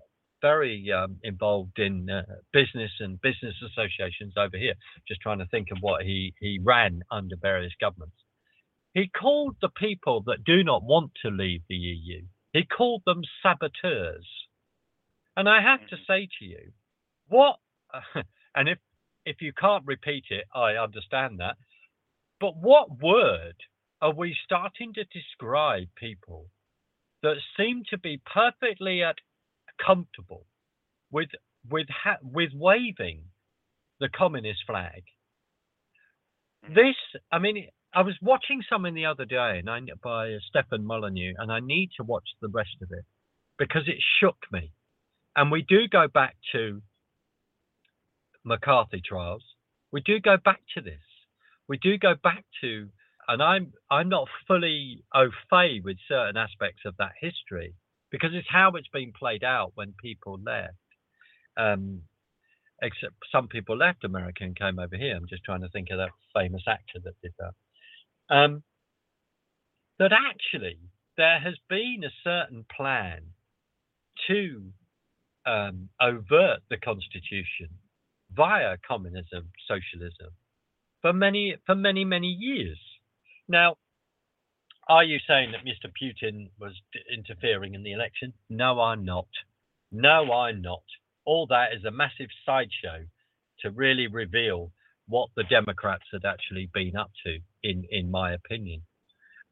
[0.42, 2.22] very um, involved in uh,
[2.52, 4.74] business and business associations over here.
[5.08, 8.16] Just trying to think of what he, he ran under various governments.
[8.94, 12.22] He called the people that do not want to leave the EU,
[12.52, 14.28] he called them saboteurs.
[15.36, 16.06] And I have to Mhm.
[16.06, 16.72] say to you,
[17.28, 17.60] what,
[18.54, 18.78] and if,
[19.26, 21.56] if you can't repeat it, I understand that.
[22.40, 23.56] But what word
[24.02, 26.50] are we starting to describe people
[27.22, 29.18] that seem to be perfectly at
[29.84, 30.46] comfortable
[31.10, 31.30] with
[31.68, 33.24] with ha- with waving
[34.00, 35.04] the communist flag?
[36.64, 36.74] Mhm.
[36.74, 36.96] This,
[37.32, 41.52] I mean, I was watching something the other day, and I by Stefan Molyneux, and
[41.52, 43.04] I need to watch the rest of it
[43.58, 44.72] because it shook me.
[45.36, 46.82] And we do go back to
[48.44, 49.44] McCarthy trials.
[49.92, 51.02] We do go back to this.
[51.68, 52.90] We do go back to,
[53.28, 57.74] and I'm I'm not fully au fait with certain aspects of that history
[58.10, 60.74] because it's how it's been played out when people left.
[61.56, 62.02] Um,
[62.82, 65.16] except some people left America and came over here.
[65.16, 68.34] I'm just trying to think of that famous actor that did that.
[68.34, 68.62] Um,
[69.98, 70.78] that actually
[71.16, 73.20] there has been a certain plan
[74.28, 74.72] to
[75.46, 77.68] um, overt the constitution
[78.32, 80.30] via communism, socialism
[81.02, 82.78] for many for many many years.
[83.48, 83.76] Now,
[84.90, 85.90] are you saying that Mr.
[86.02, 88.34] Putin was d- interfering in the election?
[88.50, 89.28] No, I'm not.
[89.92, 90.84] No, I'm not.
[91.26, 93.06] All that is a massive sideshow
[93.60, 94.72] to really reveal
[95.08, 98.82] what the Democrats had actually been up to, in in my opinion.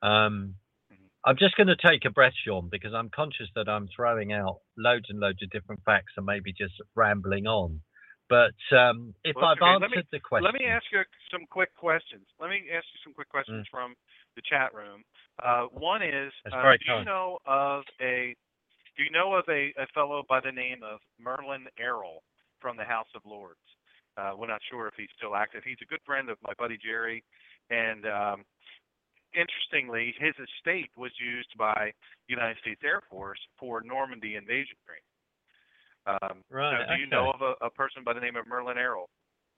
[0.02, 0.56] Um,
[1.26, 4.60] I'm just going to take a breath, Sean, because I'm conscious that I'm throwing out
[4.78, 7.82] loads and loads of different facts and maybe just rambling on.
[8.28, 9.84] But um, if Well, I've okay.
[9.84, 11.00] Answered me- the question, Let me ask you
[11.32, 12.26] some quick questions.
[12.40, 13.94] Let me ask you some quick questions from
[14.36, 15.02] the chat room.
[15.42, 18.36] Uh, one is, uh, very do you know of a
[18.96, 22.20] do you know of a, a fellow by the name of Merlin Erroll
[22.60, 23.62] from the House of Lords?
[24.18, 25.62] Uh, we're not sure if he's still active.
[25.64, 27.22] He's a good friend of my buddy Jerry,
[27.70, 28.44] and um,
[29.32, 31.92] interestingly, his estate was used by
[32.26, 35.07] the United States Air Force for Normandy invasion training.
[36.08, 37.10] Um, Right, so do you okay.
[37.10, 39.08] know of a, a person by the name of Merlin Erroll?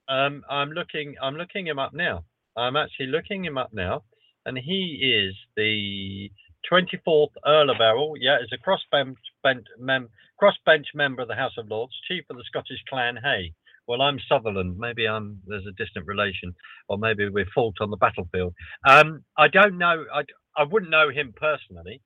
[0.09, 1.15] Um, I'm looking.
[1.21, 2.25] I'm looking him up now.
[2.57, 4.03] I'm actually looking him up now,
[4.45, 6.29] and he is the
[6.69, 8.15] 24th Earl of Erroll.
[8.19, 10.09] Yeah, is a crossbench bench, mem,
[10.41, 13.53] crossbench member of the House of Lords, chief of the Scottish clan Hay.
[13.87, 14.77] Well, I'm Sutherland.
[14.77, 16.53] Maybe I'm there's a distant relation,
[16.89, 18.53] or maybe we're fought on the battlefield.
[18.85, 20.05] Um, I don't know.
[20.13, 20.23] I
[20.57, 22.01] I wouldn't know him personally,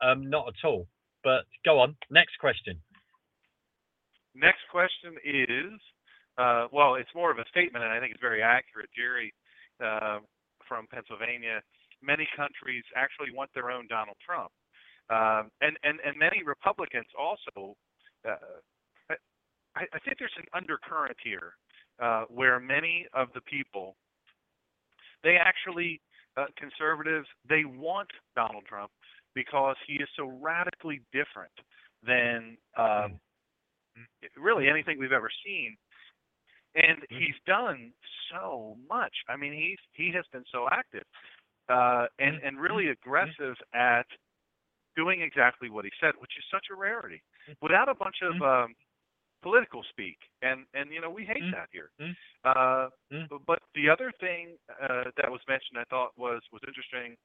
[0.00, 0.86] um, not at all.
[1.22, 1.96] But go on.
[2.10, 2.80] Next question.
[4.34, 5.80] Next question is,
[6.38, 8.88] uh, well, it's more of a statement, and I think it's very accurate.
[8.96, 9.34] Jerry
[9.82, 10.20] uh,
[10.68, 11.60] from Pennsylvania,
[12.02, 14.50] many countries actually want their own Donald Trump,
[15.10, 17.76] um, and and and many Republicans also.
[18.26, 18.36] Uh,
[19.76, 21.54] I, I think there's an undercurrent here
[22.02, 23.94] uh, where many of the people,
[25.22, 26.00] they actually
[26.36, 28.90] uh, conservatives, they want Donald Trump
[29.34, 31.52] because he is so radically different
[32.04, 33.20] than um,
[34.36, 35.76] really anything we've ever seen.
[36.74, 37.92] And he's done
[38.30, 39.12] so much.
[39.28, 41.04] I mean, he's he has been so active
[41.70, 44.06] uh, and and really aggressive at
[44.96, 47.22] doing exactly what he said, which is such a rarity,
[47.62, 48.74] without a bunch of um,
[49.42, 50.18] political speak.
[50.42, 51.90] And and you know we hate that here.
[52.44, 52.88] Uh.
[53.46, 57.16] But the other thing uh, that was mentioned, I thought was was interesting.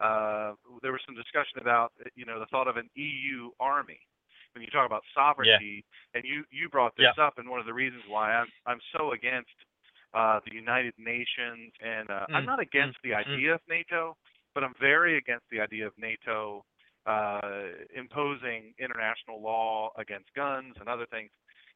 [0.00, 4.00] Uh, there was some discussion about you know the thought of an EU army
[4.54, 7.74] when you talk about sovereignty, and you you brought this up, and one of the
[7.74, 9.54] reasons why I'm I'm so against
[10.14, 13.26] uh, the United Nations, and uh, I'm Mm, not against the mm.
[13.26, 14.16] idea of NATO,
[14.54, 16.64] but I'm very against the idea of NATO
[17.06, 17.40] uh,
[17.94, 21.30] imposing international law against guns and other things.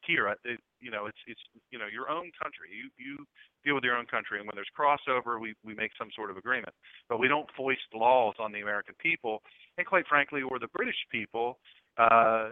[0.06, 1.40] Here, it, you know, it's it's
[1.72, 2.70] you know your own country.
[2.70, 3.26] You you
[3.64, 6.36] deal with your own country, and when there's crossover, we we make some sort of
[6.36, 6.72] agreement.
[7.09, 9.42] But we don't foist laws on the American people,
[9.76, 11.59] and quite frankly, or the British people,
[11.99, 12.51] uh,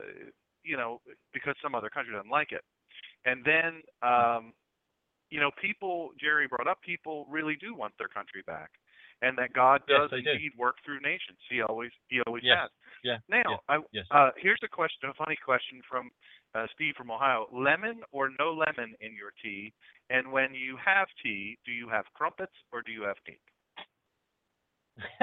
[0.65, 1.01] you know,
[1.33, 2.63] because some other country doesn't like it.
[3.25, 4.53] And then, um,
[5.31, 8.71] you know, people, Jerry brought up, people really do want their country back,
[9.23, 10.31] and that God Yes, does do.
[10.31, 11.39] indeed work through nations.
[11.51, 12.59] He always, he always Yes.
[12.61, 12.71] has.
[13.03, 13.19] Yeah.
[13.29, 14.07] Now, I, Yes.
[14.11, 16.11] uh, here's a question, a funny question from
[16.55, 19.73] uh, Steve from Ohio: lemon or no lemon in your tea?
[20.11, 23.41] And when you have tea, do you have crumpets or do you have cake?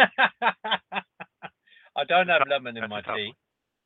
[1.95, 3.33] I don't have lemon in my tea.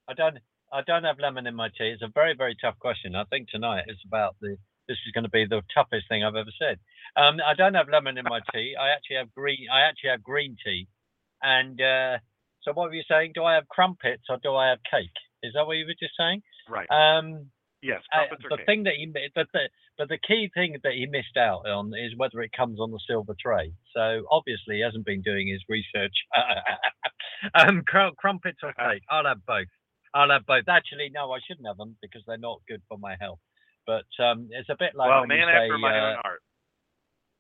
[0.08, 0.38] I don't.
[0.72, 1.96] I don't have lemon in my tea.
[1.96, 3.16] It's a very, very tough question.
[3.16, 4.58] I think tonight is about the.
[4.88, 6.80] This is going to be the toughest thing I've ever said.
[7.18, 8.76] Um, I don't have lemon in my tea.
[8.80, 9.68] I actually have green.
[9.72, 10.88] I actually have green tea.
[11.42, 12.18] And uh,
[12.62, 13.32] so, what were you saying?
[13.36, 15.12] Do I have crumpets or do I have cake?
[15.44, 16.42] Is that what you were just saying?
[16.70, 16.88] Right.
[16.90, 17.52] Um,
[17.82, 18.66] yes, I- crumpets or the cake.
[18.66, 19.06] thing that he,
[19.36, 22.80] but the, but the key thing that he missed out on is whether it comes
[22.80, 23.74] on the silver tray.
[23.94, 26.14] So obviously he hasn't been doing his research.
[27.56, 29.04] um, crumpets or cake?
[29.10, 29.68] I'll have both.
[30.18, 30.68] I'll have both.
[30.68, 33.40] Actually, no, I shouldn't have them because they're not good for my health.
[33.86, 36.16] But um, it's a bit like well, when man you say, after my uh, own
[36.24, 36.42] heart.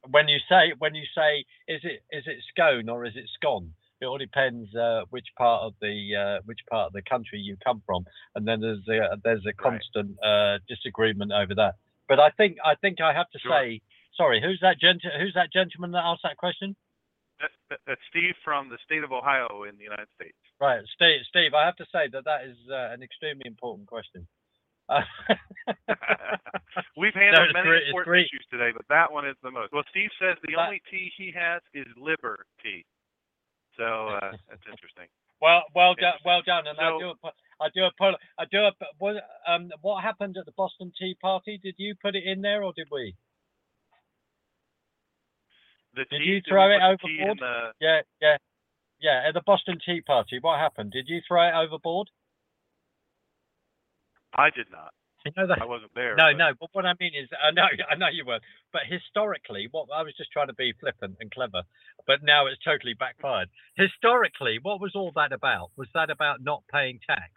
[0.09, 3.73] when you say when you say is it is it scone or is it scone?
[3.99, 7.57] It all depends uh, which part of the uh, which part of the country you
[7.65, 8.05] come from,
[8.35, 9.57] and then there's a, there's a Right.
[9.57, 11.75] constant uh, disagreement over that.
[12.07, 13.51] But I think I think I have to Sure.
[13.51, 13.81] say
[14.15, 14.39] sorry.
[14.41, 15.01] Who's that gent?
[15.19, 16.75] Who's that gentleman that asked that question?
[17.39, 20.38] That, that, that's Steve from the state of Ohio in the United States.
[20.59, 21.22] Right, Steve.
[21.30, 24.27] Steve, I have to say that that is uh, an extremely important question.
[24.89, 25.01] Uh,
[26.97, 29.73] We've handled it's many great- important issues today, but that one is the most.
[29.73, 32.85] Well, Steve says the That- only tea he has is liver tea.
[33.77, 33.85] So
[34.18, 35.07] uh, that's interesting.
[35.39, 36.65] Well, well done, well done.
[36.65, 37.14] And I do,
[37.61, 37.84] I do,
[38.39, 38.69] I do.
[38.97, 41.59] What, um, what happened at the Boston Tea Party?
[41.61, 43.14] Did you put it in there, or did we?
[45.98, 47.40] The Did you throw it put the tea in overboard?
[47.40, 48.38] the- Yeah, yeah,
[48.99, 49.28] yeah.
[49.28, 50.91] At the Boston Tea Party, what happened?
[50.91, 52.10] Did you throw it overboard?
[54.38, 54.94] I did not.
[55.26, 55.61] You know that.
[55.61, 56.15] I wasn't there.
[56.15, 56.53] No, but- no.
[56.60, 58.40] But what I mean is, I know, I know you were.
[58.72, 61.64] But historically, what I was just trying to be flippant and clever,
[62.06, 63.49] but now it's totally backfired.
[63.76, 65.72] Historically, what was all that about?
[65.76, 67.32] Was that about not paying tax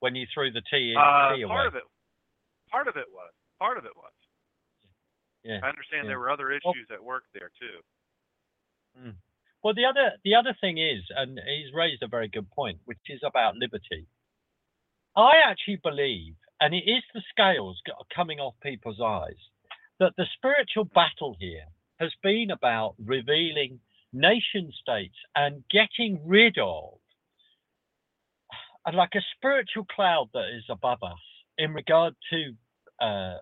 [0.00, 1.52] when you threw the tea, Uh, tea away?
[1.54, 1.84] part of it,
[2.70, 4.12] part of it was, part of it was.
[5.44, 5.60] Yeah.
[5.62, 6.08] I understand yeah.
[6.10, 7.80] there were other Well- issues at work there too.
[9.62, 12.98] Well, the other the other thing is, and he's raised a very good point, which
[13.08, 14.06] is about liberty.
[15.16, 17.80] I actually believe, and it is the scales
[18.14, 19.36] coming off people's eyes,
[19.98, 21.66] that the spiritual battle here
[21.98, 23.80] has been about revealing
[24.12, 26.94] nation states and getting rid of
[28.86, 31.18] uh, like a spiritual cloud that is above us
[31.58, 32.52] in regard to
[33.04, 33.38] uh,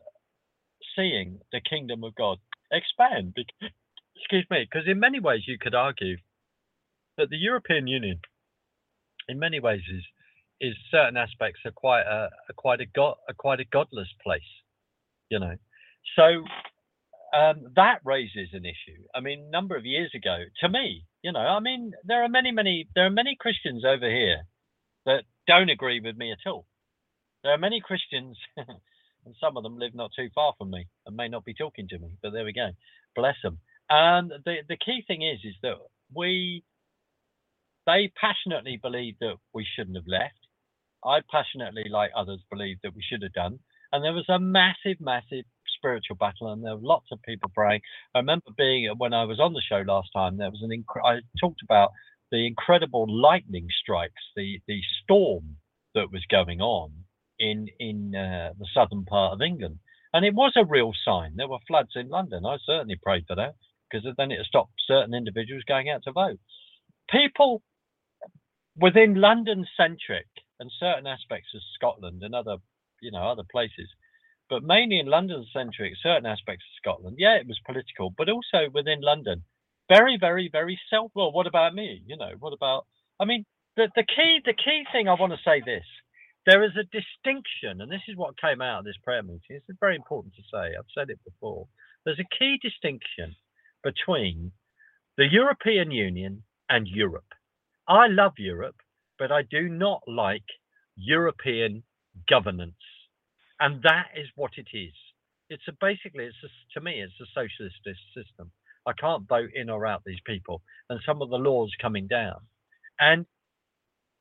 [0.99, 2.39] seeing the kingdom of God
[2.73, 3.35] expand.
[4.17, 6.17] Excuse me, because in many ways you could argue
[7.17, 8.21] that the European Union,
[9.29, 10.05] in many ways, is
[10.61, 14.51] is certain aspects are quite a, a quite a god a quite a godless place,
[15.31, 15.55] you know.
[16.17, 16.43] So
[17.37, 19.03] um, that raises an issue.
[19.15, 22.29] I mean, a number of years ago, to me, you know, I mean, there are
[22.29, 24.43] many, many, there are many Christians over here
[25.07, 26.67] that don't agree with me at all.
[27.45, 28.39] There are many Christians,
[29.29, 31.87] and some of them live not too far from me and may not be talking
[31.89, 32.71] to me, but there we go.
[33.15, 33.59] Bless them.
[33.91, 35.77] And the the key thing is, is that
[36.15, 36.65] we,
[37.87, 40.39] they passionately believe that we shouldn't have left.
[41.05, 43.59] I passionately, like others, believe that we should have done.
[43.93, 45.45] And there was a massive, massive
[45.77, 47.83] spiritual battle, and there were lots of people praying.
[48.15, 50.39] I remember being when I was on the show last time.
[50.39, 51.91] There was an inc- I talked about
[52.33, 55.57] the incredible lightning strikes, the the storm
[55.95, 56.93] that was going on
[57.41, 59.79] in in uh, the southern part of England,
[60.13, 61.35] and it was a real sign.
[61.37, 62.47] There were floods in London.
[62.47, 63.55] I certainly prayed for that
[63.91, 66.41] because then it stopped certain individuals going out to vote.
[67.11, 67.63] People
[68.77, 70.27] within London centric
[70.61, 72.57] and certain aspects of Scotland and other
[73.03, 73.89] you know other places
[74.51, 77.17] but mainly in London centric, certain aspects of Scotland.
[77.19, 79.45] Yeah, it was political, but also within London,
[79.91, 81.13] very, very, very self.
[81.17, 82.03] Well, what about me?
[82.07, 82.87] You know, what about?
[83.21, 83.45] I mean,
[83.77, 85.85] the the key the key thing I want to say this.
[86.49, 89.41] There is a distinction, and this is what came out of this prayer meeting.
[89.51, 90.75] It's very important to say.
[90.79, 91.69] I've said it before.
[92.05, 93.37] There's a key distinction
[93.85, 94.53] between
[95.19, 97.33] the European Union and Europe.
[97.89, 98.77] I love Europe,
[99.19, 100.45] but I do not like
[100.97, 101.85] European
[102.29, 102.75] governance
[103.61, 104.95] and that is what it is.
[105.51, 106.49] It's a, basically, it's a,
[106.79, 107.77] to me, it's a socialist
[108.15, 108.53] system.
[108.87, 112.41] I can't vote in or out these people, and some of the laws coming down.
[113.01, 113.27] And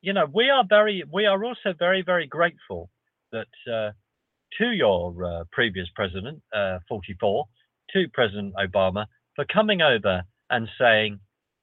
[0.00, 2.90] you know, we are very, we are also very, very grateful
[3.32, 3.90] that uh,
[4.58, 7.44] to your uh, previous president, uh, 44,
[7.92, 11.20] to President Obama, for coming over and saying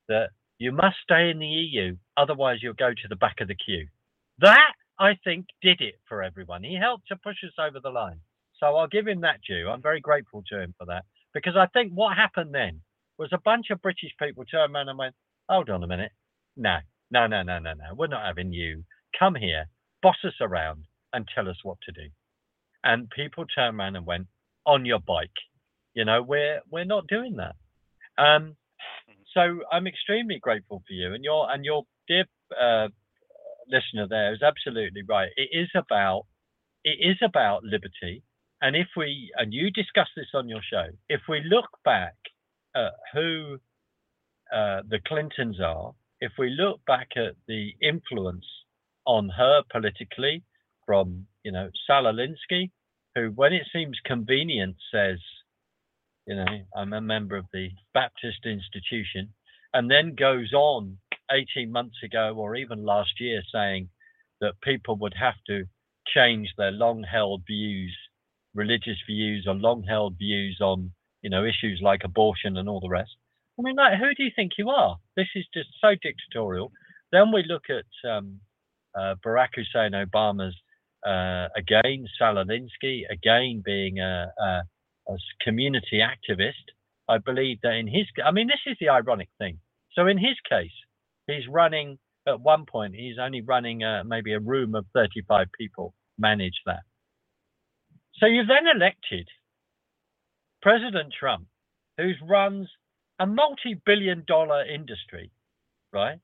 [0.08, 0.30] that
[0.60, 3.88] you must stay in the EU, otherwise you'll go to the back of the queue.
[4.40, 6.64] That I think, did it for everyone.
[6.64, 8.20] He helped to push us over the line.
[8.60, 9.70] So I'll give him that due.
[9.70, 11.04] I'm very grateful to him for that.
[11.34, 12.82] Because I think what happened then
[13.18, 15.16] was a bunch of British people turned around and went,
[15.50, 16.12] hold on a minute.
[16.56, 16.78] No,
[17.16, 17.96] no, no, no, no, no.
[17.96, 18.84] We're not having you
[19.18, 19.66] come here,
[20.02, 22.10] boss us around, and tell us what to do.
[22.84, 24.28] And people turned around and went,
[24.66, 25.40] on your bike.
[25.94, 27.56] You know, we're we're not doing that.
[28.18, 28.56] Um,
[29.34, 32.26] so I'm extremely grateful for you and your and your dear
[32.60, 32.88] uh,
[33.68, 35.30] listener there is absolutely right.
[35.38, 36.26] It is about
[36.84, 38.24] it is about liberty.
[38.62, 42.16] And if we and you discuss this on your show, if we look back
[42.76, 43.58] at who
[44.54, 48.46] uh, the Clintons are, if we look back at the influence
[49.06, 50.44] on her politically
[50.86, 52.72] from you know Saul Alinsky,
[53.16, 55.20] who when it seems convenient says,
[56.28, 59.34] you know, I'm a member of the Baptist institution,
[59.74, 60.98] and then goes on
[61.32, 63.90] 18 months ago or even last year saying
[64.42, 65.66] that people would have to
[66.08, 67.96] change their long held views,
[68.54, 72.90] religious views, or long held views on, you know, issues like abortion and all the
[72.90, 73.16] rest.
[73.58, 74.98] I mean, like, who do you think you are?
[75.16, 76.72] This is just so dictatorial.
[77.12, 78.40] Then we look at um,
[78.94, 80.56] uh, Barack Hussein Obama's,
[81.06, 84.64] uh, again, Saul Alinsky, again being a, a,
[85.08, 86.74] a community activist.
[87.08, 89.60] I believe that in his, I mean, this is the ironic thing.
[89.94, 90.72] So in his case,
[91.28, 95.94] he's running at one point he's only running uh, maybe a room of 35 people
[96.18, 96.82] manage that
[98.16, 99.28] so you've then elected
[100.62, 101.46] president trump
[101.98, 102.68] who runs
[103.20, 105.32] a multi-billion dollar industry
[105.94, 106.20] right?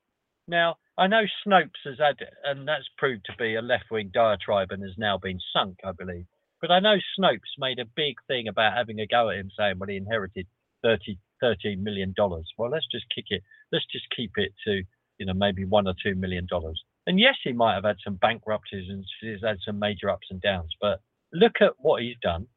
[0.48, 4.84] Now i know snopes has had and that's proved to be a left-wing diatribe and
[4.84, 6.26] has now been sunk i believe.
[6.60, 9.76] But i know snopes made a big thing about having a go at him saying
[9.80, 10.48] well he inherited
[10.84, 12.48] 30 13 million dollars.
[12.58, 14.84] Well let's just kick it let's just keep it to
[15.18, 16.82] you know maybe one or two million dollars.
[17.08, 20.42] And yes he might have had some bankruptcies and he's had some major ups and
[20.42, 21.00] downs but
[21.34, 22.48] look at what he's done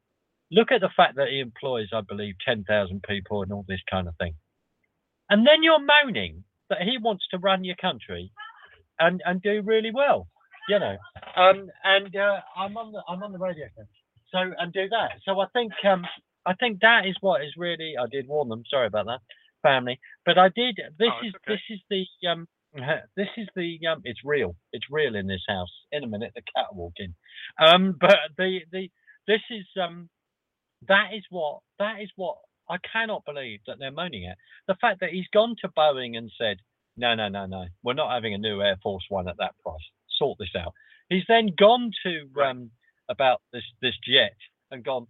[0.50, 4.08] look at the fact that he employs i believe 10,000 people and all this kind
[4.08, 4.34] of thing
[5.30, 8.32] and then you're moaning that he wants to run your country
[8.98, 10.28] and and do really well
[10.68, 10.96] you know
[11.36, 13.66] um and uh, i'm on the i'm on the radio
[14.32, 16.04] so and do that so i think um
[16.46, 17.94] I think that is what is really.
[17.98, 18.64] I did warn them.
[18.68, 19.20] Sorry about that,
[19.62, 19.98] family.
[20.26, 20.78] But I did.
[20.98, 21.54] This Oh, is okay.
[21.54, 22.48] this is the um.
[23.16, 24.02] This is the um.
[24.04, 24.56] It's real.
[24.72, 25.72] It's real in this house.
[25.92, 27.14] In a minute, the cat will walk in.
[27.58, 27.96] Um.
[28.00, 28.90] But the the
[29.26, 30.08] this is um.
[30.88, 32.36] That is what that is what
[32.68, 34.38] I cannot believe that they're moaning at.
[34.68, 36.58] The fact that he's gone to Boeing and said,
[36.96, 39.76] no, no, no, no, we're not having a new Air Force One at that price.
[40.18, 40.72] Sort this out.
[41.08, 42.70] He's then gone to um
[43.08, 44.36] about this this jet
[44.70, 45.06] and gone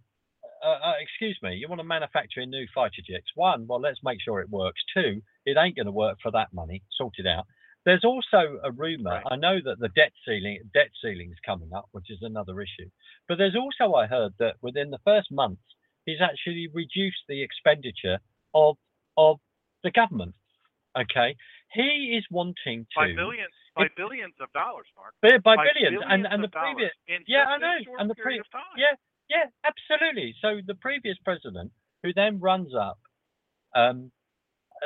[0.63, 3.27] uh, uh, excuse me, you want to manufacture a new fighter jets.
[3.35, 4.81] One, well, let's make sure it works.
[4.95, 6.81] Two, it ain't going to work for that money.
[6.97, 7.45] Sort it out.
[7.85, 9.11] There's also a rumor.
[9.11, 9.23] Right.
[9.31, 12.89] I know that the debt ceiling debt ceiling is coming up, which is another issue.
[13.27, 15.59] But there's also I heard that within the first month,
[16.05, 18.19] he's actually reduced the expenditure
[18.53, 18.77] of
[19.17, 19.37] of
[19.83, 20.33] the government.
[20.97, 21.35] Okay,
[21.73, 25.13] he is wanting to by millions, by If- billions of dollars, Mark.
[25.21, 26.91] by, by By billions, and and the previous
[27.27, 28.77] Yeah, I know, and the period pre- of time.
[28.77, 28.95] yeah,
[29.29, 30.33] yeah, absolutely.
[30.41, 31.71] So the previous president,
[32.01, 32.97] who then runs up
[33.75, 34.11] um,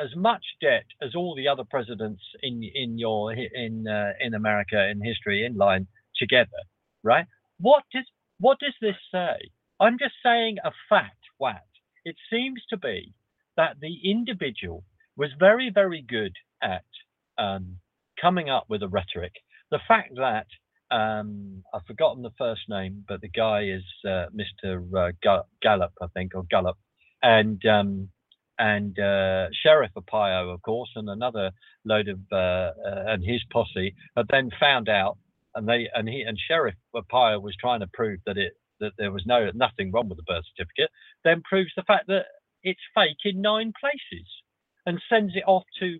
[0.02, 4.88] as much debt as all the other presidents in in your in uh, in America
[4.90, 5.86] in history in line
[6.16, 6.62] together,
[7.02, 7.26] right?
[7.58, 8.06] What does
[8.38, 9.50] what does this say?
[9.80, 11.16] I'm just saying a fact.
[11.38, 11.62] What
[12.04, 13.14] it seems to be
[13.56, 14.84] that the individual
[15.16, 16.84] was very very good at
[17.38, 17.76] um,
[18.20, 19.34] coming up with a rhetoric.
[19.70, 20.46] The fact that
[20.90, 24.82] um, I've forgotten the first name, but the guy is uh, Mr.
[24.94, 25.12] Uh,
[25.62, 26.76] Gallup, I think, or Gallup,
[27.22, 28.10] and um,
[28.60, 31.50] and uh, Sheriff Arpaio, of course, and another
[31.84, 35.18] load of uh, uh, and his posse had then found out,
[35.56, 39.12] and they and he and Sheriff Arpaio was trying to prove that it that there
[39.12, 40.90] was no nothing wrong with the birth certificate.
[41.24, 42.26] Then proves the fact that
[42.62, 44.28] it's fake in nine places,
[44.86, 45.98] and sends it off to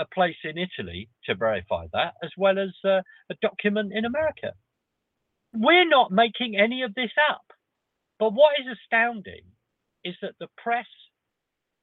[0.00, 4.52] a place in Italy to verify that, as well as uh, a document in America.
[5.54, 7.42] We're not making any of this up.
[8.20, 9.44] But what is astounding
[10.04, 10.86] is that the press,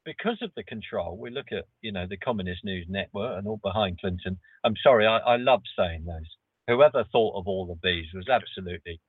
[0.08, 3.60] because of the control, we look at, you know, the Communist News Network and all
[3.62, 4.40] behind Clinton.
[4.64, 6.38] I'm sorry, I, I love saying those.
[6.68, 9.02] Whoever thought of all of these was absolutely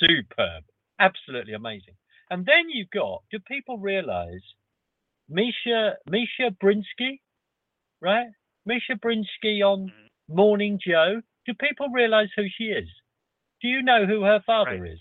[0.00, 0.64] superb,
[0.98, 1.94] absolutely amazing.
[2.30, 4.40] And then you've got, do people realize
[5.28, 7.20] Misha Misha Brinsky,
[8.00, 8.28] right?
[8.64, 10.34] Misha Brinsky on Mhm.
[10.34, 11.20] Morning Joe.
[11.44, 12.88] Do people realize who she is?
[13.60, 14.92] Do you know who her father Right.
[14.92, 15.00] is?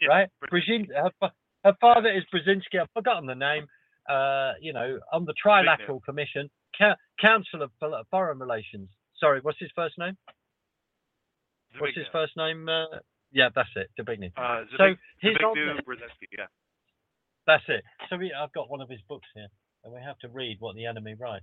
[0.00, 0.30] Yeah, right?
[0.50, 0.88] Brzezinski.
[1.20, 1.32] Her,
[1.64, 2.80] her father is Brzezinski.
[2.80, 3.66] I've forgotten the name.
[4.08, 7.70] Uh, you know, on the Trilateral Commission, Ca- Council of
[8.10, 8.90] Foreign Relations.
[9.18, 10.14] Sorry, what's his first name?
[11.78, 12.68] What's his first name?
[12.68, 12.84] Uh,
[13.32, 14.30] yeah, that's it, Dubigny.
[14.36, 15.82] Uh, So Zbig- he's on Zbigniew.
[15.84, 16.46] Brzezinski, yeah.
[17.46, 17.82] That's it.
[18.10, 19.48] So we, I've got one of his books here,
[19.84, 21.42] and we have to read what the enemy write.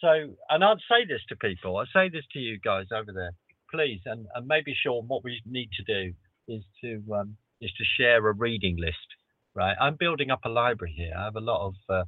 [0.00, 0.08] So,
[0.50, 1.76] and I'd say this to people.
[1.76, 3.32] I say this to you guys over there,
[3.70, 6.12] please, and, and maybe Sean, what we need to do
[6.48, 9.15] is to um, is to share a reading list.
[9.56, 11.14] Right, I'm building up a library here.
[11.18, 12.04] I have a lot of uh,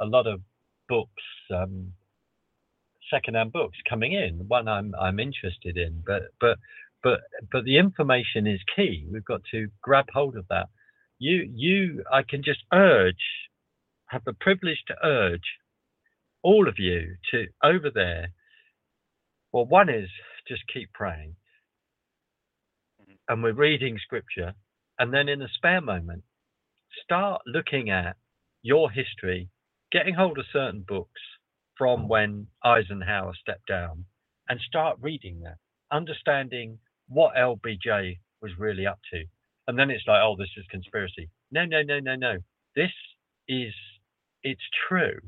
[0.00, 0.42] a lot of
[0.88, 1.94] books, um,
[3.10, 4.44] secondhand books coming in.
[4.48, 6.58] One I'm I'm interested in, but but
[7.04, 7.20] but
[7.52, 9.06] but the information is key.
[9.12, 10.68] We've got to grab hold of that
[11.20, 13.16] you you I can just urge
[14.08, 15.58] have the privilege to urge
[16.42, 18.28] all of you to over there
[19.52, 20.10] well one is
[20.48, 21.36] just keep praying
[23.00, 23.18] Mhm.
[23.28, 24.54] and we're reading scripture
[24.98, 26.24] and then in a spare moment
[27.02, 28.16] start looking at
[28.62, 29.48] your history
[29.92, 31.20] getting hold of certain books
[31.76, 34.04] from when Eisenhower stepped down
[34.48, 35.56] and start reading that
[35.92, 36.78] understanding
[37.08, 39.24] what LBJ was really up to
[39.68, 41.28] and then it's like, oh, this is conspiracy.
[41.52, 42.38] No, no, no, no, no.
[42.74, 42.90] This
[43.48, 43.74] is
[44.42, 45.18] it's true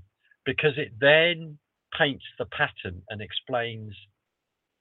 [0.46, 1.58] because it then
[1.96, 3.94] paints the pattern and explains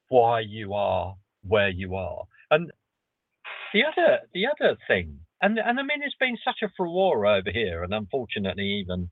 [0.07, 2.23] why you are where you are.
[2.51, 2.71] And
[3.73, 7.51] the other the other thing, and and I mean, it's been such a furore over
[7.51, 9.09] here, and unfortunately, even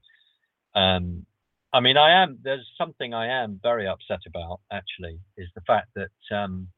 [0.75, 1.25] um,
[1.73, 5.89] I mean, I am there's something I am very upset about actually is the fact
[5.95, 6.69] that um,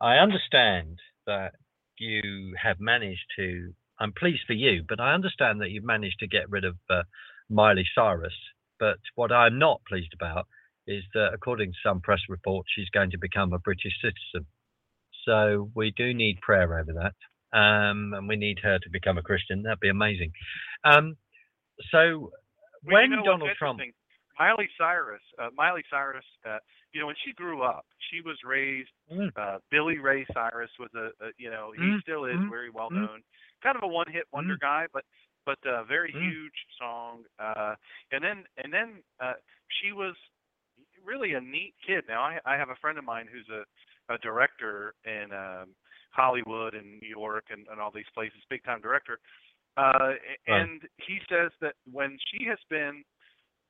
[0.00, 1.54] I understand that
[1.98, 3.72] you have managed to.
[4.00, 7.02] I'm pleased for you, but I understand that you've managed to get rid of uh,
[7.48, 8.34] Miley Cyrus.
[8.80, 10.46] But what I'm not pleased about
[10.86, 14.46] is that, according to some press reports, she's going to become a British citizen.
[15.24, 17.14] So we do need prayer over that,
[17.54, 19.62] um, and we need her to become a Christian.
[19.62, 20.32] That'd be amazing.
[20.84, 21.16] Um,
[21.90, 22.30] so
[22.84, 23.80] Well, when you know Donald Trump?
[24.38, 26.58] Miley Cyrus, uh, Miley Cyrus, uh,
[26.92, 28.90] you know, when she grew up, she was raised.
[29.12, 29.30] Mm.
[29.36, 32.70] Uh, Billy Ray Cyrus was a, a you know, he Mm, still is mm, very
[32.70, 32.96] well mm.
[32.96, 33.22] known.
[33.62, 35.04] Kind of a one-hit wonder guy, but
[35.46, 36.20] but a very Mm.
[36.20, 37.24] huge song.
[37.38, 37.74] Uh,
[38.10, 39.34] and then and then uh,
[39.80, 40.16] she was
[41.04, 42.02] really a neat kid.
[42.08, 43.62] Now I I have a friend of mine who's a
[44.12, 45.74] a director in um,
[46.14, 49.18] Hollywood and New York and, and all these places, big time director.
[49.76, 50.14] Uh,
[50.46, 50.62] Right.
[50.62, 53.02] and he says that when she has been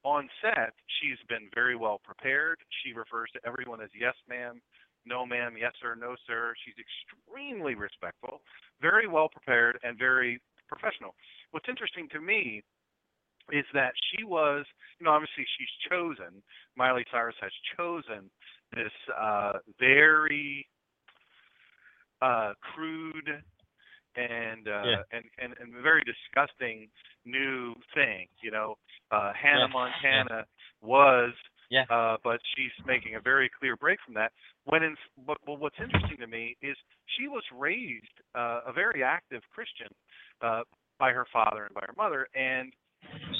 [0.05, 2.59] on set, she's been very well prepared.
[2.83, 4.61] She refers to everyone as yes, ma'am,
[5.07, 6.55] no, ma'am, yes, sir, no, sir.
[6.65, 8.43] She's extremely respectful,
[8.81, 11.15] very well prepared, and very professional.
[11.53, 12.63] What's interesting to me
[13.53, 14.65] is that she was,
[14.99, 16.43] you know, obviously she's chosen,
[16.77, 18.31] Miley Cyrus has chosen
[18.73, 20.67] this uh, very
[22.75, 23.31] crude
[24.17, 25.03] and uh, Yeah.
[25.13, 26.89] and, and and very disgusting
[27.25, 28.29] new thing.
[28.43, 28.77] You know,
[29.11, 30.47] uh, Hannah Yeah, Montana
[30.83, 31.33] was,
[31.71, 31.85] Yeah.
[31.91, 34.31] uh, but she's making a very clear break from that.
[34.65, 34.97] When in,
[35.27, 36.77] but, well, what's interesting to me is
[37.17, 39.89] she was raised uh, a very active Christian
[40.43, 40.63] uh,
[40.99, 42.73] by her father and by her mother, and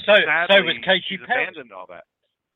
[0.05, 1.43] So sadly so was Katy Perry.
[1.43, 2.05] abandoned all that.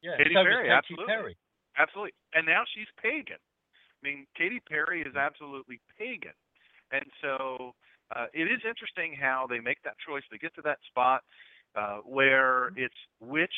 [0.02, 1.14] Yeah, Katy so Perry, Katy absolutely.
[1.14, 1.36] Perry.
[1.78, 2.14] Absolutely.
[2.34, 3.40] And now she's pagan.
[4.04, 6.34] I mean, Katy Perry is absolutely pagan.
[6.92, 7.74] And so
[8.16, 10.24] uh, it is interesting how they make that choice.
[10.32, 11.22] They get to that spot
[11.76, 13.54] uh, where it's which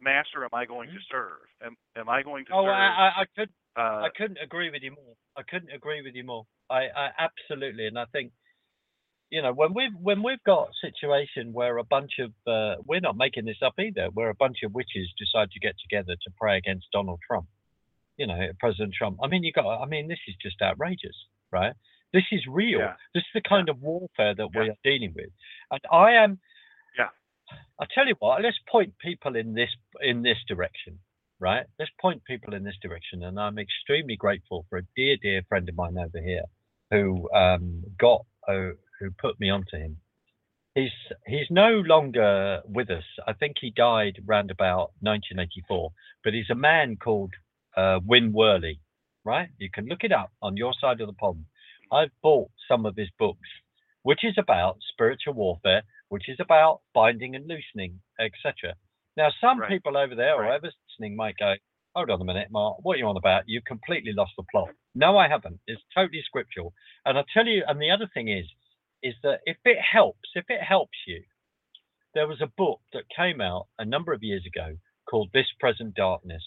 [0.00, 1.44] master am I going to serve?
[1.64, 2.74] Am, am I going to Oh, serve?
[2.74, 5.14] I, I, I could uh, I couldn't agree with you more.
[5.36, 6.44] I couldn't agree with you more.
[6.70, 8.32] I, I absolutely, and I think,
[9.30, 13.00] you know, when we've when we've got a situation where a bunch of uh, we're
[13.00, 16.30] not making this up either, where a bunch of witches decide to get together to
[16.40, 17.46] pray against Donald Trump,
[18.16, 19.18] you know, President Trump.
[19.22, 19.82] I mean, you got.
[19.82, 21.16] I mean, this is just outrageous,
[21.52, 21.74] right?
[22.12, 22.80] This is real.
[22.80, 22.94] Yeah.
[23.14, 25.30] This is the kind of warfare that we are dealing with,
[25.70, 26.38] and I am.
[26.98, 27.08] Yeah.
[27.80, 28.42] I tell you what.
[28.42, 29.70] Let's point people in this
[30.00, 30.98] in this direction
[31.40, 31.66] right?
[31.78, 33.22] Let's point people in this direction.
[33.24, 36.44] And I'm extremely grateful for a dear, dear friend of mine over here
[36.90, 38.70] who um, got, uh,
[39.00, 39.98] who put me onto him.
[40.74, 40.90] He's
[41.26, 43.04] he's no longer with us.
[43.26, 45.90] I think he died round about 1984.
[46.22, 47.32] But he's a man called
[47.76, 48.80] uh, Win Worley,
[49.24, 49.48] right?
[49.58, 51.44] You can look it up on your side of the pond.
[51.92, 53.48] I've bought some of his books,
[54.02, 58.74] which is about spiritual warfare, which is about binding and loosening, etc.
[59.16, 59.68] Now, some Right.
[59.70, 60.54] people over there or Right.
[60.54, 61.54] ever listening might go,
[61.94, 63.48] hold on a minute, Mark, what are you on about?
[63.48, 64.70] You've completely lost the plot.
[64.94, 65.60] No, I haven't.
[65.66, 66.74] It's totally scriptural.
[67.04, 68.46] And I'll tell you, and the other thing is,
[69.02, 71.24] is that if it helps, if it helps you,
[72.14, 74.76] there was a book that came out a number of years ago
[75.08, 76.42] called This Present Darkness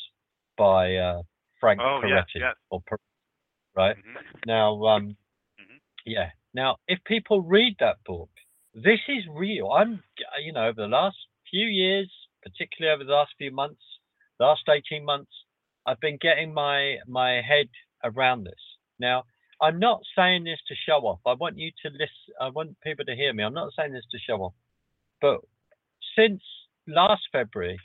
[0.59, 1.21] by uh,
[1.59, 2.53] Frank Oh, Peretti.
[2.69, 2.97] Or Per-
[3.75, 3.97] right?
[3.97, 4.45] mhm.
[4.45, 5.17] Now, um,
[5.59, 5.79] Mhm.
[6.05, 6.31] yeah.
[6.53, 8.29] Now, if people read that book,
[8.73, 9.71] this is real.
[9.71, 10.03] I'm,
[10.41, 11.17] you know, over the last
[11.49, 12.11] few years,
[12.43, 13.81] particularly over the last few months,
[14.39, 15.31] last 18 months,
[15.85, 17.69] I've been getting my my head
[18.03, 18.63] around this.
[18.99, 19.25] Now,
[19.61, 21.19] I'm not saying this to show off.
[21.25, 22.33] I want you to listen.
[22.39, 23.43] I want people to hear me.
[23.43, 24.53] I'm not saying this to show off.
[25.21, 25.41] But
[26.15, 26.41] since
[26.87, 27.79] last February,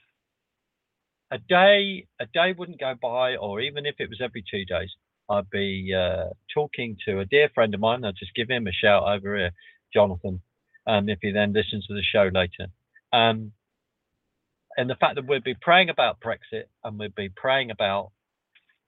[1.31, 4.91] a day a day wouldn't go by, or even if it was every two days,
[5.29, 8.05] I'd be uh, talking to a dear friend of mine.
[8.05, 9.51] I'd just give him a shout over here,
[9.93, 10.43] Jonathan,
[10.87, 12.67] um, if he then listens to the show later.
[13.13, 13.53] Um,
[14.77, 18.11] and the fact that we'd be praying about Brexit and we'd be praying about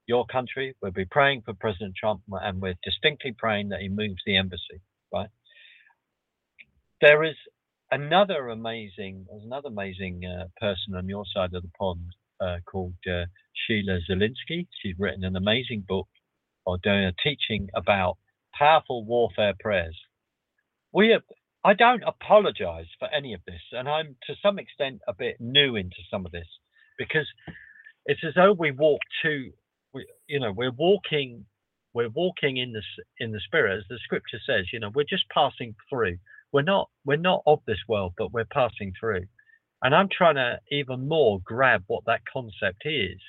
[0.06, 4.20] your country, we'd be praying for President Trump, and we're distinctly praying that he moves
[4.26, 4.80] the embassy,
[5.12, 5.28] right?
[7.00, 7.36] There is
[7.90, 12.94] another amazing, there's another amazing uh, person on your side of the pond uh, called
[13.10, 14.68] uh, Sheila Zilinsky.
[14.82, 16.08] She's written an amazing book
[16.66, 18.18] or doing a teaching about
[18.54, 19.98] powerful warfare prayers.
[20.92, 21.22] We have,
[21.64, 25.76] I don't apologize for any of this, and I'm to some extent a bit new
[25.76, 26.48] into some of this
[26.98, 27.26] because
[28.06, 29.50] it's as though we walk to,
[29.94, 31.44] we, you know, we're walking,
[31.94, 32.82] we're walking in the
[33.20, 34.66] in the spirit, as the scripture says.
[34.72, 36.18] You know, we're just passing through.
[36.52, 39.26] We're not we're not of this world, but we're passing through.
[39.86, 43.20] And I'm trying to even more grab what that concept is.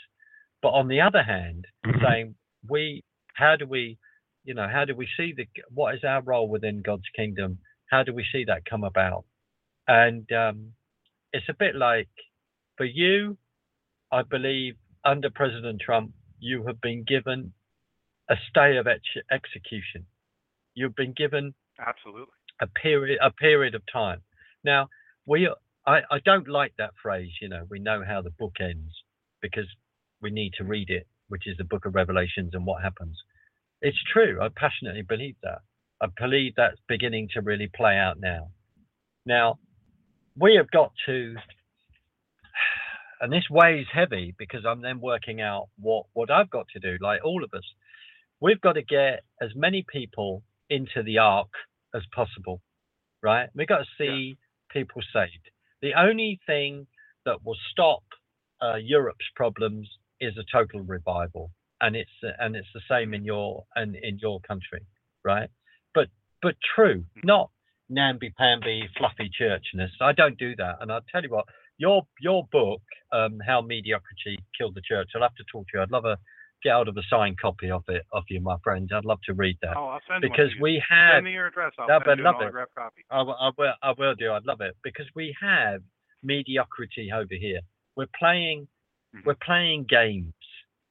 [0.63, 1.65] But on the other hand,
[2.03, 2.34] saying
[2.67, 3.03] we
[3.35, 3.99] how do we
[4.43, 7.59] you know how do we see the what is our role within god's kingdom?
[7.91, 9.25] How do we see that come about?
[9.88, 10.73] And um,
[11.31, 12.09] it's a bit like
[12.77, 13.38] for you
[14.11, 17.53] i believe under president trump you have been given
[18.29, 20.05] a stay of ex- execution.
[20.75, 22.34] You've been given Absolutely.
[22.61, 24.21] a period a period of time.
[24.63, 24.89] Now
[25.25, 25.49] we
[25.88, 28.93] I, I don't like that phrase you know we know how the book ends
[29.41, 29.68] because
[30.22, 33.18] we need to read it which is the book of revelations and what happens.
[33.81, 34.39] It's true.
[34.41, 35.59] I passionately believe that.
[36.01, 38.49] I believe that's beginning to really play out now.
[39.26, 39.59] Now
[40.39, 41.35] we have got to
[43.22, 46.97] and this weighs heavy because i'm then working out what what i've got to do
[47.01, 47.64] like all of us.
[48.39, 51.49] We've got to get as many people into the ark
[51.95, 52.61] as possible
[53.23, 53.49] right?
[53.55, 54.38] We've got to see
[54.72, 55.49] people saved
[55.81, 56.87] the only thing
[57.25, 58.03] that will stop
[58.61, 59.87] uh, europe's problems
[60.19, 61.51] is a total revival
[61.81, 64.81] and it's and it's the same in your and in your country
[65.23, 65.49] right?
[65.93, 66.07] But
[66.41, 67.49] but true not
[67.89, 69.91] namby pamby fluffy churchness.
[70.01, 71.45] I don't do that and i'll tell you what
[71.77, 72.81] your your book
[73.11, 75.81] um how mediocrity killed the church i'll have to talk to you.
[75.81, 76.17] I'd love a
[76.68, 79.34] get out of a signed copy of it of you my friend i'd love to
[79.34, 80.61] read that Oh, I'll send one because you.
[80.61, 81.72] we have Send me your address.
[81.80, 82.53] I'll send you an love it.
[82.76, 83.02] copy.
[83.10, 83.73] I, will- I will.
[83.84, 84.31] I will do.
[84.34, 85.81] I'd love it because we have
[86.23, 87.61] mediocrity over here.
[87.95, 88.68] We're playing.
[89.15, 89.26] Mhm.
[89.26, 90.34] We're playing games.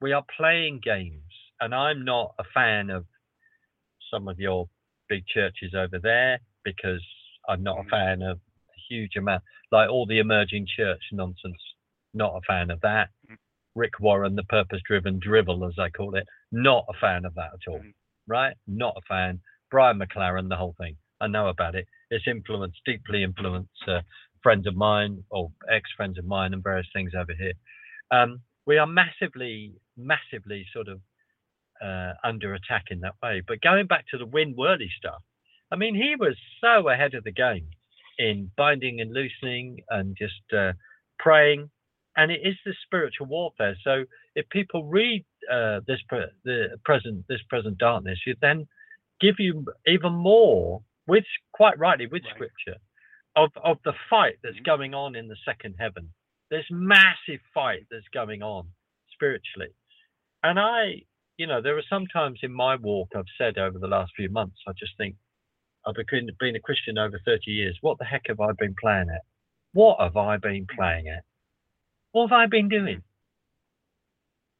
[0.01, 3.05] We are playing games, and I'm not a fan of
[4.11, 4.69] some of your
[5.09, 7.05] big churches over there because
[7.48, 7.86] I'm not Mhm.
[7.86, 9.43] a fan of a huge amount,
[9.73, 11.62] like all the emerging church nonsense.
[12.15, 13.11] Not a fan of that.
[13.28, 13.36] Mhm.
[13.77, 17.69] Rick Warren, the purpose-driven drivel, as I call it, not a fan of that at
[17.70, 17.78] all.
[17.78, 17.94] Mhm.
[18.27, 18.57] Right?
[18.66, 19.40] Not a fan.
[19.70, 20.97] Brian McLaren, the whole thing.
[21.20, 21.86] I know about it.
[22.11, 24.03] It's influenced, deeply influenced uh,
[24.43, 27.53] friends of mine or ex-friends of mine and various things over here.
[28.11, 31.01] Um, we are massively, massively sort of
[31.82, 33.43] uh, under attack in that way.
[33.47, 35.23] But going back to the Win Worley stuff,
[35.70, 37.69] I mean, he was so ahead of the game
[38.19, 40.73] in binding and loosening and just uh,
[41.19, 41.70] praying.
[42.16, 43.76] And it is the spiritual warfare.
[43.84, 48.66] So if people read uh, this pre- the present this present darkness, you then
[49.20, 52.34] give you even more, with quite rightly with Right.
[52.34, 52.76] scripture,
[53.36, 54.64] of of the fight that's Mhm.
[54.64, 56.12] going on in the second heaven.
[56.51, 58.68] This massive fight that's going on
[59.12, 59.72] spiritually,
[60.43, 61.02] and I,
[61.36, 64.30] you know, there are some times in my walk I've said over the last few
[64.30, 65.16] months, I just think
[65.84, 67.76] I've been been a Christian over 30 years.
[67.82, 69.22] What the heck have I been playing at?
[69.72, 71.24] What have I been playing at?
[72.12, 73.02] What have I been doing?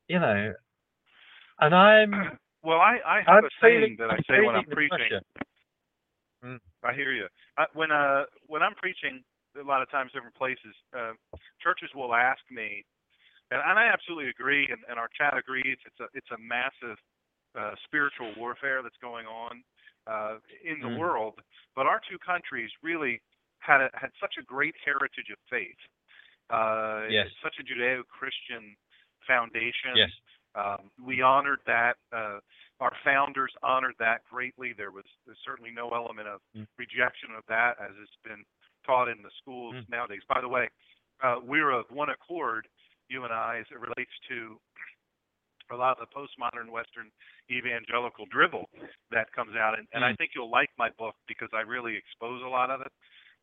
[0.09, 0.55] You know,
[1.61, 2.31] and I'm
[2.65, 5.13] Well, I, I have I'm a saying feeling, that I I'm say when I'm preaching.
[5.13, 5.23] pressure.
[6.85, 7.27] I hear you.
[7.59, 9.23] I, when uh when I'm preaching,
[9.61, 11.13] a lot of times different places, uh,
[11.63, 12.85] churches will ask me,
[13.51, 15.79] and, and I absolutely agree, and, and our chat agrees.
[15.87, 16.99] It's a it's a massive
[17.59, 19.63] uh, spiritual warfare that's going on
[20.07, 20.99] uh, in the Mm.
[20.99, 21.35] world.
[21.77, 23.21] But our two countries really
[23.61, 25.79] had a, had such a great heritage of faith.
[26.51, 27.29] Uh, Yes.
[27.43, 28.77] Such a Judeo-Christian
[29.27, 29.97] foundation.
[29.97, 30.11] Yes.
[30.55, 31.97] Um, we honored that.
[32.13, 32.39] Uh,
[32.81, 34.73] our founders honored that greatly.
[34.73, 36.67] There was there's certainly no element of Mm.
[36.79, 38.45] rejection of that as it's been
[38.85, 39.89] taught in the schools Mm.
[39.89, 40.23] nowadays.
[40.29, 40.69] By the way,
[41.23, 42.69] uh, we're of one accord,
[43.09, 44.61] you and I, as it relates to
[45.71, 47.11] a lot of the postmodern Western
[47.51, 48.69] evangelical drivel
[49.11, 50.19] that comes out, and, and I Mm.
[50.19, 52.93] think you'll like my book because I really expose a lot of it.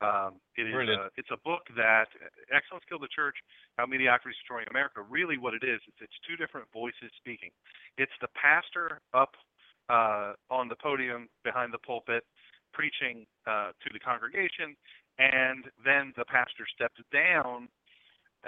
[0.04, 1.02] Um, it is Brilliant.
[1.02, 2.12] a, it's a book that
[2.52, 3.36] Excellence Killed the Church,
[3.78, 5.00] How Mediocrity is Destroying America.
[5.02, 7.50] Really, what it is, is it's two different voices speaking.
[7.98, 9.32] It's the pastor up
[9.88, 12.24] uh, on the podium behind the pulpit
[12.74, 14.76] preaching uh, to the congregation,
[15.20, 17.70] and then the pastor steps down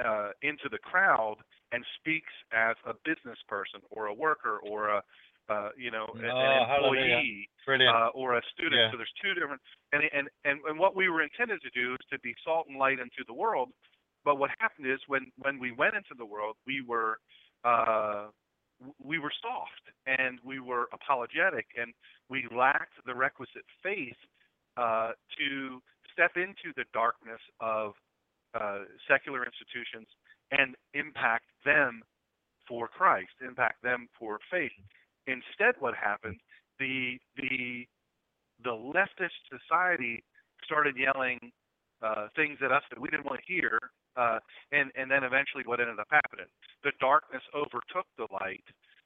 [0.03, 1.37] uh, into the crowd
[1.71, 5.01] and speaks as a business person or a worker or a
[5.49, 7.49] uh, you know an, Oh, an employee
[7.89, 8.75] uh, or a student.
[8.81, 8.91] Yeah.
[8.91, 9.61] So there's two different,
[9.93, 12.77] and, and and and what we were intended to do is to be salt and
[12.77, 13.69] light into the world.
[14.23, 17.19] But what happened is when when we went into the world, we were
[17.63, 18.27] uh,
[19.03, 21.93] we were soft and we were apologetic and
[22.29, 24.17] we lacked the requisite faith
[24.77, 25.81] uh, to
[26.11, 27.93] step into the darkness of
[28.59, 30.07] uh, secular institutions
[30.51, 32.01] and impact them
[32.67, 34.71] for Christ, impact them for faith.
[35.27, 36.37] Instead, what happened?
[36.79, 37.87] The the
[38.63, 40.23] the leftist society
[40.63, 41.39] started yelling
[42.01, 43.79] uh, things at us that we didn't want to hear,
[44.17, 44.39] uh,
[44.71, 46.47] and and then eventually, what ended up happening?
[46.83, 48.63] The darkness overtook the light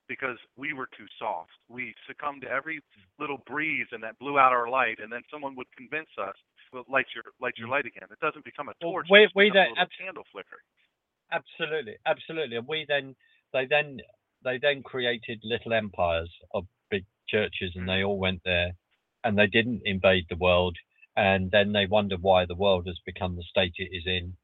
[0.08, 1.52] because we were too soft.
[1.70, 2.82] We succumbed to every
[3.20, 5.00] little breeze, and that blew out our light.
[5.02, 6.36] And then someone would convince us,
[6.74, 9.24] "Well, light your light your light again." It doesn't become a Well, torch; we- it
[9.26, 10.62] just we becomes a abs- candle flicker.
[11.32, 12.58] Absolutely, absolutely.
[12.58, 13.16] And we then
[13.54, 14.00] they then
[14.44, 18.72] they then created little empires of big churches, and they all went there,
[19.24, 20.78] and they didn't invade the world.
[21.16, 24.38] And then they wonder why the world has become the state it is in.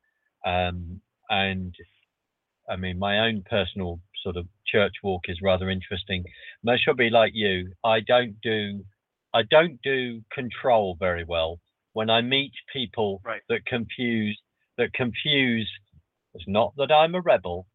[0.45, 1.73] Um, and
[2.69, 6.25] I mean, my own personal sort of church walk is rather interesting.
[6.67, 7.73] I should be like you.
[7.83, 8.83] I don't do
[9.33, 11.59] I don't do control very well.
[11.93, 13.41] When I meet people Right.
[13.49, 14.39] that confuse
[14.77, 15.71] that confuse
[16.33, 17.67] it's not that I'm a rebel.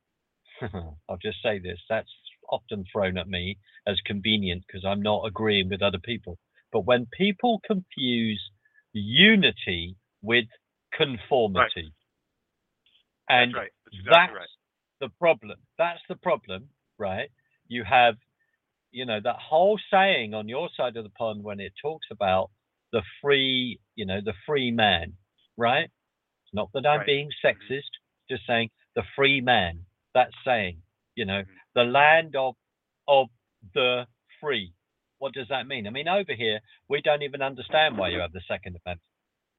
[1.09, 1.79] I'll just say this.
[1.89, 2.09] That's
[2.51, 6.39] often thrown at me as convenient because I'm not agreeing with other people.
[6.73, 8.41] But when people confuse
[8.93, 10.47] unity with
[10.97, 11.93] conformity,
[13.29, 13.71] and That's right.
[13.85, 14.49] That's exactly that's right.
[15.01, 15.59] the problem.
[15.79, 16.69] That's the problem,
[16.99, 17.31] right?
[17.69, 18.17] You have,
[18.91, 22.51] you know, that whole saying on your side of the pond when it talks about
[22.93, 25.15] the free, you know, the free man,
[25.57, 25.85] right?
[25.85, 27.07] It's not that I'm Right.
[27.07, 27.47] being mm-hmm.
[27.75, 27.91] sexist,
[28.31, 29.87] just saying the free man.
[30.15, 30.83] That saying,
[31.15, 31.49] you know, Mhm.
[31.75, 32.57] the land of
[33.09, 33.29] of
[33.75, 34.07] the
[34.41, 34.73] free.
[35.19, 35.87] What does that mean?
[35.87, 39.07] I mean, over here we don't even understand why you have the Second Amendment.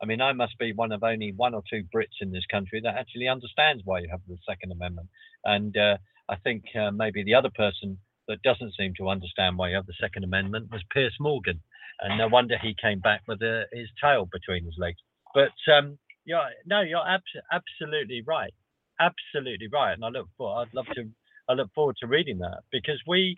[0.02, 2.82] I mean, I must be one of only one or two Brits in this country
[2.82, 5.08] that actually understands why you have the Second Amendment.
[5.46, 5.98] And uh,
[6.28, 9.86] I think uh, maybe the other person that doesn't seem to understand why you have
[9.86, 11.62] the Second Amendment was Piers Morgan.
[12.00, 14.98] And no wonder he came back with uh, his tail between his legs.
[15.36, 18.54] But um, yeah, no, you're abs- absolutely right.
[19.02, 19.94] Absolutely right.
[19.94, 21.10] And I look for, I'd love to,
[21.50, 23.38] I look forward to reading that because we,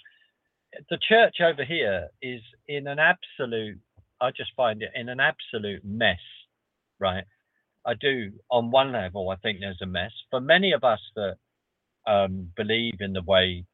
[0.89, 3.79] the church over here is in an absolute
[4.21, 6.19] I just find it in an absolute mess,
[6.99, 7.25] right?
[7.85, 8.31] I do.
[8.51, 10.11] On one level, I think there's a mess.
[10.31, 11.37] For many of us that
[12.07, 13.65] um, believe in the way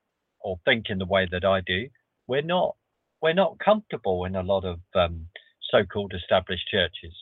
[0.41, 1.88] or think in the way that I do,
[2.28, 2.76] we're not
[3.22, 5.28] we're not comfortable in a lot of um,
[5.72, 7.16] so-called established churches,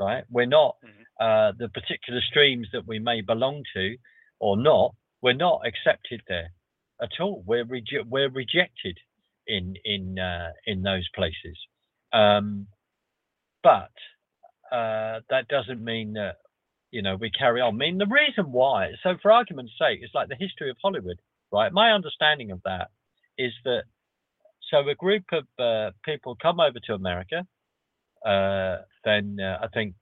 [0.00, 0.24] right?
[0.30, 0.99] We're not Mhm.
[1.20, 3.96] Uh, the particular streams that we may belong to
[4.40, 4.94] or not.
[5.22, 6.50] We're not accepted there
[7.02, 7.44] at all.
[7.46, 7.66] We're
[8.08, 8.98] we're rejected
[9.46, 11.58] in in uh, in those places.
[12.12, 12.66] Um,
[13.62, 13.92] but
[14.72, 16.36] uh, that doesn't mean that
[16.90, 17.74] you know we carry on.
[17.74, 18.92] I mean, the reason why.
[19.02, 21.20] So, for argument's sake, it's like the history of Hollywood,
[21.52, 21.72] right?
[21.72, 22.88] My understanding of that
[23.36, 23.82] is that
[24.70, 27.46] so a group of uh, people come over to America,
[28.24, 29.94] uh, then uh, I think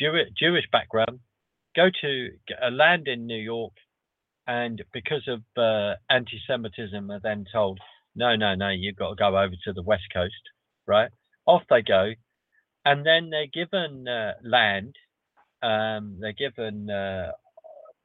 [0.00, 1.20] Jew- Jewish background,
[1.76, 2.28] go to
[2.62, 3.72] a land in New York,
[4.46, 7.78] and because of uh, anti-Semitism, are then told,
[8.14, 10.32] no, no, no, you've got to go over to the West Coast,
[10.86, 11.10] right?
[11.46, 12.12] Off they go,
[12.84, 14.94] and then they're given uh, land.
[15.62, 17.32] Um, they're given uh,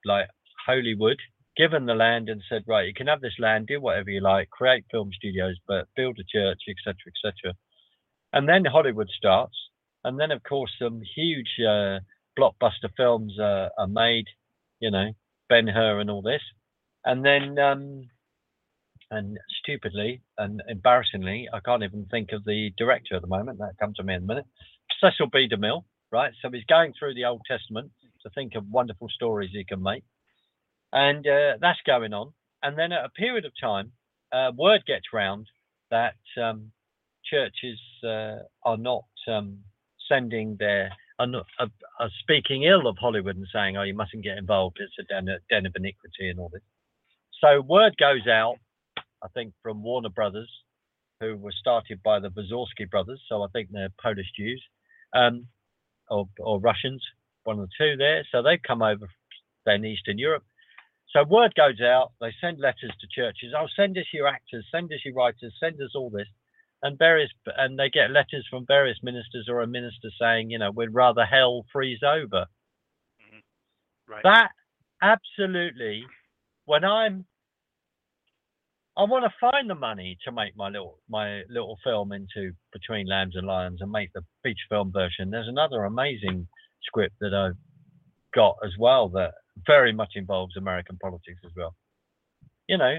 [0.06, 0.28] like
[0.66, 1.18] Hollywood,
[1.56, 4.50] given the land and said, right, you can have this land, do whatever you like,
[4.50, 7.54] create film studios, but build a church, etc., etc.
[8.34, 9.56] And then Hollywood starts,
[10.04, 12.00] and then of course some huge uh,
[12.40, 14.26] blockbuster films uh, are made,
[14.80, 15.12] you know,
[15.50, 16.42] Ben Hur and all this,
[17.06, 18.10] and then um,
[19.12, 23.60] and stupidly and embarrassingly, I can't even think of the director at the moment.
[23.60, 24.46] That comes to me in a minute.
[25.02, 25.48] Cecil B.
[25.52, 26.34] DeMille, right?
[26.42, 27.92] So he's going through the Old Testament
[28.24, 30.04] to think of wonderful stories he can make
[30.94, 32.34] and uh, that's going on.
[32.62, 33.92] And then at a period of time,
[34.32, 35.48] uh, word gets round
[35.92, 36.72] that um,
[37.26, 39.60] churches uh, are not um,
[40.10, 44.98] sending their are speaking ill of Hollywood and saying, "Oh, you mustn't get involved; it's
[45.00, 46.64] a den, den of iniquity and all this."
[47.42, 48.58] So word goes out,
[49.24, 50.52] I think, from Warner Brothers,
[51.20, 53.22] who were started by the Wazowski brothers.
[53.30, 54.64] So I think they're Polish Jews,
[55.14, 55.48] um,
[56.10, 57.04] or or Russians,
[57.44, 58.26] one of the two there.
[58.32, 59.08] So they've come over
[59.66, 60.44] then Eastern Europe.
[61.12, 62.14] So word goes out.
[62.20, 63.54] They send letters to churches.
[63.58, 66.28] Oh, send us your actors, send us your writers, send us all this,
[66.84, 70.70] and various and they get letters from various ministers or a minister saying, you know,
[70.70, 72.46] we'd rather hell freeze over.
[73.24, 74.12] Mm-hmm.
[74.12, 74.24] Right.
[74.24, 74.50] That
[75.02, 76.04] absolutely.
[76.66, 77.26] When I'm,
[78.98, 83.08] I want to find the money to make my little my little film into Between
[83.08, 85.32] Lambs and Lions and make the feature film version.
[85.32, 86.48] There's another amazing
[86.86, 87.58] script that I've
[88.36, 89.32] got as well that
[89.66, 91.76] very much involves American politics as well.
[92.68, 92.98] You know,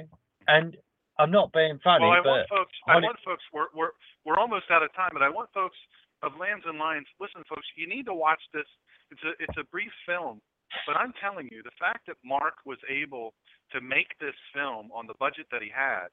[0.49, 0.77] and
[1.19, 2.77] I'm not being funny, well, I but want folks.
[2.89, 3.45] I want folks.
[3.53, 3.95] We're we're
[4.27, 5.77] we're almost out of time, but I want folks
[6.23, 7.07] of Lambs and Lions.
[7.21, 8.67] Listen, folks, you need to watch this.
[9.15, 10.43] It's a it's a brief film,
[10.87, 13.35] but I'm telling you, the fact that Mark was able
[13.71, 16.11] to make this film on the budget that he had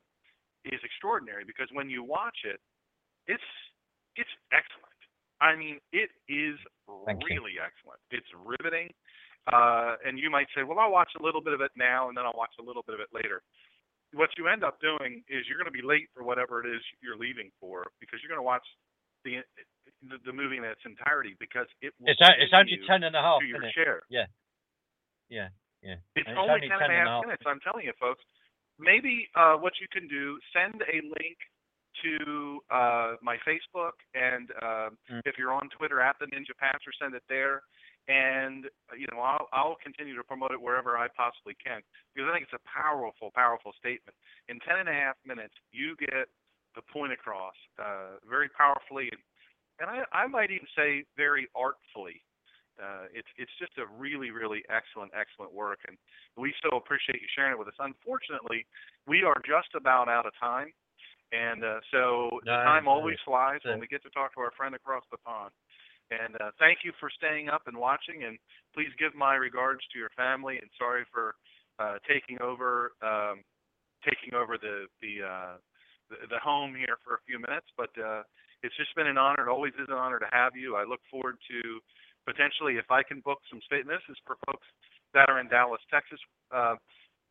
[0.65, 1.45] is extraordinary.
[1.49, 2.61] Because when you watch it,
[3.25, 3.49] it's
[4.15, 5.01] it's excellent.
[5.41, 6.61] I mean, it is
[7.09, 7.33] Thank you.
[7.33, 7.97] really excellent.
[8.13, 8.93] It's riveting.
[9.49, 12.15] Uh, and you might say, well, I'll watch a little bit of it now, and
[12.15, 13.41] then I'll watch a little bit of it later
[14.13, 16.81] what you end up doing is you're going to be late for whatever it is
[17.01, 18.65] you're leaving for because you're going to watch
[19.23, 19.39] the
[20.09, 23.15] the, the movie in its entirety because it will it's it's only continue ten and
[23.15, 23.73] a half, to your isn't it?
[23.77, 24.01] share.
[24.09, 24.25] Yeah,
[25.29, 25.47] yeah.
[26.15, 27.43] It's it's only only 10 and a half minutes.
[27.45, 28.23] I'm telling you, folks.
[28.79, 31.37] Maybe uh, what you can do, send a link
[32.01, 35.21] to uh, my Facebook, and uh, Mm.
[35.25, 37.61] if you're on Twitter at the Ninja Pastor, send it there.
[38.07, 41.81] And uh, you know, I'll, I'll continue to promote it wherever I possibly can
[42.13, 44.17] because I think it's a powerful, powerful statement.
[44.49, 46.27] In 10 and a half minutes, you get
[46.75, 49.21] the point across uh, very powerfully, and,
[49.79, 52.23] and I, I might even say very artfully.
[52.81, 55.97] Uh, it's it's just a really really excellent excellent work, and
[56.37, 57.77] we so appreciate you sharing it with us.
[57.77, 58.65] Unfortunately,
[59.05, 60.71] we are just about out of time,
[61.31, 64.73] and uh, so No, time always flies when we get to talk to our friend
[64.73, 65.51] across the pond.
[66.11, 68.37] And uh, thank you for staying up and watching, and
[68.75, 70.59] please give my regards to your family.
[70.59, 71.35] And sorry for
[71.79, 73.47] uh, taking over um,
[74.03, 75.55] taking over the the, uh,
[76.11, 78.27] the the home here for a few minutes, but uh,
[78.63, 79.47] it's just been an honor.
[79.47, 80.75] It always is an honor to have you.
[80.75, 81.79] I look forward to
[82.27, 83.61] potentially if I can book some.
[83.71, 84.67] And this is for folks
[85.13, 86.19] that are in Dallas, Texas.
[86.51, 86.75] Uh,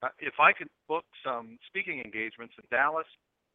[0.03, 3.07] uh, if I could book some speaking engagements in Dallas,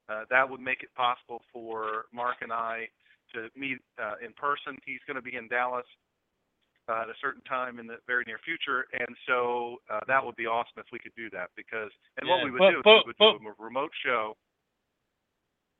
[0.07, 2.88] uh, that would make it possible for Mark and I
[3.36, 4.78] to meet uh, in person.
[4.86, 5.86] He's going to be in Dallas
[6.90, 10.36] uh, at a certain time in the very near future, and so uh, that would
[10.36, 11.49] be awesome if we could do that.
[11.56, 13.91] Because and what we would but- do is but- we would but- do a remote
[14.03, 14.36] show.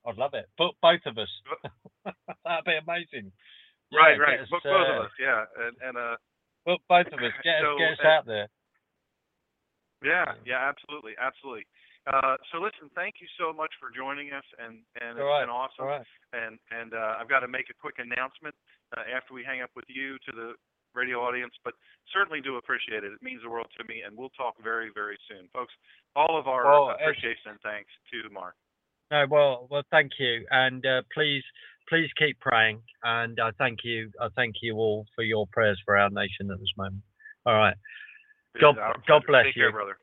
[0.06, 0.46] I'd love it.
[0.56, 1.28] Book both of us.
[2.44, 3.32] That'd be amazing.
[3.90, 4.40] Yeah, right, right.
[4.40, 6.16] us, Book both uh, of us, yeah, and and uh,
[6.64, 7.34] Book both of us.
[7.42, 8.48] Get us, get us uh, out there.
[10.04, 11.66] Yeah, yeah, absolutely, absolutely.
[12.06, 15.42] Uh, so listen, thank you so much for joining us, and and it's All right,
[15.42, 15.86] been awesome.
[15.90, 16.06] Right.
[16.32, 18.54] And and uh, I've got to make a quick announcement
[18.96, 20.48] uh, after we hang up with you to the
[20.94, 21.74] radio audience, but
[22.14, 23.10] certainly do appreciate it.
[23.10, 25.74] It means the world to me, and we'll talk very very soon, folks.
[26.14, 28.54] All of our Well, appreciation and thanks to Mark.
[29.10, 31.42] No, well, well, thank you, and uh, please,
[31.88, 35.96] please keep praying, and I thank you, I thank you all for your prayers for
[35.96, 37.02] our nation at this moment.
[37.46, 37.76] All right,
[38.60, 39.72] God- God bless Take care, you.
[39.72, 39.98] brother.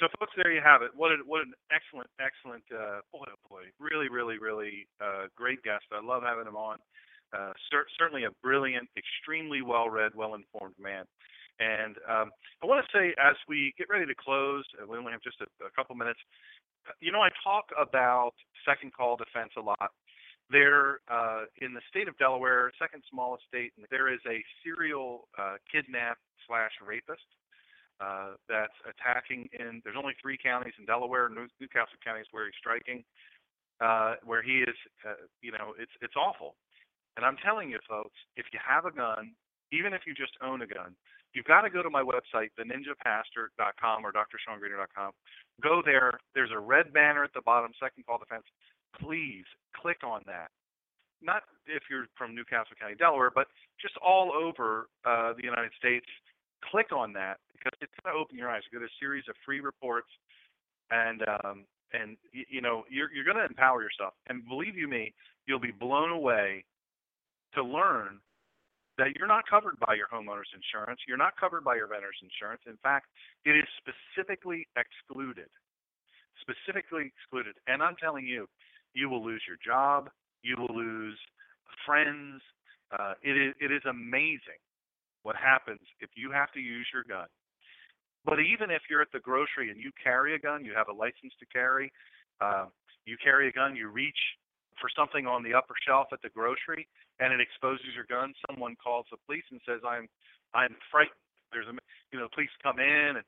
[0.00, 0.90] So, folks, there you have it.
[0.96, 5.62] What an what an excellent, excellent uh, boy, oh boy, really, really, really uh, great
[5.62, 5.84] guest.
[5.92, 6.78] I love having him on.
[7.36, 11.04] Uh, cer- certainly a brilliant, extremely well-read, well-informed man.
[11.60, 12.32] And um,
[12.62, 15.46] I want to say, as we get ready to close, we only have just a,
[15.64, 16.18] a couple minutes.
[16.88, 18.32] uh, You know, I talk about
[18.64, 19.92] second call defense a lot.
[20.50, 25.56] There, uh, in the state of Delaware, second smallest state, there is a serial uh,
[25.70, 26.16] kidnap
[26.48, 27.28] slash rapist
[28.00, 29.80] uh, that's attacking in.
[29.84, 31.28] There's only three counties in Delaware.
[31.28, 33.04] New, Newcastle County is where he's striking.
[33.80, 34.76] Uh, where he is,
[35.08, 36.54] uh, you know, it's it's awful.
[37.16, 39.32] And I'm telling you, folks, if you have a gun,
[39.72, 40.94] even if you just own a gun,
[41.32, 45.12] you've got to go to my website, theninjapastor.com or drshawngreener.com.
[45.62, 46.12] Go there.
[46.34, 48.44] There's a red banner at the bottom, second call defense.
[49.00, 49.44] Please
[49.74, 50.50] click on that.
[51.22, 53.46] Not if you're from New Castle County, Delaware, but
[53.80, 56.06] just all over uh, the United States.
[56.70, 58.62] Click on that because it's going to open your eyes.
[58.72, 60.08] Get a series of free reports,
[60.90, 64.14] and um, and you know you're you're going to empower yourself.
[64.28, 65.14] And believe you me,
[65.46, 66.64] you'll be blown away
[67.54, 68.20] to learn
[68.98, 71.00] that you're not covered by your homeowner's insurance.
[71.08, 72.60] You're not covered by your renter's insurance.
[72.66, 73.06] In fact,
[73.44, 75.48] it is specifically excluded.
[76.40, 77.54] Specifically excluded.
[77.66, 78.46] And I'm telling you,
[78.94, 80.10] you will lose your job.
[80.42, 81.18] You will lose
[81.86, 82.42] friends.
[82.92, 84.60] Uh, it is it is amazing
[85.22, 87.26] what happens if you have to use your gun.
[88.24, 90.92] But even if you're at the grocery and you carry a gun, you have a
[90.92, 91.92] license to carry.
[92.40, 92.66] Uh,
[93.06, 93.76] you carry a gun.
[93.76, 94.18] You reach
[94.80, 96.88] for something on the upper shelf at the grocery,
[97.20, 98.32] and it exposes your gun.
[98.48, 100.08] Someone calls the police and says, "I'm
[100.52, 101.16] I'm frightened."
[101.52, 101.76] There's a
[102.12, 103.26] you know the police come in and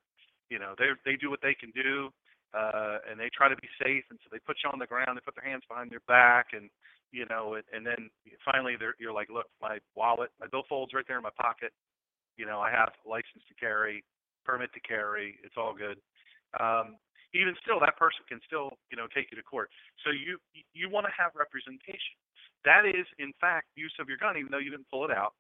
[0.51, 2.13] you know they they do what they can do,
[2.53, 5.17] uh, and they try to be safe, and so they put you on the ground.
[5.17, 6.69] They put their hands behind your back, and
[7.13, 8.11] you know, and, and then
[8.45, 11.73] finally they're you're like, "Look, my wallet, my billfold's right there in my pocket.
[12.37, 14.03] You know, I have license to carry,
[14.45, 15.39] permit to carry.
[15.45, 16.01] It's all good."
[16.59, 16.97] Um,
[17.33, 19.71] even still, that person can still, you know, take you to court.
[20.05, 20.37] So you
[20.73, 22.17] you want to have representation.
[22.65, 25.35] That is, in fact, use of your gun, even though you didn't pull it out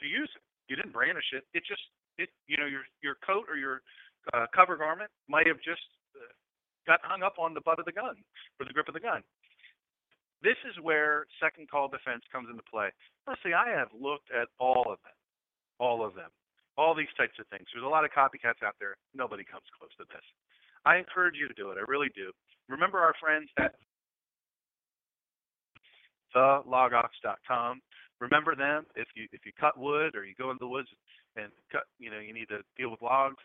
[0.00, 0.42] to use it.
[0.68, 1.44] You didn't brandish it.
[1.54, 1.80] It just,
[2.18, 3.80] it, you know, your your coat or your
[4.34, 5.82] uh, cover garment might have just
[6.14, 6.28] uh,
[6.86, 8.16] got hung up on the butt of the gun
[8.60, 9.22] or the grip of the gun.
[10.42, 12.90] This is where second call defense comes into play.
[13.26, 15.18] Honestly, I have looked at all of them,
[15.78, 16.30] all of them,
[16.76, 17.66] all these types of things.
[17.74, 18.96] There's a lot of copycats out there.
[19.14, 20.22] Nobody comes close to this.
[20.86, 21.78] I encourage you to do it.
[21.78, 22.30] I really do.
[22.68, 23.74] Remember our friends at
[26.34, 27.80] thelogox.com.
[28.20, 30.88] Remember them if you if you cut wood or you go into the woods
[31.36, 33.42] and cut you know you need to deal with logs.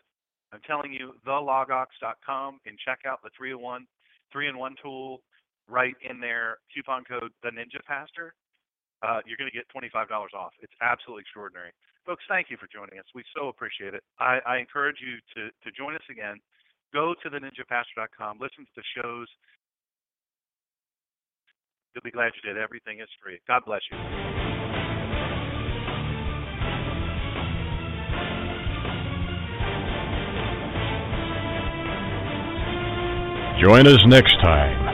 [0.52, 3.86] I'm telling you, thelogox.com and check out the 301
[4.32, 5.20] three in one tool
[5.68, 6.58] right in there.
[6.74, 8.34] Coupon code the Ninja Pastor.
[9.02, 10.52] Uh, you're going to get $25 off.
[10.62, 11.72] It's absolutely extraordinary.
[12.06, 13.04] Folks, thank you for joining us.
[13.14, 14.02] We so appreciate it.
[14.18, 16.36] I, I encourage you to, to join us again.
[16.92, 19.26] Go to theninjapastor.com, listen to the shows.
[21.94, 22.60] You'll be glad you did.
[22.60, 23.38] Everything is free.
[23.46, 23.98] God bless you.
[33.62, 34.93] Join us next time